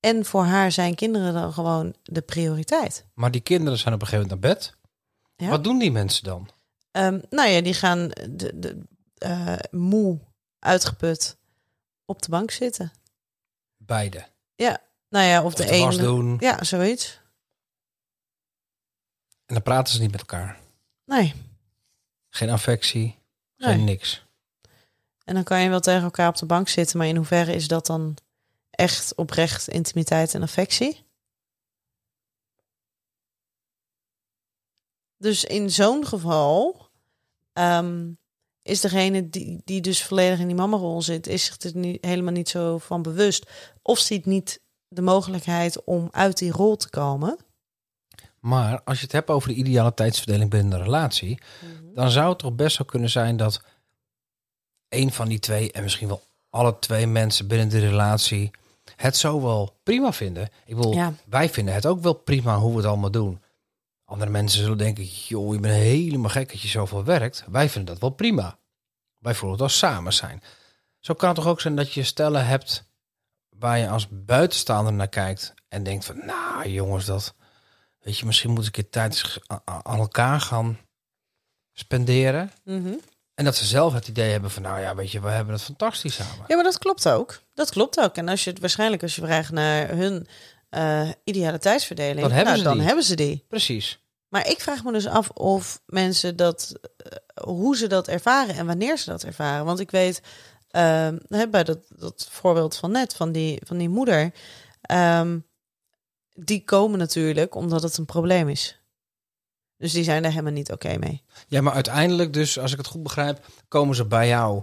En 0.00 0.24
voor 0.24 0.44
haar 0.44 0.72
zijn 0.72 0.94
kinderen 0.94 1.32
dan 1.34 1.52
gewoon 1.52 1.94
de 2.02 2.20
prioriteit. 2.20 3.04
Maar 3.14 3.30
die 3.30 3.40
kinderen 3.40 3.78
zijn 3.78 3.94
op 3.94 4.00
een 4.00 4.06
gegeven 4.06 4.28
moment 4.28 4.42
naar 4.42 4.54
bed. 4.54 4.76
Ja. 5.36 5.48
Wat 5.48 5.64
doen 5.64 5.78
die 5.78 5.92
mensen 5.92 6.24
dan? 6.24 6.48
Ehm, 6.90 7.20
nou 7.30 7.48
ja, 7.48 7.60
die 7.60 7.74
gaan 7.74 8.08
de, 8.08 8.50
de, 8.58 8.82
eh, 9.18 9.56
moe, 9.70 10.18
uitgeput 10.58 11.36
op 12.04 12.22
de 12.22 12.28
bank 12.30 12.50
zitten. 12.50 12.92
Beide. 13.76 14.28
Nou 15.08 15.24
ja, 15.26 15.38
of, 15.38 15.44
Of 15.46 15.54
de, 15.54 15.70
ene. 15.70 15.96
doen. 15.96 16.36
Ja, 16.40 16.64
zoiets. 16.64 17.20
En 19.46 19.54
dan 19.54 19.62
praten 19.62 19.94
ze 19.94 20.00
niet 20.00 20.10
met 20.10 20.20
elkaar. 20.20 20.58
Nee. 21.04 21.34
Geen 22.28 22.50
affectie, 22.50 23.18
Nee. 23.56 23.74
geen 23.74 23.84
niks. 23.84 24.24
En 25.24 25.34
dan 25.34 25.44
kan 25.44 25.60
je 25.60 25.68
wel 25.68 25.80
tegen 25.80 26.02
elkaar 26.02 26.28
op 26.28 26.36
de 26.36 26.46
bank 26.46 26.68
zitten, 26.68 26.98
maar 26.98 27.06
in 27.06 27.16
hoeverre 27.16 27.54
is 27.54 27.68
dat 27.68 27.86
dan 27.86 28.16
echt 28.70 29.14
oprecht 29.14 29.68
intimiteit 29.68 30.34
en 30.34 30.42
affectie? 30.42 31.04
Dus 35.20 35.44
in 35.44 35.70
zo'n 35.70 36.06
geval 36.06 36.88
ehm, 37.52 38.08
is 38.62 38.80
degene 38.80 39.28
die, 39.30 39.60
die 39.64 39.80
dus 39.80 40.02
volledig 40.04 40.38
in 40.38 40.46
die 40.46 40.56
mamarol 40.56 41.02
zit, 41.02 41.26
is 41.26 41.44
zich 41.44 41.58
er 41.58 41.76
niet, 41.76 42.04
helemaal 42.04 42.32
niet 42.32 42.48
zo 42.48 42.78
van 42.78 43.02
bewust. 43.02 43.50
Of 43.82 43.98
ziet 43.98 44.26
niet 44.26 44.60
de 44.88 45.02
mogelijkheid 45.02 45.84
om 45.84 46.08
uit 46.10 46.38
die 46.38 46.52
rol 46.52 46.76
te 46.76 46.90
komen. 46.90 47.38
Maar 48.40 48.82
als 48.84 48.96
je 48.98 49.02
het 49.04 49.12
hebt 49.12 49.30
over 49.30 49.48
de 49.48 49.54
ideale 49.54 49.94
tijdsverdeling 49.94 50.50
binnen 50.50 50.72
een 50.72 50.84
relatie, 50.84 51.38
dan 51.94 52.10
zou 52.10 52.28
het 52.28 52.38
toch 52.38 52.54
best 52.54 52.78
wel 52.78 52.86
kunnen 52.86 53.10
zijn 53.10 53.36
dat 53.36 53.62
een 54.88 55.12
van 55.12 55.28
die 55.28 55.38
twee 55.38 55.72
en 55.72 55.82
misschien 55.82 56.08
wel 56.08 56.22
alle 56.50 56.78
twee 56.78 57.06
mensen 57.06 57.46
binnen 57.46 57.68
de 57.68 57.78
relatie 57.78 58.50
het 58.96 59.16
zo 59.16 59.42
wel 59.42 59.76
prima 59.82 60.12
vinden. 60.12 60.48
Ik 60.64 60.76
bedoel, 60.76 60.94
Ja. 60.94 61.12
wij 61.26 61.48
vinden 61.48 61.74
het 61.74 61.86
ook 61.86 62.00
wel 62.00 62.14
prima 62.14 62.58
hoe 62.58 62.70
we 62.70 62.76
het 62.76 62.86
allemaal 62.86 63.10
doen. 63.10 63.40
Andere 64.10 64.30
mensen 64.30 64.60
zullen 64.60 64.78
denken, 64.78 65.04
joh, 65.04 65.54
je 65.54 65.60
bent 65.60 65.74
helemaal 65.74 66.30
gek 66.30 66.50
dat 66.50 66.60
je 66.60 66.68
zoveel 66.68 67.04
werkt. 67.04 67.44
Wij 67.50 67.68
vinden 67.68 67.92
dat 67.92 68.00
wel 68.00 68.10
prima. 68.10 68.58
Wij 69.18 69.34
voelen 69.34 69.52
het 69.52 69.62
als 69.62 69.78
samen 69.78 70.12
zijn. 70.12 70.42
Zo 70.98 71.14
kan 71.14 71.28
het 71.28 71.38
toch 71.38 71.46
ook 71.46 71.60
zijn 71.60 71.76
dat 71.76 71.92
je 71.92 72.02
stellen 72.02 72.46
hebt 72.46 72.88
waar 73.48 73.78
je 73.78 73.88
als 73.88 74.06
buitenstaander 74.10 74.92
naar 74.92 75.08
kijkt 75.08 75.54
en 75.68 75.82
denkt 75.82 76.04
van, 76.04 76.26
nou 76.26 76.68
jongens, 76.68 77.04
dat, 77.04 77.34
weet 78.00 78.18
je, 78.18 78.26
misschien 78.26 78.50
moet 78.50 78.66
ik 78.66 78.66
een 78.66 78.82
keer 78.82 78.90
tijd 78.90 79.38
aan 79.64 79.98
elkaar 79.98 80.40
gaan 80.40 80.78
spenderen. 81.72 82.52
Mhm. 82.64 82.94
En 83.34 83.44
dat 83.44 83.56
ze 83.56 83.64
zelf 83.64 83.92
het 83.92 84.08
idee 84.08 84.30
hebben 84.30 84.50
van, 84.50 84.62
nou 84.62 84.80
ja, 84.80 84.94
weet 84.94 85.10
je, 85.10 85.20
we 85.20 85.28
hebben 85.28 85.54
het 85.54 85.62
fantastisch 85.62 86.14
samen. 86.14 86.44
Ja, 86.46 86.54
maar 86.54 86.64
dat 86.64 86.78
klopt 86.78 87.08
ook. 87.08 87.40
Dat 87.54 87.70
klopt 87.70 88.00
ook. 88.00 88.16
En 88.16 88.28
als 88.28 88.44
je 88.44 88.50
het 88.50 88.60
waarschijnlijk 88.60 89.02
als 89.02 89.14
je 89.14 89.22
vraagt 89.22 89.50
naar 89.50 89.88
hun 89.88 90.26
eh 90.70 91.08
ideale 91.24 91.58
tijdsverdeling, 91.58 92.20
Dan 92.20 92.30
hebben 92.30 92.44
nou, 92.44 92.56
ze 92.56 92.64
dan 92.64 92.76
die. 92.76 92.86
hebben 92.86 93.04
ze 93.04 93.14
die. 93.14 93.44
Precies. 93.48 94.00
Maar 94.28 94.48
ik 94.48 94.60
vraag 94.60 94.84
me 94.84 94.92
dus 94.92 95.06
af 95.06 95.30
of 95.30 95.82
mensen 95.86 96.36
dat, 96.36 96.74
eh, 96.96 97.44
hoe 97.44 97.76
ze 97.76 97.86
dat 97.86 98.08
ervaren 98.08 98.54
en 98.54 98.66
wanneer 98.66 98.98
ze 98.98 99.10
dat 99.10 99.22
ervaren. 99.22 99.64
Want 99.64 99.80
ik 99.80 99.90
weet, 99.90 100.22
hè, 101.28 101.48
bij 101.50 101.64
dat, 101.64 101.78
dat 101.88 102.28
voorbeeld 102.30 102.76
van 102.76 102.90
net, 102.90 103.14
van 103.14 103.32
die, 103.32 103.60
van 103.66 103.78
die 103.78 103.88
moeder, 103.88 104.32
ehm, 104.80 105.38
die 106.32 106.64
komen 106.64 106.98
natuurlijk 106.98 107.54
omdat 107.54 107.82
het 107.82 107.98
een 107.98 108.04
probleem 108.04 108.48
is. 108.48 108.80
Dus 109.76 109.92
die 109.92 110.04
zijn 110.04 110.22
daar 110.22 110.30
helemaal 110.30 110.52
niet 110.52 110.72
oké 110.72 110.98
mee. 110.98 111.22
Ja, 111.46 111.60
maar 111.60 111.72
uiteindelijk 111.72 112.32
dus, 112.32 112.58
als 112.58 112.72
ik 112.72 112.78
het 112.78 112.86
goed 112.86 113.02
begrijp, 113.02 113.46
komen 113.68 113.96
ze 113.96 114.04
bij 114.04 114.28
jou 114.28 114.62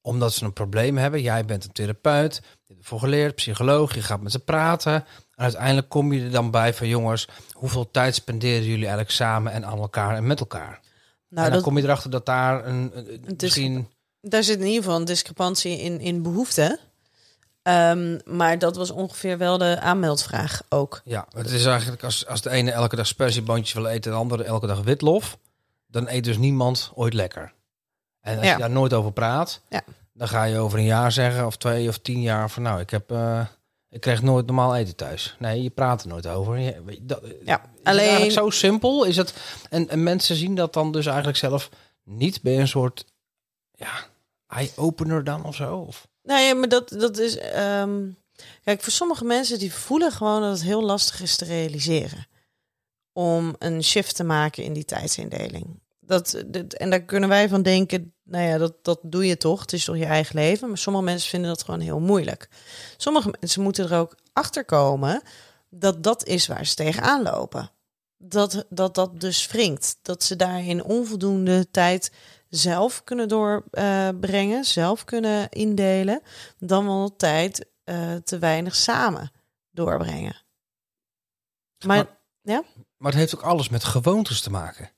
omdat 0.00 0.32
ze 0.32 0.44
een 0.44 0.52
probleem 0.52 0.96
hebben. 0.96 1.22
Jij 1.22 1.44
bent 1.44 1.64
een 1.64 1.72
therapeut, 1.72 2.34
je 2.34 2.42
hebt 2.66 2.80
ervoor 2.80 2.98
geleerd, 3.00 3.34
psycholoog, 3.34 3.94
je 3.94 4.02
gaat 4.02 4.20
met 4.20 4.32
ze 4.32 4.38
praten. 4.38 5.04
En 5.38 5.44
uiteindelijk 5.44 5.88
kom 5.88 6.12
je 6.12 6.24
er 6.24 6.30
dan 6.30 6.50
bij 6.50 6.74
van 6.74 6.88
jongens, 6.88 7.28
hoeveel 7.52 7.90
tijd 7.90 8.14
spenderen 8.14 8.62
jullie 8.64 8.78
eigenlijk 8.80 9.10
samen 9.10 9.52
en 9.52 9.66
aan 9.66 9.78
elkaar 9.78 10.16
en 10.16 10.26
met 10.26 10.40
elkaar? 10.40 10.68
Nou, 10.70 10.80
en 11.28 11.42
dan 11.42 11.52
dat, 11.52 11.62
kom 11.62 11.76
je 11.76 11.82
erachter 11.82 12.10
dat 12.10 12.26
daar 12.26 12.66
een, 12.66 12.92
misschien... 13.38 13.88
daar 14.20 14.42
zit 14.42 14.58
in 14.58 14.66
ieder 14.66 14.82
geval 14.82 14.98
een 14.98 15.04
discrepantie 15.04 15.78
in, 15.78 16.00
in 16.00 16.22
behoeften. 16.22 16.78
Ehm, 17.62 18.18
maar 18.24 18.58
dat 18.58 18.76
was 18.76 18.90
ongeveer 18.90 19.38
wel 19.38 19.58
de 19.58 19.80
aanmeldvraag 19.80 20.62
ook. 20.68 21.00
Ja, 21.04 21.26
het 21.36 21.50
is 21.50 21.64
eigenlijk 21.66 22.04
als, 22.04 22.26
als 22.26 22.42
de 22.42 22.50
ene 22.50 22.70
elke 22.70 22.96
dag 22.96 23.06
spersiebandjes 23.06 23.72
wil 23.72 23.86
eten 23.86 24.10
en 24.10 24.16
de 24.16 24.22
andere 24.22 24.44
elke 24.44 24.66
dag 24.66 24.80
witlof, 24.82 25.38
dan 25.86 26.08
eet 26.08 26.24
dus 26.24 26.36
niemand 26.38 26.90
ooit 26.94 27.14
lekker. 27.14 27.52
En 28.20 28.36
als 28.36 28.46
Ja. 28.46 28.52
je 28.52 28.58
daar 28.58 28.70
nooit 28.70 28.92
over 28.92 29.12
praat, 29.12 29.60
Ja. 29.68 29.82
dan 30.12 30.28
ga 30.28 30.44
je 30.44 30.58
over 30.58 30.78
een 30.78 30.84
jaar 30.84 31.12
zeggen 31.12 31.46
of 31.46 31.56
twee 31.56 31.88
of 31.88 31.98
tien 31.98 32.20
jaar 32.20 32.50
van 32.50 32.62
nou, 32.62 32.80
ik 32.80 32.90
heb, 32.90 33.10
eh, 33.10 33.40
ik 33.90 34.00
kreeg 34.00 34.22
nooit 34.22 34.46
normaal 34.46 34.76
eten 34.76 34.96
thuis. 34.96 35.36
Nee, 35.38 35.62
je 35.62 35.70
praat 35.70 36.02
er 36.02 36.08
nooit 36.08 36.26
over. 36.26 36.58
Je, 36.58 36.98
dat, 37.00 37.22
is 37.22 37.32
Ja, 37.44 37.62
alleen 37.82 37.98
eigenlijk 38.08 38.32
zo 38.32 38.50
simpel 38.50 39.04
is 39.04 39.16
het. 39.16 39.34
En, 39.70 39.88
en 39.88 40.02
mensen 40.02 40.36
zien 40.36 40.54
dat 40.54 40.72
dan 40.72 40.92
dus 40.92 41.06
eigenlijk 41.06 41.38
zelf 41.38 41.68
niet. 42.04 42.40
Je 42.42 42.50
een 42.50 42.68
soort 42.68 43.04
ja, 43.72 44.06
eye-opener 44.46 45.24
dan 45.24 45.44
of 45.44 45.54
zo? 45.54 45.76
Of? 45.76 46.08
Nou 46.22 46.40
ja, 46.40 46.54
maar 46.54 46.68
dat, 46.68 46.88
dat 46.88 47.18
is. 47.18 47.38
ehm, 47.38 48.08
kijk, 48.64 48.82
voor 48.82 48.92
sommige 48.92 49.24
mensen 49.24 49.58
die 49.58 49.72
voelen 49.72 50.12
gewoon 50.12 50.40
dat 50.40 50.50
het 50.50 50.62
heel 50.62 50.82
lastig 50.82 51.20
is 51.20 51.36
te 51.36 51.44
realiseren. 51.44 52.26
Om 53.12 53.54
een 53.58 53.84
shift 53.84 54.16
te 54.16 54.24
maken 54.24 54.64
in 54.64 54.72
die 54.72 54.84
tijdsindeling. 54.84 55.80
Dat, 56.08 56.42
dat, 56.46 56.72
en 56.72 56.90
daar 56.90 57.02
kunnen 57.02 57.28
wij 57.28 57.48
van 57.48 57.62
denken, 57.62 58.14
nou 58.24 58.44
ja, 58.44 58.58
dat, 58.58 58.84
dat 58.84 59.00
doe 59.02 59.26
je 59.26 59.36
toch. 59.36 59.60
Het 59.60 59.72
is 59.72 59.84
toch 59.84 59.96
je 59.96 60.04
eigen 60.04 60.34
leven. 60.34 60.68
Maar 60.68 60.78
sommige 60.78 61.04
mensen 61.04 61.30
vinden 61.30 61.48
dat 61.50 61.62
gewoon 61.62 61.80
heel 61.80 62.00
moeilijk. 62.00 62.48
Sommige 62.96 63.34
mensen 63.40 63.62
moeten 63.62 63.90
er 63.90 63.98
ook 63.98 64.16
achter 64.32 64.64
komen 64.64 65.22
dat 65.70 66.02
dat 66.02 66.24
is 66.24 66.46
waar 66.46 66.66
ze 66.66 66.74
tegenaan 66.74 67.22
lopen. 67.22 67.70
Dat, 68.16 68.66
dat 68.68 68.94
dat 68.94 69.20
dus 69.20 69.46
wringt. 69.46 69.98
Dat 70.02 70.22
ze 70.22 70.36
daar 70.36 70.64
in 70.64 70.84
onvoldoende 70.84 71.70
tijd 71.70 72.12
zelf 72.48 73.04
kunnen 73.04 73.28
doorbrengen, 73.28 74.64
zelf 74.64 75.04
kunnen 75.04 75.48
indelen, 75.48 76.22
dan 76.58 76.86
wel 76.86 77.16
tijd 77.16 77.66
eh, 77.84 78.14
te 78.14 78.38
weinig 78.38 78.76
samen 78.76 79.32
doorbrengen. 79.70 80.42
Maar, 81.86 82.18
Maar 82.96 83.10
het 83.10 83.20
heeft 83.20 83.34
ook 83.34 83.42
alles 83.42 83.68
met 83.68 83.84
gewoontes 83.84 84.40
te 84.40 84.50
maken. 84.50 84.90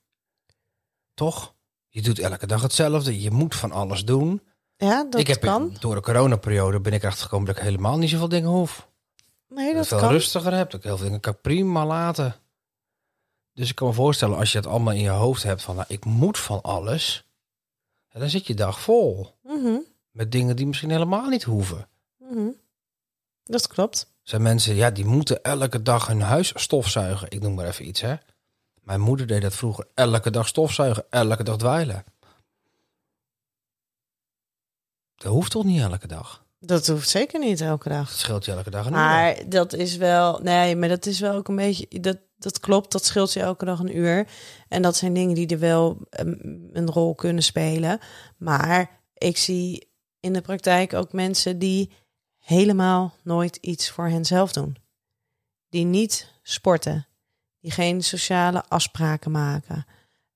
Toch? 1.21 1.55
Je 1.89 2.03
doet 2.03 2.19
elke 2.19 2.47
dag 2.47 2.63
hetzelfde. 2.63 3.21
Je 3.21 3.31
moet 3.31 3.55
van 3.55 3.73
alles 3.73 4.05
doen. 4.05 4.43
ja, 4.77 5.05
dat 5.05 5.21
ik 5.21 5.27
heb 5.27 5.41
kan. 5.41 5.77
door 5.81 5.95
de 5.95 6.01
coronaperiode 6.01 6.81
ben 6.81 6.93
ik 6.93 7.03
erachter 7.03 7.23
gekomen 7.23 7.47
dat 7.47 7.57
ik 7.57 7.63
helemaal 7.63 7.99
niet 7.99 8.11
zoveel 8.11 8.29
dingen 8.29 8.51
hoef. 8.51 8.89
Nee, 9.49 9.67
Dat 9.67 9.75
dat 9.75 9.83
ik 9.83 9.89
veel 9.89 9.99
kan. 9.99 10.11
rustiger 10.11 10.53
heb. 10.55 10.71
Dat 10.71 10.81
ik 10.81 10.87
heel 10.87 10.97
veel 10.97 11.05
dingen 11.07 11.21
kan 11.21 11.41
prima 11.41 11.87
laten. 11.87 12.35
Dus 13.53 13.69
ik 13.69 13.75
kan 13.75 13.89
me 13.89 13.95
voorstellen, 13.95 14.37
als 14.39 14.53
je 14.53 14.59
het 14.59 14.67
allemaal 14.67 14.93
in 14.95 15.01
je 15.01 15.09
hoofd 15.09 15.43
hebt 15.43 15.63
van, 15.63 15.75
nou, 15.75 15.87
ik 15.89 16.05
moet 16.05 16.39
van 16.39 16.63
alles, 16.63 17.25
dan 18.13 18.29
zit 18.31 18.47
je 18.47 18.55
dag 18.55 18.81
vol 18.81 19.39
Mhm, 19.43 19.77
met 20.11 20.33
dingen 20.33 20.57
die 20.57 20.67
misschien 20.67 20.91
helemaal 20.91 21.29
niet 21.29 21.43
hoeven. 21.43 21.89
mhm. 22.19 22.49
Dat 23.45 23.67
klopt. 23.67 24.01
Er 24.01 24.29
zijn 24.29 24.43
mensen, 24.43 24.75
ja, 24.75 24.91
die 24.91 25.05
moeten 25.05 25.43
elke 25.43 25.83
dag 25.83 26.07
hun 26.07 26.21
huis 26.21 26.53
stofzuigen. 26.55 27.31
Ik 27.31 27.41
noem 27.41 27.55
maar 27.55 27.67
even 27.67 27.87
iets, 27.89 28.01
hè. 28.01 28.15
Mijn 28.81 29.01
moeder 29.01 29.27
deed 29.27 29.43
dat 29.43 29.55
vroeger. 29.55 29.87
Elke 29.95 30.31
dag 30.31 30.49
stofzuigen, 30.49 31.05
elke 31.11 31.43
dag 31.43 31.57
dweilen. 31.57 32.05
Dat 35.15 35.33
hoeft 35.33 35.51
toch 35.51 35.65
niet 35.65 35.81
elke 35.81 36.07
dag? 36.07 36.45
Dat 36.59 36.87
hoeft 36.87 37.09
zeker 37.09 37.41
niet 37.41 37.61
elke 37.61 37.89
dag. 37.89 38.09
Dat 38.09 38.19
scheelt 38.19 38.45
je 38.45 38.53
elke 38.53 38.71
dag 38.71 38.87
een 38.87 38.93
uur. 38.93 38.99
Maar 38.99 39.49
dat 39.49 39.73
is 39.73 39.97
wel, 39.97 40.39
nee, 40.43 40.77
maar 40.77 40.89
dat 40.89 41.07
is 41.07 41.21
wel 41.21 41.35
ook 41.35 41.49
een 41.49 41.57
beetje, 41.57 42.01
dat, 42.01 42.19
dat 42.39 42.61
klopt, 42.61 42.93
dat 42.93 43.05
scheelt 43.05 43.33
je 43.33 43.41
elke 43.41 43.65
dag 43.65 43.79
een 43.79 43.97
uur. 43.97 44.29
En 44.69 44.83
dat 44.83 44.97
zijn 44.97 45.15
dingen 45.15 45.35
die 45.35 45.47
er 45.47 45.59
wel 45.59 45.99
ehm, 46.11 46.35
een 46.73 46.91
rol 46.91 47.15
kunnen 47.15 47.43
spelen. 47.43 47.99
Maar 48.37 49.01
ik 49.15 49.37
zie 49.37 49.89
in 50.21 50.33
de 50.33 50.41
praktijk 50.41 50.95
ook 50.95 51.13
mensen 51.13 51.59
die 51.59 51.93
helemaal 52.39 53.15
nooit 53.23 53.57
iets 53.57 53.91
voor 53.91 54.09
henzelf 54.09 54.53
doen. 54.53 54.77
Die 55.69 55.85
niet 55.85 56.33
sporten, 56.43 57.07
die 57.61 57.71
geen 57.71 58.03
sociale 58.03 58.65
afspraken 58.69 59.31
maken. 59.31 59.87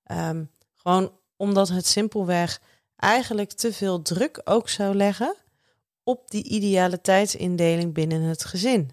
Ehm, 0.03 0.45
gewoon 0.75 1.13
omdat 1.37 1.69
het 1.69 1.87
simpelweg 1.87 2.61
eigenlijk 2.97 3.53
te 3.53 3.73
veel 3.73 4.03
druk 4.03 4.41
ook 4.45 4.69
zou 4.69 4.95
leggen 4.95 5.37
op 6.03 6.31
die 6.31 6.45
ideale 6.45 7.01
tijdsindeling 7.01 7.95
binnen 7.95 8.23
het 8.23 8.45
gezin. 8.45 8.91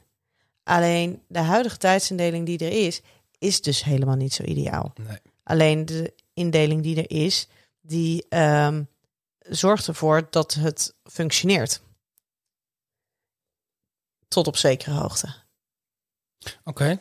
Alleen 0.64 1.24
de 1.28 1.40
huidige 1.40 1.78
tijdsindeling 1.78 2.46
die 2.46 2.58
er 2.60 2.86
is, 2.86 3.02
is 3.38 3.62
dus 3.62 3.84
helemaal 3.84 4.16
niet 4.16 4.34
zo 4.34 4.44
ideaal. 4.44 4.94
Nee. 4.96 5.18
Alleen 5.44 5.86
de 5.86 6.14
indeling 6.34 6.84
die 6.84 6.96
er 6.96 7.12
is, 7.26 7.48
die 7.82 8.26
ehm, 8.30 8.84
zorgt 9.40 9.88
ervoor 9.88 10.28
dat 10.30 10.54
het 10.54 10.96
functioneert. 11.04 11.82
Tot 14.28 14.48
op 14.48 14.58
zekere 14.58 14.96
hoogte. 14.96 15.34
Oké. 16.64 17.00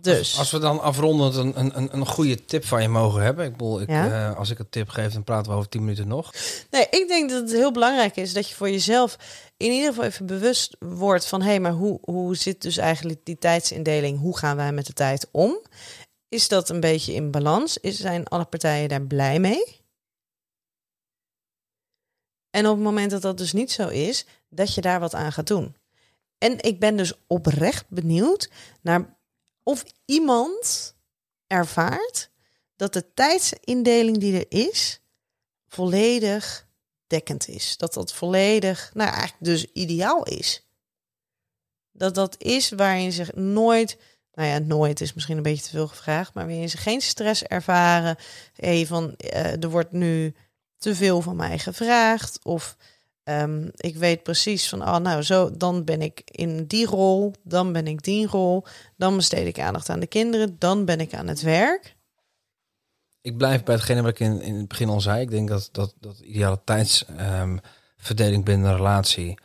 Dus, 0.00 0.38
Als 0.38 0.50
we 0.50 0.58
dan 0.58 0.80
afrondend 0.80 1.34
een, 1.34 1.58
een, 1.60 1.76
een, 1.76 1.96
een 1.96 2.06
goede 2.06 2.44
tip 2.44 2.64
van 2.64 2.82
je 2.82 2.88
mogen 2.88 3.22
hebben. 3.22 3.44
Ik 3.44 3.52
bedoel, 3.52 3.80
ik, 3.80 3.88
Ja. 3.88 4.30
eh, 4.30 4.36
als 4.38 4.50
ik 4.50 4.58
een 4.58 4.68
tip 4.68 4.88
geef, 4.88 5.12
dan 5.12 5.24
praten 5.24 5.50
we 5.52 5.56
over 5.56 5.68
10 5.68 5.80
minuten 5.80 6.08
nog. 6.08 6.32
nee, 6.70 6.86
ik 6.90 7.08
denk 7.08 7.30
dat 7.30 7.40
het 7.40 7.52
heel 7.52 7.72
belangrijk 7.72 8.16
is 8.16 8.32
dat 8.32 8.48
je 8.48 8.54
voor 8.54 8.70
jezelf 8.70 9.16
in 9.56 9.70
ieder 9.72 9.88
geval 9.88 10.04
even 10.04 10.26
bewust 10.26 10.76
wordt 10.78 11.26
van 11.26 11.40
hé, 11.42 11.48
hey, 11.48 11.60
maar 11.60 11.72
hoe, 11.72 11.98
hoe 12.02 12.36
zit 12.36 12.62
dus 12.62 12.76
eigenlijk 12.76 13.20
die 13.24 13.38
tijdsindeling? 13.38 14.18
Hoe 14.18 14.38
gaan 14.38 14.56
wij 14.56 14.72
met 14.72 14.86
de 14.86 14.92
tijd 14.92 15.28
om? 15.32 15.60
Is 16.28 16.48
dat 16.48 16.68
een 16.68 16.80
beetje 16.80 17.12
in 17.14 17.30
balans? 17.30 17.78
Is, 17.78 17.96
zijn 18.00 18.26
alle 18.28 18.44
partijen 18.44 18.88
daar 18.88 19.02
blij 19.06 19.38
mee? 19.40 19.80
En 22.50 22.66
op 22.66 22.74
het 22.74 22.84
moment 22.84 23.10
dat 23.10 23.22
dat 23.22 23.38
dus 23.38 23.52
niet 23.52 23.72
zo 23.72 23.88
is, 23.88 24.26
dat 24.48 24.74
je 24.74 24.80
daar 24.80 25.00
wat 25.00 25.14
aan 25.14 25.32
gaat 25.32 25.46
doen. 25.46 25.76
En 26.38 26.62
ik 26.62 26.80
ben 26.80 26.96
dus 26.96 27.12
oprecht 27.26 27.84
benieuwd 27.88 28.50
naar 28.82 29.15
of 29.66 29.84
iemand 30.04 30.94
ervaart 31.46 32.30
dat 32.76 32.92
de 32.92 33.12
tijdsindeling 33.14 34.18
die 34.18 34.38
er 34.38 34.58
is, 34.64 35.00
volledig 35.68 36.66
dekkend 37.06 37.48
is. 37.48 37.76
Dat 37.76 37.94
dat 37.94 38.12
volledig, 38.12 38.90
nou 38.94 39.10
eigenlijk 39.10 39.44
dus 39.44 39.64
ideaal 39.72 40.22
is. 40.22 40.66
Dat 41.92 42.14
dat 42.14 42.42
is 42.42 42.70
waarin 42.70 43.12
ze 43.12 43.26
nooit, 43.34 43.98
nou 44.32 44.48
ja, 44.48 44.58
nooit 44.58 45.00
is 45.00 45.14
misschien 45.14 45.36
een 45.36 45.42
beetje 45.42 45.64
te 45.64 45.70
veel 45.70 45.88
gevraagd, 45.88 46.34
maar 46.34 46.46
waarin 46.46 46.70
ze 46.70 46.76
geen 46.76 47.00
stress 47.00 47.42
ervaren. 47.42 48.16
Hey, 48.54 48.86
van 48.86 49.16
eh, 49.16 49.62
er 49.62 49.70
wordt 49.70 49.92
nu 49.92 50.34
te 50.78 50.94
veel 50.94 51.20
van 51.20 51.36
mij 51.36 51.58
gevraagd. 51.58 52.44
Of 52.44 52.76
ehm, 53.26 53.68
ik 53.76 53.96
weet 53.96 54.22
precies 54.22 54.68
van, 54.68 54.82
oh 54.82 54.96
nou, 54.96 55.22
zo, 55.22 55.56
dan 55.56 55.84
ben 55.84 56.02
ik 56.02 56.22
in 56.24 56.66
die 56.66 56.86
rol, 56.86 57.32
dan 57.42 57.72
ben 57.72 57.86
ik 57.86 58.02
die 58.02 58.26
rol, 58.26 58.64
dan 58.96 59.16
besteed 59.16 59.46
ik 59.46 59.58
aandacht 59.60 59.88
aan 59.88 60.00
de 60.00 60.06
kinderen, 60.06 60.56
dan 60.58 60.84
ben 60.84 61.00
ik 61.00 61.14
aan 61.14 61.26
het 61.26 61.40
werk. 61.42 61.96
Ik 63.20 63.36
blijf 63.36 63.62
bij 63.64 63.74
hetgene 63.74 64.02
wat 64.02 64.10
ik 64.10 64.20
in, 64.20 64.40
in 64.40 64.54
het 64.54 64.68
begin 64.68 64.88
al 64.88 65.00
zei. 65.00 65.20
Ik 65.20 65.30
denk 65.30 65.48
dat, 65.48 65.68
dat, 65.72 65.94
dat 66.00 66.18
ideale 66.18 66.60
tijdsverdeling 66.64 68.44
binnen 68.44 68.70
een 68.70 68.76
relatie 68.76 69.38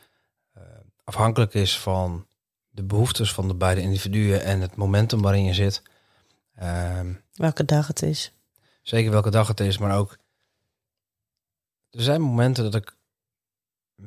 eh, 0.53 0.63
afhankelijk 1.03 1.53
is 1.53 1.79
van 1.79 2.25
de 2.69 2.83
behoeftes 2.83 3.33
van 3.33 3.47
de 3.47 3.55
beide 3.55 3.81
individuen 3.81 4.43
en 4.43 4.61
het 4.61 4.75
momentum 4.75 5.21
waarin 5.21 5.43
je 5.43 5.53
zit. 5.53 5.81
Ehm, 6.55 7.13
Welke 7.33 7.65
dag 7.65 7.87
het 7.87 8.01
is. 8.01 8.31
zeker 8.81 9.11
welke 9.11 9.29
dag 9.29 9.47
het 9.47 9.59
is, 9.59 9.77
maar 9.77 9.97
ook 9.97 10.17
er 11.89 12.01
zijn 12.01 12.21
momenten 12.21 12.63
dat 12.63 12.75
ik 12.75 12.95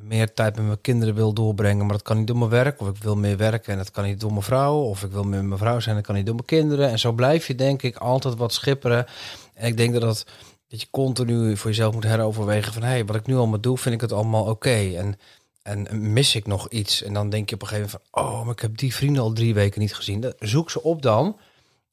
meer 0.01 0.33
tijd 0.33 0.55
met 0.55 0.65
mijn 0.65 0.81
kinderen 0.81 1.15
wil 1.15 1.33
doorbrengen, 1.33 1.85
maar 1.85 1.95
dat 1.95 2.01
kan 2.01 2.17
niet 2.17 2.27
door 2.27 2.37
mijn 2.37 2.49
werk. 2.49 2.81
Of 2.81 2.87
ik 2.89 3.03
wil 3.03 3.15
meer 3.15 3.37
werken 3.37 3.71
en 3.71 3.77
dat 3.77 3.91
kan 3.91 4.03
niet 4.03 4.19
door 4.19 4.31
mijn 4.31 4.43
vrouw. 4.43 4.75
Of 4.75 5.03
ik 5.03 5.11
wil 5.11 5.23
meer 5.23 5.39
met 5.39 5.47
mijn 5.47 5.59
vrouw 5.59 5.79
zijn 5.79 5.89
en 5.89 5.95
dat 5.95 6.05
kan 6.05 6.15
niet 6.15 6.25
door 6.25 6.35
mijn 6.35 6.47
kinderen. 6.47 6.89
En 6.89 6.99
zo 6.99 7.11
blijf 7.11 7.47
je 7.47 7.55
denk 7.55 7.81
ik 7.81 7.97
altijd 7.97 8.35
wat 8.35 8.53
schipperen. 8.53 9.05
En 9.53 9.67
ik 9.67 9.77
denk 9.77 9.93
dat 9.93 10.01
dat 10.01 10.25
dat 10.67 10.81
je 10.81 10.87
continu 10.91 11.57
voor 11.57 11.69
jezelf 11.69 11.93
moet 11.93 12.03
heroverwegen 12.03 12.73
van... 12.73 12.81
hé, 12.81 12.89
hey, 12.89 13.05
wat 13.05 13.15
ik 13.15 13.25
nu 13.25 13.35
allemaal 13.35 13.59
doe, 13.59 13.77
vind 13.77 13.95
ik 13.95 14.01
het 14.01 14.11
allemaal 14.11 14.45
oké. 14.45 14.93
En, 14.95 15.17
en 15.63 16.13
mis 16.13 16.35
ik 16.35 16.47
nog 16.47 16.69
iets? 16.69 17.03
En 17.03 17.13
dan 17.13 17.29
denk 17.29 17.49
je 17.49 17.55
op 17.55 17.61
een 17.61 17.67
gegeven 17.67 17.91
moment 17.91 18.09
van... 18.11 18.23
oh, 18.23 18.43
maar 18.43 18.53
ik 18.53 18.59
heb 18.59 18.77
die 18.77 18.95
vrienden 18.95 19.21
al 19.21 19.33
drie 19.33 19.53
weken 19.53 19.81
niet 19.81 19.95
gezien. 19.95 20.33
Zoek 20.39 20.71
ze 20.71 20.83
op 20.83 21.01
dan 21.01 21.37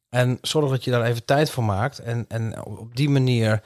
en 0.09 0.38
zorg 0.42 0.70
dat 0.70 0.84
je 0.84 0.90
daar 0.90 1.05
even 1.05 1.24
tijd 1.24 1.50
voor 1.50 1.64
maakt. 1.64 1.98
En, 1.98 2.24
en 2.28 2.64
op 2.64 2.96
die 2.96 3.09
manier 3.09 3.62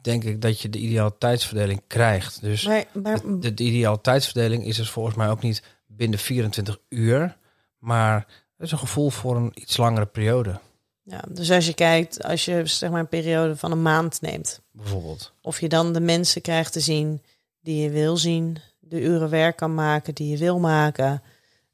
denk 0.00 0.24
ik 0.24 0.40
dat 0.40 0.60
je 0.60 0.68
de 0.68 0.78
ideale 0.78 1.14
tijdsverdeling 1.18 1.82
krijgt. 1.86 2.40
Dus 2.40 2.64
Maar, 2.66 2.84
maar 3.02 3.20
de, 3.20 3.38
de, 3.38 3.54
de 3.54 3.64
ideale 3.64 4.00
tijdsverdeling 4.00 4.64
is 4.64 4.76
dus 4.76 4.90
volgens 4.90 5.16
mij 5.16 5.28
ook 5.28 5.42
niet 5.42 5.62
binnen 5.86 6.18
24 6.18 6.78
uur... 6.88 7.36
maar 7.78 8.26
het 8.56 8.66
is 8.66 8.72
een 8.72 8.78
gevoel 8.78 9.10
voor 9.10 9.36
een 9.36 9.52
iets 9.54 9.76
langere 9.76 10.06
periode, 10.06 10.60
ja, 11.08 11.24
dus 11.28 11.50
als 11.50 11.66
je 11.66 11.74
kijkt, 11.74 12.22
als 12.22 12.44
je 12.44 12.66
zeg 12.66 12.90
maar 12.90 13.00
een 13.00 13.08
periode 13.08 13.56
van 13.56 13.72
een 13.72 13.82
maand 13.82 14.20
neemt, 14.20 14.60
bijvoorbeeld. 14.70 15.32
of 15.42 15.60
je 15.60 15.68
dan 15.68 15.92
de 15.92 16.00
mensen 16.00 16.42
krijgt 16.42 16.72
te 16.72 16.80
zien 16.80 17.22
die 17.60 17.82
je 17.82 17.90
wil 17.90 18.16
zien, 18.16 18.58
de 18.78 19.00
uren 19.00 19.30
werk 19.30 19.56
kan 19.56 19.74
maken 19.74 20.14
die 20.14 20.30
je 20.30 20.36
wil 20.36 20.58
maken, 20.58 21.22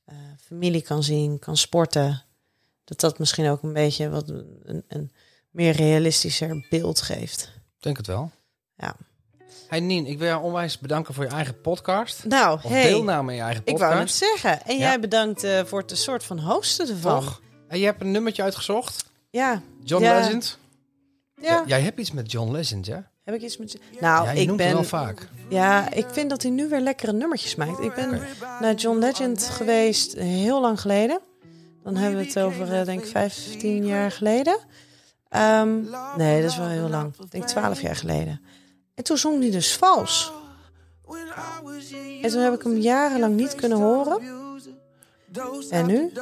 eh, 0.05 0.16
familie 0.41 0.83
kan 0.83 1.03
zien, 1.03 1.39
kan 1.39 1.57
sporten, 1.57 2.22
dat 2.85 3.01
dat 3.01 3.18
misschien 3.18 3.49
ook 3.49 3.62
een 3.62 3.72
beetje 3.72 4.09
wat 4.09 4.29
een, 4.29 4.85
een 4.89 5.12
meer 5.51 5.72
realistischer 5.72 6.66
beeld 6.70 7.01
geeft. 7.03 7.53
Ik 7.85 7.91
denk 7.95 8.07
het 8.07 8.16
wel. 8.16 8.30
Ja. 8.76 8.95
Hey 9.68 9.80
Nien, 9.80 10.07
ik 10.07 10.18
wil 10.18 10.26
jou 10.28 10.43
onwijs 10.43 10.78
bedanken 10.78 11.14
voor 11.14 11.24
je 11.24 11.30
eigen 11.30 11.61
podcast. 11.61 12.24
Nou, 12.24 12.59
Of 12.62 12.70
hey, 12.70 12.82
deelname 12.82 13.30
in 13.30 13.37
je 13.37 13.43
eigen 13.43 13.62
ik 13.64 13.72
podcast. 13.72 13.91
wou 13.93 14.03
het 14.05 14.12
zeggen. 14.12 14.64
En 14.66 14.74
Ja. 14.78 14.80
jij 14.80 15.01
bedankt 15.01 15.45
eh, 15.45 15.64
voor 15.64 15.80
het 15.80 15.99
soort 15.99 16.24
van 16.24 16.39
hosten 16.39 16.89
ervan. 16.89 17.20
Toch? 17.20 17.41
En 17.68 17.78
je 17.78 17.85
hebt 17.85 18.01
een 18.01 18.11
nummertje 18.11 18.43
uitgezocht. 18.43 19.05
Ja. 19.30 19.62
John 19.82 20.03
Ja. 20.05 20.18
Legend. 20.18 20.59
Ja. 21.41 21.62
Jij 21.66 21.80
hebt 21.80 21.99
iets 21.99 22.11
met 22.12 22.30
John 22.30 22.51
Legend, 22.53 22.87
ja? 22.87 23.11
Heb 23.24 23.35
ik 23.35 23.43
iets 23.43 23.57
met... 23.57 23.78
Nou, 24.01 24.24
ja, 24.24 24.30
ik 24.32 24.47
noemt 24.47 24.59
ben... 24.59 24.66
het 24.66 24.74
wel 24.74 24.85
vaak. 24.85 25.28
Ja, 25.49 25.93
ik 25.93 26.07
vind 26.12 26.30
dat 26.30 26.43
hij 26.43 26.51
nu 26.51 26.68
weer 26.68 26.80
lekkere 26.80 27.12
nummertjes 27.12 27.55
maakt. 27.55 27.80
Ik 27.80 27.95
ben 27.95 28.22
naar 28.61 28.74
John 28.74 28.99
Legend 28.99 29.45
geweest 29.45 30.12
heel 30.14 30.61
lang 30.61 30.80
geleden. 30.80 31.20
Dan 31.82 31.97
hebben 31.97 32.20
we 32.20 32.26
het 32.26 32.39
over, 32.39 32.72
eh, 32.72 32.85
denk 32.85 33.01
ik, 33.01 33.07
15 33.07 33.87
jaar 33.87 34.11
geleden. 34.11 34.59
Ehm, 35.35 35.80
nee, 36.16 36.43
dat 36.43 36.51
is 36.51 36.57
wel 36.57 36.66
heel 36.68 36.89
lang. 36.89 37.14
Ik 37.22 37.30
denk 37.30 37.45
12 37.47 37.80
jaar 37.80 37.97
geleden. 37.97 38.41
En 38.95 39.05
toen 39.05 39.16
zong 39.18 39.41
hij 39.41 39.51
dus 39.51 39.76
vals. 39.76 40.32
En 42.22 42.30
toen 42.30 42.41
heb 42.41 42.55
ik 42.55 42.62
hem 42.62 42.76
jarenlang 42.76 43.35
niet 43.37 43.55
kunnen 43.55 43.78
horen. 43.78 44.20
En 45.70 45.87
nu, 45.87 46.12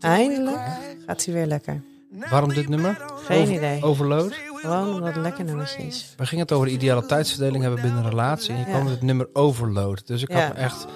eindelijk, 0.00 0.60
gaat 1.06 1.24
hij 1.24 1.34
weer 1.34 1.46
lekker. 1.46 1.82
Waarom 2.30 2.54
dit 2.54 2.68
nummer? 2.68 3.04
Geen 3.24 3.42
Over- 3.42 3.54
idee. 3.54 3.82
Overload. 3.82 4.34
Gewoon 4.54 4.88
omdat 4.88 5.06
het 5.06 5.16
een 5.16 5.22
lekker 5.22 5.44
nummertje 5.44 5.82
is. 5.82 6.14
We 6.16 6.26
gingen 6.26 6.44
het 6.44 6.52
over 6.52 6.66
de 6.66 6.72
ideale 6.72 7.06
tijdsverdeling 7.06 7.62
hebben 7.62 7.82
binnen 7.82 8.02
een 8.04 8.08
relatie. 8.10 8.50
En 8.52 8.58
je 8.58 8.64
Ja. 8.64 8.70
kwam 8.70 8.82
met 8.82 8.92
het 8.92 9.02
nummer 9.02 9.28
Overload. 9.32 10.06
Dus 10.06 10.22
ik 10.22 10.28
Ja. 10.32 10.40
had 10.46 10.54
me 10.54 10.60
echt 10.60 10.86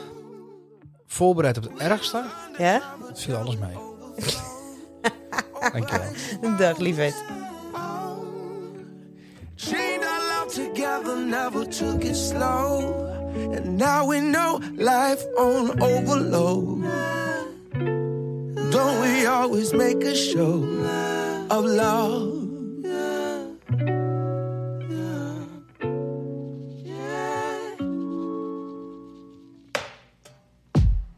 voorbereid 1.06 1.56
op 1.56 1.62
het 1.62 1.72
ergste. 1.78 2.24
Ja? 2.58 2.96
Het 3.08 3.20
viel 3.20 3.36
alles 3.36 3.56
mee. 3.56 3.76
Dankjewel. 5.72 6.56
Dag, 6.58 6.78
liefheid. 6.78 7.24
Chained 9.68 10.02
our 10.02 10.20
love 10.32 10.48
together, 10.52 11.16
never 11.16 11.64
took 11.64 12.04
it 12.04 12.16
slow. 12.16 13.06
And 13.54 13.78
now 13.78 14.06
we 14.06 14.20
know 14.20 14.60
life 14.74 15.22
on 15.38 15.80
overload. 15.80 16.82
Don't 18.72 19.00
we 19.02 19.24
always 19.26 19.72
make 19.72 20.02
a 20.02 20.16
show 20.16 20.64
of 21.48 21.64
love? 21.64 22.38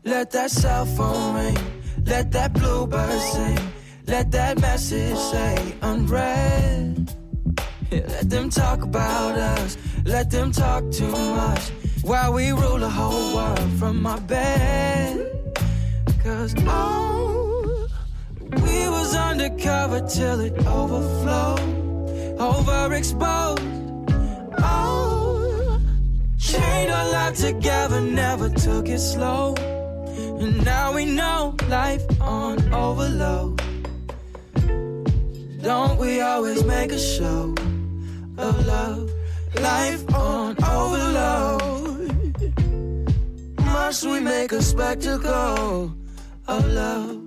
Let 0.04 0.30
that 0.32 0.50
cell 0.50 0.84
phone 0.84 1.34
ring, 1.34 1.58
let 2.04 2.30
that 2.32 2.52
bluebird 2.52 3.20
sing, 3.20 3.58
let 4.06 4.30
that 4.32 4.60
message 4.60 5.16
say 5.16 5.74
unread. 5.80 7.23
Let 8.02 8.28
them 8.28 8.50
talk 8.50 8.82
about 8.82 9.38
us, 9.38 9.78
let 10.04 10.28
them 10.28 10.50
talk 10.50 10.90
too 10.90 11.12
much 11.12 11.70
while 12.02 12.32
we 12.32 12.50
rule 12.50 12.78
the 12.78 12.88
whole 12.88 13.36
world 13.36 13.72
from 13.78 14.02
my 14.02 14.18
bed. 14.18 15.30
Cause 16.22 16.54
oh, 16.66 17.86
we 18.40 18.88
was 18.88 19.14
undercover 19.14 20.00
till 20.08 20.40
it 20.40 20.54
overflowed, 20.66 21.60
overexposed. 22.38 23.62
Oh, 24.58 25.80
chained 26.36 26.90
our 26.90 27.12
life 27.12 27.36
together, 27.36 28.00
never 28.00 28.48
took 28.48 28.88
it 28.88 28.98
slow. 28.98 29.54
And 30.40 30.64
now 30.64 30.92
we 30.92 31.04
know 31.04 31.54
life 31.68 32.02
on 32.20 32.74
overload. 32.74 33.62
Don't 35.62 35.96
we 35.98 36.20
always 36.20 36.64
make 36.64 36.90
a 36.90 36.98
show? 36.98 37.54
Life 39.84 40.14
on 40.14 40.56
overload. 40.64 42.08
Must 43.58 44.04
we 44.06 44.18
make 44.20 44.52
a 44.52 44.62
spectacle 44.62 45.94
of 46.48 46.66
love? 46.72 47.23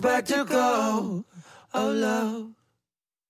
back 0.00 0.24
to 0.26 0.44
go. 0.44 1.24
Oh, 1.74 1.90
love. 1.90 2.39